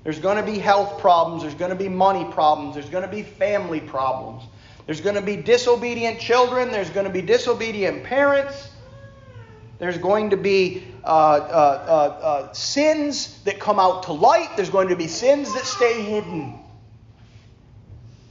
There's 0.04 0.20
going 0.20 0.38
to 0.38 0.44
be 0.44 0.60
health 0.60 1.00
problems. 1.00 1.42
There's 1.42 1.56
going 1.56 1.72
to 1.72 1.76
be 1.76 1.90
money 1.90 2.26
problems. 2.32 2.76
There's 2.76 2.90
going 2.90 3.04
to 3.06 3.10
be 3.10 3.24
family 3.24 3.80
problems. 3.80 4.44
There's 4.86 5.02
going 5.02 5.16
to 5.16 5.22
be 5.22 5.36
disobedient 5.38 6.20
children. 6.20 6.70
There's 6.70 6.90
going 6.92 7.08
to 7.08 7.14
be 7.14 7.22
disobedient 7.22 8.04
parents. 8.04 8.70
There's 9.78 9.98
going 9.98 10.30
to 10.30 10.38
be 10.38 10.84
uh, 11.04 11.08
uh, 11.08 11.10
uh, 11.10 12.26
uh, 12.26 12.54
sins 12.54 13.42
that 13.44 13.60
come 13.60 13.80
out 13.80 14.04
to 14.04 14.14
light. 14.14 14.56
There's 14.56 14.70
going 14.70 14.90
to 14.90 14.96
be 14.96 15.08
sins 15.08 15.54
that 15.54 15.66
stay 15.66 16.02
hidden. 16.02 16.60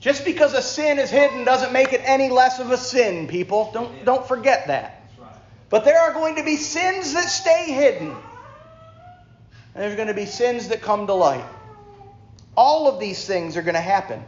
Just 0.01 0.25
because 0.25 0.55
a 0.55 0.63
sin 0.63 0.99
is 0.99 1.11
hidden 1.11 1.45
doesn't 1.45 1.73
make 1.73 1.93
it 1.93 2.01
any 2.05 2.29
less 2.29 2.61
of 2.61 2.71
a 2.71 2.77
sin, 2.77 3.27
people. 3.27 3.71
Don't, 3.73 4.05
don't 4.05 4.27
forget 4.27 4.67
that. 4.67 5.03
But 5.71 5.85
there 5.85 5.99
are 5.99 6.13
going 6.13 6.37
to 6.37 6.45
be 6.45 6.57
sins 6.57 7.15
that 7.15 7.29
stay 7.29 7.73
hidden. 7.73 8.11
And 8.11 9.83
there's 9.83 9.97
going 9.97 10.09
to 10.09 10.15
be 10.15 10.27
sins 10.27 10.69
that 10.69 10.83
come 10.83 11.07
to 11.07 11.15
light. 11.15 11.45
All 12.57 12.87
of 12.87 13.01
these 13.01 13.27
things 13.27 13.57
are 13.57 13.63
going 13.63 13.75
to 13.75 13.81
happen. 13.81 14.23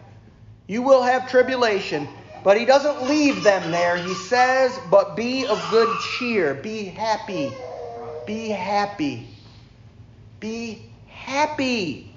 You 0.67 0.83
will 0.83 1.03
have 1.03 1.31
tribulation. 1.31 2.09
But 2.47 2.59
he 2.59 2.65
doesn't 2.65 3.09
leave 3.09 3.43
them 3.43 3.73
there. 3.73 3.97
He 3.97 4.15
says, 4.15 4.79
But 4.89 5.17
be 5.17 5.49
of 5.49 5.61
good 5.69 5.89
cheer. 5.99 6.55
Be 6.55 6.85
happy. 6.85 7.59
Be 8.25 8.51
happy. 8.51 9.27
Be 10.39 10.87
happy. 11.09 12.15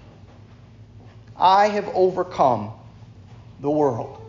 I 1.35 1.69
have 1.69 1.89
overcome 1.95 2.73
the 3.59 3.71
world. 3.71 4.21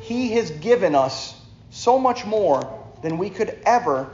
He 0.00 0.32
has 0.32 0.50
given 0.50 0.94
us 0.94 1.34
so 1.70 1.98
much 1.98 2.26
more 2.26 2.78
than 3.00 3.16
we 3.16 3.30
could 3.30 3.58
ever 3.64 4.10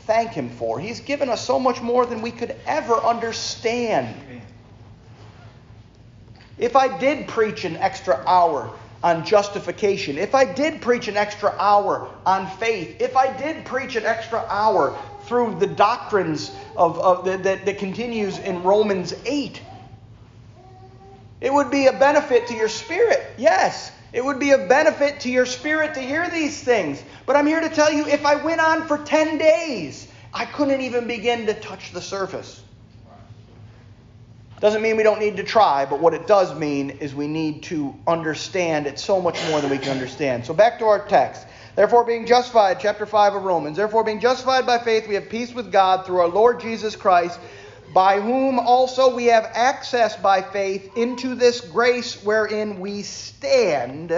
thank 0.00 0.32
Him 0.32 0.50
for. 0.50 0.78
He's 0.78 1.00
given 1.00 1.30
us 1.30 1.42
so 1.42 1.58
much 1.58 1.80
more 1.80 2.04
than 2.04 2.20
we 2.20 2.32
could 2.32 2.54
ever 2.66 2.96
understand. 2.96 4.14
If 6.58 6.76
I 6.76 6.98
did 6.98 7.28
preach 7.28 7.64
an 7.64 7.78
extra 7.78 8.22
hour 8.26 8.76
on 9.02 9.24
justification, 9.24 10.18
if 10.18 10.34
I 10.34 10.44
did 10.44 10.82
preach 10.82 11.08
an 11.08 11.16
extra 11.16 11.54
hour 11.58 12.08
on 12.26 12.46
faith, 12.46 13.00
if 13.00 13.16
I 13.16 13.34
did 13.36 13.64
preach 13.64 13.96
an 13.96 14.04
extra 14.04 14.44
hour 14.48 14.96
through 15.22 15.58
the 15.58 15.66
doctrines 15.66 16.54
of, 16.76 16.98
of 16.98 17.24
that, 17.24 17.64
that 17.64 17.78
continues 17.78 18.38
in 18.38 18.62
Romans 18.62 19.14
8, 19.24 19.62
it 21.40 21.52
would 21.52 21.70
be 21.70 21.86
a 21.86 21.92
benefit 21.92 22.48
to 22.48 22.54
your 22.54 22.68
spirit. 22.68 23.22
Yes, 23.38 23.92
it 24.12 24.24
would 24.24 24.38
be 24.38 24.50
a 24.50 24.58
benefit 24.58 25.20
to 25.20 25.30
your 25.30 25.46
spirit 25.46 25.94
to 25.94 26.00
hear 26.00 26.28
these 26.28 26.62
things. 26.62 27.02
But 27.24 27.36
I'm 27.36 27.46
here 27.46 27.60
to 27.60 27.70
tell 27.70 27.92
you 27.92 28.06
if 28.06 28.26
I 28.26 28.34
went 28.34 28.60
on 28.60 28.86
for 28.86 28.98
10 28.98 29.38
days, 29.38 30.08
I 30.34 30.44
couldn't 30.44 30.82
even 30.82 31.06
begin 31.06 31.46
to 31.46 31.54
touch 31.54 31.92
the 31.92 32.02
surface. 32.02 32.62
Doesn't 34.60 34.82
mean 34.82 34.98
we 34.98 35.02
don't 35.02 35.20
need 35.20 35.38
to 35.38 35.42
try, 35.42 35.86
but 35.86 36.00
what 36.00 36.12
it 36.12 36.26
does 36.26 36.54
mean 36.54 36.90
is 36.90 37.14
we 37.14 37.26
need 37.26 37.62
to 37.64 37.94
understand 38.06 38.86
it 38.86 38.98
so 38.98 39.18
much 39.18 39.40
more 39.48 39.60
than 39.62 39.70
we 39.70 39.78
can 39.78 39.90
understand. 39.90 40.44
So 40.44 40.52
back 40.52 40.78
to 40.80 40.84
our 40.84 41.06
text. 41.06 41.46
Therefore, 41.76 42.04
being 42.04 42.26
justified, 42.26 42.78
chapter 42.78 43.06
5 43.06 43.36
of 43.36 43.44
Romans, 43.44 43.78
therefore, 43.78 44.04
being 44.04 44.20
justified 44.20 44.66
by 44.66 44.78
faith, 44.78 45.08
we 45.08 45.14
have 45.14 45.30
peace 45.30 45.54
with 45.54 45.72
God 45.72 46.04
through 46.04 46.18
our 46.18 46.28
Lord 46.28 46.60
Jesus 46.60 46.94
Christ, 46.94 47.40
by 47.94 48.20
whom 48.20 48.58
also 48.58 49.14
we 49.14 49.26
have 49.26 49.50
access 49.54 50.14
by 50.16 50.42
faith 50.42 50.94
into 50.94 51.34
this 51.34 51.62
grace 51.62 52.22
wherein 52.22 52.80
we 52.80 53.02
stand. 53.02 54.12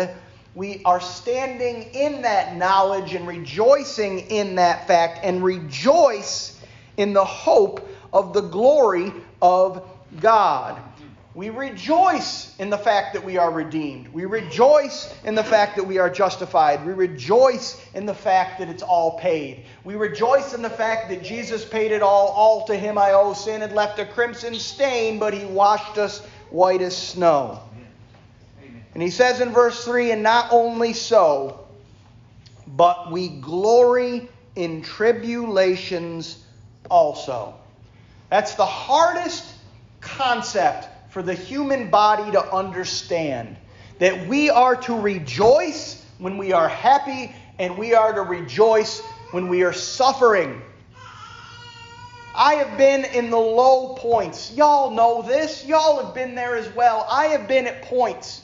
We 0.56 0.82
are 0.84 1.00
standing 1.00 1.94
in 1.94 2.22
that 2.22 2.56
knowledge 2.56 3.14
and 3.14 3.28
rejoicing 3.28 4.18
in 4.30 4.56
that 4.56 4.88
fact, 4.88 5.20
and 5.22 5.44
rejoice 5.44 6.58
in 6.96 7.12
the 7.12 7.24
hope 7.24 7.88
of 8.12 8.32
the 8.32 8.42
glory 8.42 9.12
of 9.40 9.88
God. 10.20 10.80
We 11.34 11.48
rejoice 11.48 12.54
in 12.58 12.68
the 12.68 12.76
fact 12.76 13.14
that 13.14 13.24
we 13.24 13.38
are 13.38 13.50
redeemed. 13.50 14.08
We 14.08 14.26
rejoice 14.26 15.14
in 15.24 15.34
the 15.34 15.44
fact 15.44 15.76
that 15.76 15.84
we 15.84 15.96
are 15.96 16.10
justified. 16.10 16.84
We 16.84 16.92
rejoice 16.92 17.82
in 17.94 18.04
the 18.04 18.14
fact 18.14 18.58
that 18.58 18.68
it's 18.68 18.82
all 18.82 19.18
paid. 19.18 19.64
We 19.82 19.94
rejoice 19.94 20.52
in 20.52 20.60
the 20.60 20.68
fact 20.68 21.08
that 21.08 21.22
Jesus 21.22 21.64
paid 21.64 21.90
it 21.90 22.02
all. 22.02 22.28
All 22.28 22.66
to 22.66 22.76
him 22.76 22.98
I 22.98 23.12
owe. 23.12 23.32
Sin 23.32 23.62
had 23.62 23.72
left 23.72 23.98
a 23.98 24.04
crimson 24.04 24.54
stain, 24.56 25.18
but 25.18 25.32
he 25.32 25.46
washed 25.46 25.96
us 25.96 26.20
white 26.50 26.82
as 26.82 26.94
snow. 26.94 27.62
And 28.92 29.02
he 29.02 29.08
says 29.08 29.40
in 29.40 29.52
verse 29.52 29.82
3 29.86 30.12
And 30.12 30.22
not 30.22 30.48
only 30.50 30.92
so, 30.92 31.66
but 32.66 33.10
we 33.10 33.28
glory 33.28 34.28
in 34.54 34.82
tribulations 34.82 36.44
also. 36.90 37.54
That's 38.28 38.54
the 38.54 38.66
hardest 38.66 39.51
concept 40.02 40.88
for 41.10 41.22
the 41.22 41.34
human 41.34 41.88
body 41.90 42.30
to 42.32 42.52
understand 42.52 43.56
that 43.98 44.26
we 44.26 44.50
are 44.50 44.76
to 44.76 45.00
rejoice 45.00 46.04
when 46.18 46.36
we 46.36 46.52
are 46.52 46.68
happy 46.68 47.34
and 47.58 47.78
we 47.78 47.94
are 47.94 48.12
to 48.12 48.22
rejoice 48.22 49.00
when 49.30 49.48
we 49.48 49.62
are 49.62 49.72
suffering. 49.72 50.60
I 52.34 52.54
have 52.54 52.78
been 52.78 53.04
in 53.04 53.30
the 53.30 53.38
low 53.38 53.94
points. 53.94 54.52
Y'all 54.52 54.90
know 54.90 55.22
this. 55.22 55.66
Y'all 55.66 56.02
have 56.04 56.14
been 56.14 56.34
there 56.34 56.56
as 56.56 56.68
well. 56.74 57.06
I 57.10 57.26
have 57.26 57.46
been 57.46 57.66
at 57.66 57.82
points 57.82 58.42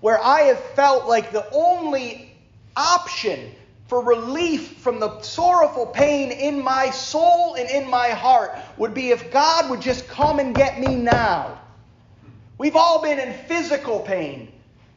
where 0.00 0.22
I 0.22 0.42
have 0.42 0.60
felt 0.60 1.06
like 1.06 1.32
the 1.32 1.48
only 1.52 2.36
option 2.76 3.52
for 3.88 4.02
relief 4.02 4.78
from 4.78 4.98
the 4.98 5.20
sorrowful 5.20 5.86
pain 5.86 6.32
in 6.32 6.62
my 6.62 6.90
soul 6.90 7.54
and 7.54 7.68
in 7.70 7.88
my 7.88 8.08
heart 8.08 8.58
would 8.76 8.94
be 8.94 9.10
if 9.10 9.30
God 9.30 9.70
would 9.70 9.80
just 9.80 10.08
come 10.08 10.38
and 10.38 10.56
get 10.56 10.80
me 10.80 10.96
now. 10.96 11.60
We've 12.58 12.76
all 12.76 13.02
been 13.02 13.18
in 13.18 13.32
physical 13.46 14.00
pain 14.00 14.52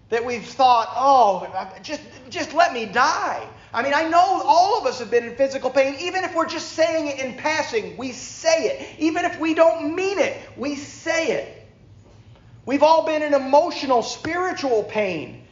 that 0.10 0.26
we've 0.26 0.46
thought, 0.46 0.92
oh, 0.96 1.72
just, 1.84 2.02
just 2.30 2.54
let 2.54 2.74
me 2.74 2.86
die. 2.86 3.48
I 3.72 3.84
mean, 3.84 3.94
I 3.94 4.08
know 4.10 4.42
all 4.44 4.80
of 4.80 4.88
us 4.88 4.98
have 5.00 5.12
been 5.12 5.26
in 5.26 5.36
physical 5.36 5.70
pain, 5.70 5.96
even 6.00 6.24
if 6.24 6.34
we're 6.34 6.48
just 6.48 6.72
saying 6.72 7.08
it 7.08 7.20
in 7.20 7.36
passing, 7.36 7.96
we 7.98 8.12
say 8.12 8.66
it. 8.66 8.88
Even 9.00 9.26
if 9.26 9.40
we 9.40 9.54
don't 9.54 9.96
mean 9.96 10.18
it, 10.18 10.36
we 10.58 10.76
say 10.76 11.34
it. 11.34 11.68
We've 12.66 12.82
all 12.82 13.06
been 13.06 13.22
in 13.22 13.36
emotional, 13.36 14.02
spiritual 14.02 14.84
pain. 14.84 15.46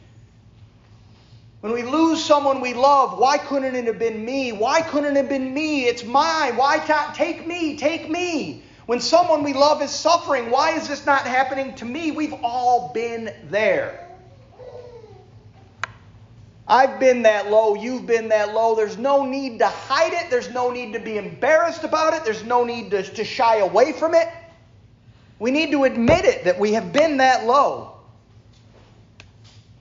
When 1.60 1.72
we 1.72 1.82
lose 1.82 2.24
someone 2.24 2.60
we 2.60 2.72
love, 2.72 3.18
why 3.18 3.36
couldn't 3.36 3.74
it 3.74 3.86
have 3.86 3.98
been 3.98 4.24
me? 4.24 4.52
Why 4.52 4.80
couldn't 4.80 5.16
it 5.16 5.16
have 5.16 5.28
been 5.28 5.52
me? 5.52 5.86
It's 5.86 6.04
mine. 6.04 6.56
Why 6.56 6.78
can't 6.78 7.14
take 7.14 7.46
me? 7.46 7.76
Take 7.76 8.08
me. 8.08 8.62
When 8.86 9.00
someone 9.00 9.42
we 9.42 9.52
love 9.52 9.82
is 9.82 9.90
suffering, 9.90 10.50
why 10.50 10.76
is 10.76 10.86
this 10.86 11.04
not 11.04 11.26
happening 11.26 11.74
to 11.74 11.84
me? 11.84 12.12
We've 12.12 12.34
all 12.44 12.92
been 12.92 13.34
there. 13.50 14.08
I've 16.68 17.00
been 17.00 17.22
that 17.22 17.50
low. 17.50 17.74
You've 17.74 18.06
been 18.06 18.28
that 18.28 18.54
low. 18.54 18.76
There's 18.76 18.98
no 18.98 19.24
need 19.24 19.58
to 19.58 19.66
hide 19.66 20.12
it. 20.12 20.30
There's 20.30 20.50
no 20.50 20.70
need 20.70 20.92
to 20.92 21.00
be 21.00 21.16
embarrassed 21.16 21.82
about 21.82 22.14
it. 22.14 22.24
There's 22.24 22.44
no 22.44 22.64
need 22.64 22.92
to, 22.92 23.02
to 23.02 23.24
shy 23.24 23.56
away 23.56 23.92
from 23.92 24.14
it. 24.14 24.28
We 25.38 25.50
need 25.50 25.72
to 25.72 25.84
admit 25.84 26.24
it 26.24 26.44
that 26.44 26.58
we 26.58 26.74
have 26.74 26.92
been 26.92 27.16
that 27.16 27.46
low. 27.46 27.97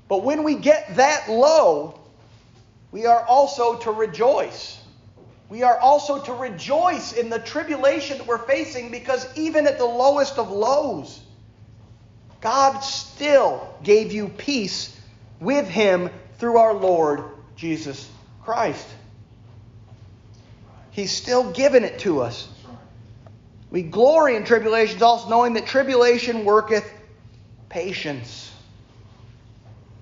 But 0.08 0.24
when 0.24 0.44
we 0.44 0.56
get 0.56 0.96
that 0.96 1.30
low, 1.30 2.00
we 2.92 3.06
are 3.06 3.22
also 3.26 3.78
to 3.80 3.92
rejoice. 3.92 4.80
We 5.50 5.64
are 5.64 5.78
also 5.78 6.22
to 6.24 6.34
rejoice 6.34 7.14
in 7.14 7.30
the 7.30 7.40
tribulation 7.40 8.18
that 8.18 8.28
we're 8.28 8.38
facing 8.38 8.92
because 8.92 9.28
even 9.38 9.68
at 9.68 9.78
the 9.78 9.86
lowest 9.86 10.38
of 10.38 10.52
lows, 10.52 11.22
God 12.42 12.80
still 12.80 13.74
gave 13.84 14.12
you 14.12 14.28
peace 14.30 14.96
with 15.40 15.68
Him 15.68 16.10
through 16.38 16.58
our 16.58 16.74
Lord 16.74 17.24
Jesus 17.56 18.10
Christ. 18.44 18.88
He's 20.92 21.12
still 21.12 21.52
given 21.52 21.84
it 21.84 22.00
to 22.00 22.22
us. 22.22 22.48
We 23.70 23.84
glory 23.84 24.36
in 24.36 24.46
tribulations, 24.46 25.02
also 25.02 25.30
knowing 25.30 25.54
that 25.54 25.68
tribulation 25.68 26.46
worketh 26.46 26.90
patience. 27.70 28.47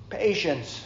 Patience. 0.10 0.84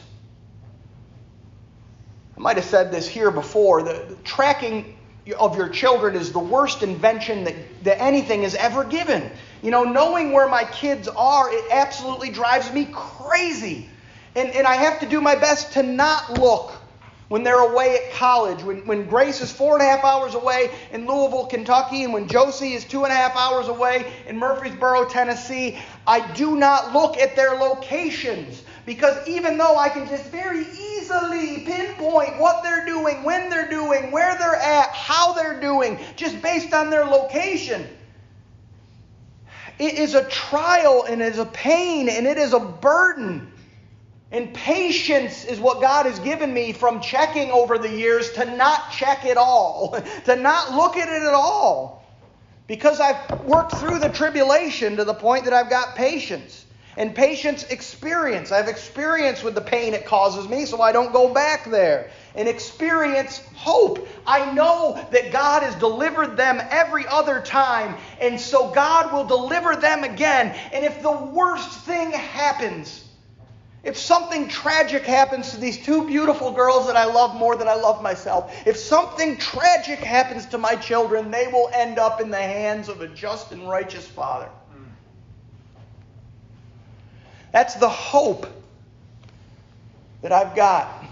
I 2.38 2.42
might 2.42 2.56
have 2.56 2.66
said 2.66 2.92
this 2.92 3.08
here 3.08 3.32
before. 3.32 3.84
The, 3.84 4.06
the 4.10 4.16
tracking 4.24 4.98
of 5.38 5.58
your 5.58 5.70
children 5.70 6.16
is 6.16 6.32
the 6.32 6.40
worst 6.40 6.84
invention 6.84 7.44
that, 7.44 7.56
that 7.84 8.02
anything 8.02 8.44
has 8.44 8.56
ever 8.56 8.84
given. 8.84 9.30
You 9.62 9.72
know, 9.72 9.84
knowing 9.84 10.32
where 10.32 10.48
my 10.48 10.64
kids 10.64 11.08
are, 11.08 11.52
it 11.52 11.66
absolutely 11.72 12.30
drives 12.30 12.72
me 12.72 12.88
crazy. 12.92 13.90
And, 14.36 14.50
and 14.52 14.66
I 14.66 14.76
have 14.76 15.00
to 15.02 15.06
do 15.06 15.20
my 15.20 15.36
best 15.36 15.74
to 15.74 15.84
not 15.84 16.40
look 16.40 16.72
when 17.28 17.44
they're 17.44 17.62
away 17.62 17.96
at 17.96 18.14
college, 18.14 18.64
when, 18.64 18.86
when 18.88 19.06
Grace 19.08 19.40
is 19.40 19.52
four 19.52 19.78
and 19.78 19.84
a 19.84 19.86
half 19.86 20.04
hours 20.04 20.34
away 20.34 20.72
in 20.92 21.06
Louisville, 21.06 21.46
Kentucky, 21.46 22.04
and 22.04 22.12
when 22.12 22.28
Josie 22.28 22.74
is 22.74 22.84
two 22.84 23.04
and 23.04 23.14
a 23.14 23.16
half 23.16 23.36
hours 23.36 23.68
away 23.68 24.12
in 24.28 24.36
Murfreesboro, 24.38 25.06
Tennessee, 25.06 25.78
I 26.08 26.32
do 26.34 26.56
not 26.56 26.92
look 26.92 27.18
at 27.18 27.36
their 27.36 27.52
locations. 27.52 28.64
Because 28.90 29.28
even 29.28 29.60
though 29.60 29.78
I 29.78 29.88
can 29.90 30.08
just 30.08 30.24
very 30.32 30.62
easily 30.62 31.60
pinpoint 31.60 32.40
what 32.40 32.64
they're 32.64 32.88
doing, 32.88 33.22
when 33.22 33.52
they're 33.52 33.70
doing, 33.70 34.10
where 34.10 34.36
they're 34.40 34.56
at, 34.56 34.90
how 34.90 35.34
they're 35.34 35.62
doing, 35.62 36.00
just 36.16 36.42
based 36.42 36.74
on 36.74 36.90
their 36.90 37.06
location, 37.06 37.88
it 39.78 40.00
is 40.00 40.16
a 40.16 40.24
trial 40.28 41.06
and 41.08 41.22
it 41.22 41.32
is 41.34 41.38
a 41.38 41.46
pain 41.46 42.10
and 42.10 42.26
it 42.26 42.40
is 42.40 42.54
a 42.54 42.60
burden 42.60 43.52
and 44.32 44.56
patience 44.56 45.46
is 45.46 45.60
what 45.60 45.82
God 45.82 46.08
has 46.08 46.18
given 46.18 46.52
me 46.52 46.74
from 46.74 47.00
checking 47.00 47.52
over 47.52 47.78
the 47.78 47.96
years 47.96 48.32
to 48.32 48.56
not 48.56 48.92
check 48.92 49.24
it 49.24 49.38
all, 49.38 50.04
to 50.26 50.36
not 50.36 50.74
look 50.74 50.98
at 50.98 51.10
it 51.10 51.22
at 51.22 51.36
all. 51.36 52.04
Because 52.66 53.00
I've 53.00 53.44
worked 53.44 53.74
through 53.74 54.00
the 54.00 54.10
tribulation 54.10 54.98
to 54.98 55.04
the 55.04 55.14
point 55.14 55.44
that 55.44 55.54
I've 55.54 55.70
got 55.70 55.96
patience. 55.96 56.66
And 57.00 57.16
patience 57.16 57.64
experience. 57.64 58.52
I've 58.52 58.68
experience 58.68 59.42
with 59.42 59.56
the 59.56 59.62
pain 59.62 59.94
it 59.94 60.06
causes 60.06 60.50
me, 60.50 60.66
so 60.66 60.82
I 60.82 60.92
don't 60.92 61.14
go 61.14 61.34
back 61.34 61.64
there. 61.64 62.12
And 62.36 62.46
experience 62.46 63.42
hope. 63.56 64.06
I 64.28 64.52
know 64.52 65.08
that 65.12 65.32
God 65.32 65.64
has 65.64 65.74
delivered 65.76 66.36
them 66.36 66.62
every 66.70 67.08
other 67.08 67.40
time, 67.40 67.96
and 68.20 68.38
so 68.38 68.70
God 68.72 69.14
will 69.14 69.24
deliver 69.24 69.78
them 69.78 70.04
again. 70.04 70.54
And 70.74 70.84
if 70.84 71.02
the 71.02 71.10
worst 71.10 71.86
thing 71.86 72.12
happens, 72.12 73.06
if 73.82 73.96
something 73.98 74.50
tragic 74.50 75.06
happens 75.06 75.52
to 75.52 75.58
these 75.58 75.78
two 75.78 76.06
beautiful 76.06 76.52
girls 76.52 76.88
that 76.88 76.98
I 76.98 77.06
love 77.06 77.34
more 77.34 77.56
than 77.56 77.70
I 77.70 77.76
love 77.76 78.04
myself, 78.04 78.54
if 78.68 78.76
something 78.76 79.38
tragic 79.38 80.00
happens 80.00 80.48
to 80.48 80.58
my 80.58 80.76
children, 80.76 81.32
they 81.32 81.48
will 81.48 81.70
end 81.74 81.98
up 81.98 82.20
in 82.20 82.30
the 82.30 82.36
hands 82.36 82.90
of 82.90 83.00
a 83.00 83.08
just 83.08 83.54
and 83.54 83.70
righteous 83.70 84.06
Father. 84.06 84.50
That's 87.52 87.76
the 87.76 87.90
hope 87.90 88.48
that 90.22 90.32
I've 90.32 90.56
got. 90.56 91.06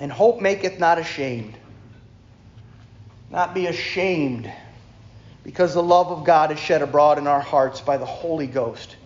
And 0.00 0.12
hope 0.12 0.40
maketh 0.40 0.78
not 0.78 0.98
ashamed. 0.98 1.54
Not 3.30 3.54
be 3.54 3.66
ashamed, 3.66 4.52
because 5.42 5.74
the 5.74 5.82
love 5.82 6.08
of 6.08 6.24
God 6.24 6.52
is 6.52 6.58
shed 6.58 6.82
abroad 6.82 7.18
in 7.18 7.26
our 7.26 7.40
hearts 7.40 7.80
by 7.80 7.96
the 7.96 8.06
Holy 8.06 8.46
Ghost 8.46 8.96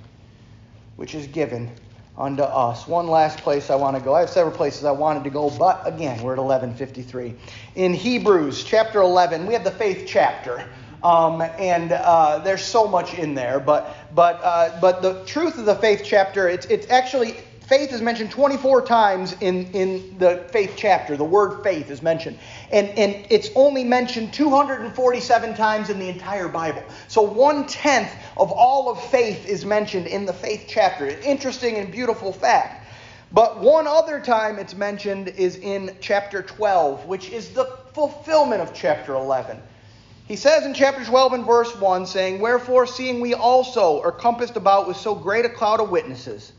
which 1.01 1.15
is 1.15 1.27
given 1.29 1.71
unto 2.19 2.43
us. 2.43 2.87
One 2.87 3.07
last 3.07 3.39
place 3.39 3.71
I 3.71 3.75
want 3.75 3.97
to 3.97 4.03
go. 4.03 4.15
I 4.15 4.21
have 4.21 4.29
several 4.29 4.55
places 4.55 4.85
I 4.85 4.91
wanted 4.91 5.25
to 5.25 5.31
go, 5.31 5.49
but 5.49 5.81
again, 5.87 6.23
we're 6.23 6.35
at 6.35 6.39
1153. 6.39 7.35
In 7.75 7.95
Hebrews 7.95 8.63
chapter 8.65 9.01
11, 9.01 9.47
we 9.47 9.55
have 9.55 9.65
the 9.65 9.71
faith 9.71 10.05
chapter. 10.07 10.63
Um, 11.03 11.41
and 11.41 11.93
uh, 11.93 12.39
there's 12.39 12.65
so 12.65 12.87
much 12.87 13.15
in 13.15 13.35
there, 13.35 13.59
but 13.59 13.97
but 14.15 14.41
uh, 14.43 14.79
but 14.81 15.01
the 15.01 15.25
truth 15.25 15.57
of 15.59 15.65
the 15.65 15.77
faith 15.77 16.03
chapter, 16.05 16.49
it's 16.49 16.67
it's 16.67 16.91
actually 16.91 17.37
faith 17.71 17.93
is 17.93 18.03
mentioned 18.03 18.33
24 18.33 18.83
times 18.83 19.37
in, 19.41 19.65
in 19.73 20.19
the 20.19 20.45
faith 20.51 20.75
chapter. 20.77 21.17
The 21.17 21.25
word 21.25 21.63
faith 21.63 21.89
is 21.89 22.03
mentioned. 22.03 22.37
And, 22.73 22.89
and 22.99 23.25
it's 23.31 23.49
only 23.55 23.85
mentioned 23.85 24.35
247 24.35 25.55
times 25.55 25.89
in 25.89 26.01
the 26.01 26.09
entire 26.09 26.49
Bible. 26.49 26.83
So 27.07 27.23
one 27.23 27.69
tenth 27.69 28.13
of 28.37 28.51
all 28.51 28.91
of 28.91 29.01
faith 29.01 29.47
is 29.47 29.65
mentioned 29.65 30.09
in 30.09 30.27
the 30.27 30.33
faith 30.33 30.65
chapter. 30.67 31.07
An 31.07 31.23
Interesting 31.23 31.77
and 31.77 31.93
beautiful 31.93 32.33
fact. 32.33 32.89
But 33.31 33.61
one 33.61 33.87
other 33.87 34.19
time 34.19 34.59
it's 34.59 34.75
mentioned 34.75 35.29
is 35.29 35.55
in 35.55 35.97
chapter 36.01 36.43
12, 36.43 37.07
which 37.07 37.31
is 37.31 37.51
the 37.51 37.67
fulfillment 37.93 38.63
of 38.63 38.75
chapter 38.75 39.15
11. 39.15 39.63
He 40.31 40.37
says 40.37 40.65
in 40.65 40.75
chapter 40.75 41.05
12 41.05 41.33
and 41.33 41.45
verse 41.45 41.75
1, 41.75 42.07
saying, 42.07 42.39
Wherefore, 42.39 42.87
seeing 42.87 43.21
we 43.21 43.35
also 43.35 44.01
are 44.01 44.13
compassed 44.13 44.57
about 44.57 44.87
with 44.87 44.97
so 44.97 45.13
great 45.13 45.45
a 45.45 45.49
cloud 45.49 45.81
of 45.81 45.91
witnesses, 45.91 46.53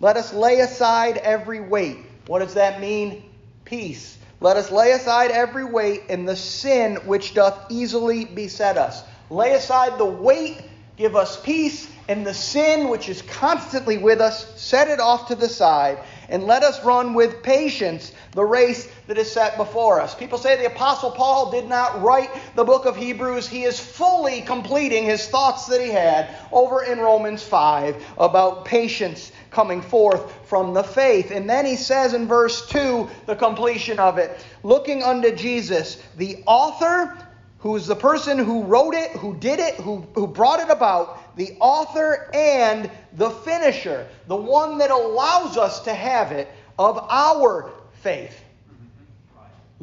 let 0.00 0.16
us 0.16 0.32
lay 0.34 0.58
aside 0.58 1.18
every 1.18 1.60
weight. 1.60 1.98
What 2.26 2.40
does 2.40 2.54
that 2.54 2.80
mean? 2.80 3.22
Peace. 3.64 4.18
Let 4.40 4.56
us 4.56 4.72
lay 4.72 4.90
aside 4.90 5.30
every 5.30 5.64
weight 5.64 6.02
and 6.08 6.28
the 6.28 6.34
sin 6.34 6.96
which 7.06 7.34
doth 7.34 7.56
easily 7.70 8.24
beset 8.24 8.76
us. 8.76 9.04
Lay 9.30 9.52
aside 9.52 9.96
the 9.96 10.04
weight, 10.04 10.60
give 10.96 11.14
us 11.14 11.40
peace, 11.40 11.88
and 12.08 12.26
the 12.26 12.34
sin 12.34 12.88
which 12.88 13.08
is 13.08 13.22
constantly 13.22 13.96
with 13.96 14.20
us, 14.20 14.60
set 14.60 14.88
it 14.88 14.98
off 14.98 15.28
to 15.28 15.36
the 15.36 15.48
side, 15.48 16.00
and 16.28 16.44
let 16.44 16.62
us 16.62 16.82
run 16.84 17.14
with 17.14 17.42
patience 17.42 18.12
the 18.32 18.44
race 18.44 18.88
that 19.06 19.18
is 19.18 19.30
set 19.30 19.56
before 19.56 20.00
us. 20.00 20.14
People 20.14 20.38
say 20.38 20.56
the 20.56 20.66
Apostle 20.66 21.10
Paul 21.10 21.50
did 21.50 21.68
not 21.68 22.02
write 22.02 22.30
the 22.56 22.64
book 22.64 22.86
of 22.86 22.96
Hebrews. 22.96 23.48
He 23.48 23.64
is 23.64 23.78
fully 23.78 24.42
completing 24.42 25.04
his 25.04 25.28
thoughts 25.28 25.66
that 25.66 25.80
he 25.80 25.90
had 25.90 26.28
over 26.52 26.82
in 26.82 26.98
Romans 26.98 27.42
5 27.42 28.04
about 28.18 28.64
patience 28.64 29.32
coming 29.50 29.82
forth 29.82 30.32
from 30.46 30.74
the 30.74 30.82
faith. 30.82 31.30
And 31.30 31.48
then 31.48 31.64
he 31.64 31.76
says 31.76 32.14
in 32.14 32.26
verse 32.26 32.66
2, 32.68 33.08
the 33.26 33.36
completion 33.36 33.98
of 33.98 34.18
it, 34.18 34.44
looking 34.62 35.02
unto 35.02 35.34
Jesus, 35.34 36.02
the 36.16 36.42
author, 36.46 37.16
who 37.64 37.74
is 37.76 37.86
the 37.86 37.96
person 37.96 38.36
who 38.36 38.62
wrote 38.62 38.92
it, 38.94 39.10
who 39.12 39.34
did 39.36 39.58
it, 39.58 39.74
who, 39.76 40.06
who 40.14 40.26
brought 40.26 40.60
it 40.60 40.68
about, 40.68 41.34
the 41.34 41.56
author 41.60 42.28
and 42.34 42.90
the 43.14 43.30
finisher, 43.30 44.06
the 44.26 44.36
one 44.36 44.76
that 44.76 44.90
allows 44.90 45.56
us 45.56 45.80
to 45.80 45.94
have 45.94 46.30
it 46.30 46.46
of 46.78 46.98
our 47.08 47.70
faith. 48.02 48.43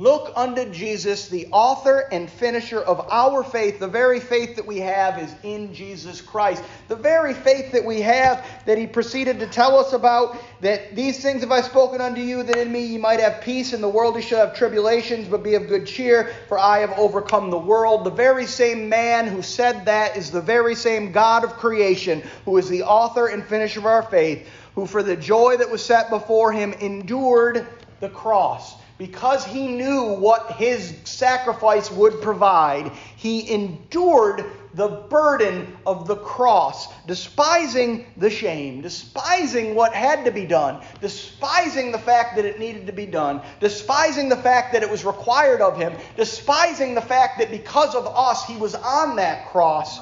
Look 0.02 0.34
unto 0.36 0.68
Jesus, 0.72 1.28
the 1.28 1.47
author 1.52 2.08
and 2.12 2.28
finisher 2.28 2.80
of 2.80 3.06
our 3.12 3.43
faith. 3.43 3.78
The 3.78 3.88
very 3.88 4.20
faith 4.20 4.56
that 4.56 4.66
we 4.66 4.80
have 4.80 5.20
is 5.20 5.32
in 5.43 5.76
Jesus 5.76 6.22
Christ. 6.22 6.64
The 6.88 6.95
very 6.95 7.36
faith 7.36 7.74
that 7.74 7.86
we 7.86 8.02
have 8.02 8.43
that 8.66 8.80
he 8.80 8.88
proceeded 8.88 9.39
to 9.41 9.45
tell 9.45 9.78
us 9.78 9.93
about, 9.93 10.38
that 10.62 10.95
these 10.95 11.22
things 11.22 11.41
have 11.41 11.52
I 11.52 11.62
spoken 11.62 12.02
unto 12.02 12.20
you, 12.20 12.41
that 12.41 12.58
in 12.58 12.72
me 12.72 12.84
ye 12.84 12.97
might 12.97 13.20
have 13.20 13.41
peace. 13.41 13.74
In 13.74 13.82
the 13.82 13.89
world 13.89 14.16
ye 14.16 14.24
shall 14.24 14.43
have 14.43 14.58
tribulations, 14.58 15.28
but 15.28 15.43
be 15.43 15.54
of 15.54 15.68
good 15.68 15.86
cheer, 15.86 16.34
for 16.47 16.58
I 16.58 16.80
have 16.80 16.97
overcome 16.97 17.52
the 17.52 17.60
world. 17.60 18.04
The 18.04 18.10
very 18.10 18.47
same 18.47 18.89
man 18.89 19.28
who 19.28 19.43
said 19.43 19.86
that 19.86 20.18
is 20.18 20.32
the 20.32 20.41
very 20.41 20.74
same 20.74 21.12
God 21.12 21.43
of 21.43 21.58
creation, 21.58 22.24
who 22.45 22.58
is 22.58 22.68
the 22.68 22.82
author 22.82 23.28
and 23.28 23.45
finisher 23.45 23.82
of 23.82 23.86
our 23.86 24.02
faith, 24.02 24.49
who 24.74 24.88
for 24.88 25.04
the 25.04 25.16
joy 25.16 25.58
that 25.58 25.70
was 25.70 25.86
set 25.86 26.10
before 26.10 26.52
him 26.52 26.74
endured 26.74 27.68
the 27.99 28.10
cross 28.10 28.81
because 29.02 29.43
he 29.43 29.68
knew 29.68 30.14
what 30.14 30.52
his 30.52 30.95
sacrifice 31.06 31.89
would 31.89 32.22
provide, 32.22 32.91
he 33.16 33.52
endured 33.52 34.45
the 34.76 34.88
burden 34.88 35.76
of 35.88 36.06
the 36.06 36.18
cross, 36.18 36.88
despising 37.08 38.06
the 38.18 38.30
shame, 38.30 38.82
despising 38.82 39.74
what 39.74 39.91
had 39.95 40.26
to 40.26 40.30
be 40.30 40.45
done, 40.45 40.86
despising 40.99 41.91
the 41.91 41.97
fact 41.97 42.36
that 42.36 42.45
it 42.45 42.60
needed 42.60 42.86
to 42.86 42.93
be 42.93 43.08
done, 43.08 43.41
despising 43.60 44.30
the 44.30 44.38
fact 44.38 44.72
that 44.74 44.84
it 44.84 44.89
was 44.91 45.04
required 45.04 45.62
of 45.62 45.80
him, 45.80 45.93
despising 46.16 46.93
the 46.93 47.02
fact 47.02 47.39
that 47.39 47.49
because 47.49 47.95
of 47.95 48.06
us 48.06 48.45
he 48.45 48.56
was 48.56 48.76
on 48.76 49.16
that 49.16 49.49
cross, 49.49 49.99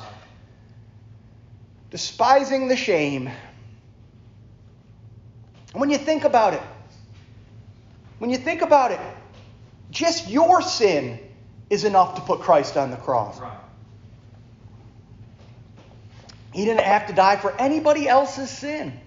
despising 1.90 2.68
the 2.68 2.76
shame. 2.76 3.30
And 5.72 5.80
when 5.80 5.90
you 5.90 5.98
think 5.98 6.26
about 6.26 6.54
it, 6.54 6.62
when 8.20 8.30
you 8.30 8.38
think 8.38 8.62
about 8.62 8.92
it, 8.92 9.00
just 9.92 10.30
your 10.30 10.62
sin 10.62 11.20
is 11.70 11.84
enough 11.84 12.16
to 12.16 12.22
put 12.22 12.42
Christ 12.42 12.78
on 12.78 12.92
the 12.92 12.98
cross. 12.98 13.40
Right. 13.40 13.58
He 16.54 16.66
didn't 16.66 16.84
have 16.84 17.08
to 17.08 17.14
die 17.14 17.38
for 17.38 17.56
anybody 17.60 18.08
else's 18.08 18.50
sin. 18.50 19.00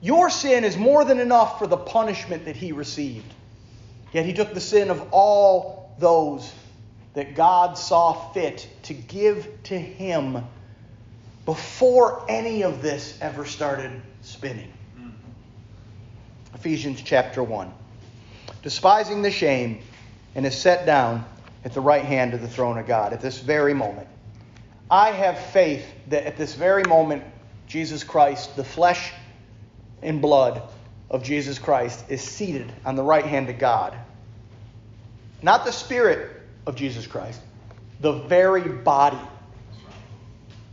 Your 0.00 0.30
sin 0.30 0.64
is 0.64 0.76
more 0.76 1.04
than 1.04 1.20
enough 1.20 1.58
for 1.58 1.66
the 1.66 1.76
punishment 1.76 2.46
that 2.46 2.56
he 2.56 2.72
received. 2.72 3.32
Yet 4.12 4.24
he 4.24 4.32
took 4.32 4.54
the 4.54 4.60
sin 4.60 4.90
of 4.90 5.08
all 5.12 5.94
those 5.98 6.50
that 7.14 7.34
God 7.34 7.76
saw 7.76 8.32
fit 8.32 8.66
to 8.84 8.94
give 8.94 9.46
to 9.64 9.78
him 9.78 10.44
before 11.44 12.24
any 12.28 12.62
of 12.62 12.82
this 12.82 13.18
ever 13.20 13.44
started 13.44 14.00
spinning. 14.22 14.72
Mm-hmm. 14.96 15.10
Ephesians 16.54 17.02
chapter 17.02 17.42
1. 17.42 17.72
Despising 18.62 19.22
the 19.22 19.30
shame, 19.30 19.80
and 20.34 20.46
is 20.46 20.56
set 20.56 20.86
down 20.86 21.24
at 21.64 21.74
the 21.74 21.80
right 21.80 22.04
hand 22.04 22.34
of 22.34 22.40
the 22.40 22.48
throne 22.48 22.78
of 22.78 22.86
God 22.86 23.12
at 23.12 23.20
this 23.20 23.40
very 23.40 23.74
moment. 23.74 24.08
I 24.90 25.10
have 25.10 25.38
faith 25.38 25.84
that 26.08 26.24
at 26.24 26.36
this 26.36 26.54
very 26.54 26.82
moment, 26.84 27.22
Jesus 27.66 28.02
Christ, 28.04 28.56
the 28.56 28.64
flesh 28.64 29.12
and 30.02 30.20
blood 30.20 30.62
of 31.10 31.22
Jesus 31.22 31.58
Christ, 31.58 32.04
is 32.08 32.22
seated 32.22 32.72
on 32.84 32.96
the 32.96 33.02
right 33.02 33.24
hand 33.24 33.48
of 33.48 33.58
God. 33.58 33.96
Not 35.42 35.64
the 35.64 35.72
spirit 35.72 36.30
of 36.66 36.74
Jesus 36.74 37.06
Christ, 37.06 37.40
the 38.00 38.12
very 38.12 38.68
body. 38.68 39.18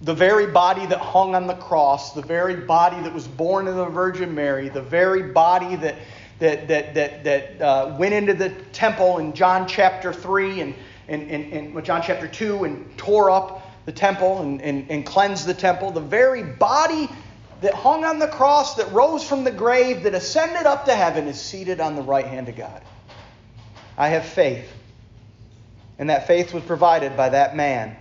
The 0.01 0.13
very 0.13 0.45
body 0.45 0.85
that 0.85 0.99
hung 0.99 1.33
on 1.33 1.47
the 1.47 1.55
cross, 1.55 2.13
the 2.13 2.21
very 2.21 2.55
body 2.55 3.01
that 3.01 3.13
was 3.13 3.27
born 3.27 3.67
of 3.67 3.75
the 3.75 3.87
Virgin 3.87 4.35
Mary, 4.35 4.69
the 4.69 4.81
very 4.81 5.23
body 5.23 5.75
that, 5.77 5.95
that, 6.39 6.67
that, 6.67 6.93
that, 6.93 7.23
that 7.23 7.61
uh, 7.61 7.95
went 7.97 8.13
into 8.13 8.33
the 8.33 8.49
temple 8.71 9.17
in 9.17 9.33
John 9.33 9.67
chapter 9.67 10.13
3 10.13 10.61
and, 10.61 10.75
and, 11.07 11.31
and, 11.31 11.53
and 11.53 11.85
John 11.85 12.01
chapter 12.01 12.27
2 12.27 12.63
and 12.63 12.97
tore 12.97 13.31
up 13.31 13.63
the 13.85 13.91
temple 13.91 14.41
and, 14.41 14.61
and, 14.61 14.89
and 14.91 15.05
cleansed 15.05 15.47
the 15.47 15.53
temple. 15.53 15.91
The 15.91 16.01
very 16.01 16.43
body 16.43 17.09
that 17.61 17.73
hung 17.73 18.05
on 18.05 18.19
the 18.19 18.27
cross, 18.27 18.75
that 18.75 18.91
rose 18.91 19.27
from 19.27 19.43
the 19.43 19.51
grave, 19.51 20.03
that 20.03 20.13
ascended 20.13 20.65
up 20.65 20.85
to 20.85 20.95
heaven, 20.95 21.27
is 21.27 21.39
seated 21.39 21.79
on 21.79 21.95
the 21.95 22.01
right 22.01 22.25
hand 22.25 22.49
of 22.49 22.55
God. 22.55 22.81
I 23.97 24.09
have 24.09 24.25
faith. 24.25 24.69
And 25.97 26.09
that 26.11 26.27
faith 26.27 26.53
was 26.53 26.63
provided 26.63 27.17
by 27.17 27.29
that 27.29 27.55
man. 27.55 27.95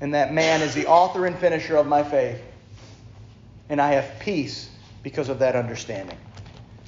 And 0.00 0.14
that 0.14 0.32
man 0.32 0.62
is 0.62 0.74
the 0.74 0.86
author 0.86 1.26
and 1.26 1.36
finisher 1.36 1.76
of 1.76 1.88
my 1.88 2.04
faith. 2.04 2.40
And 3.68 3.80
I 3.80 3.92
have 3.92 4.20
peace 4.20 4.70
because 5.02 5.28
of 5.28 5.40
that 5.40 5.56
understanding. 5.56 6.16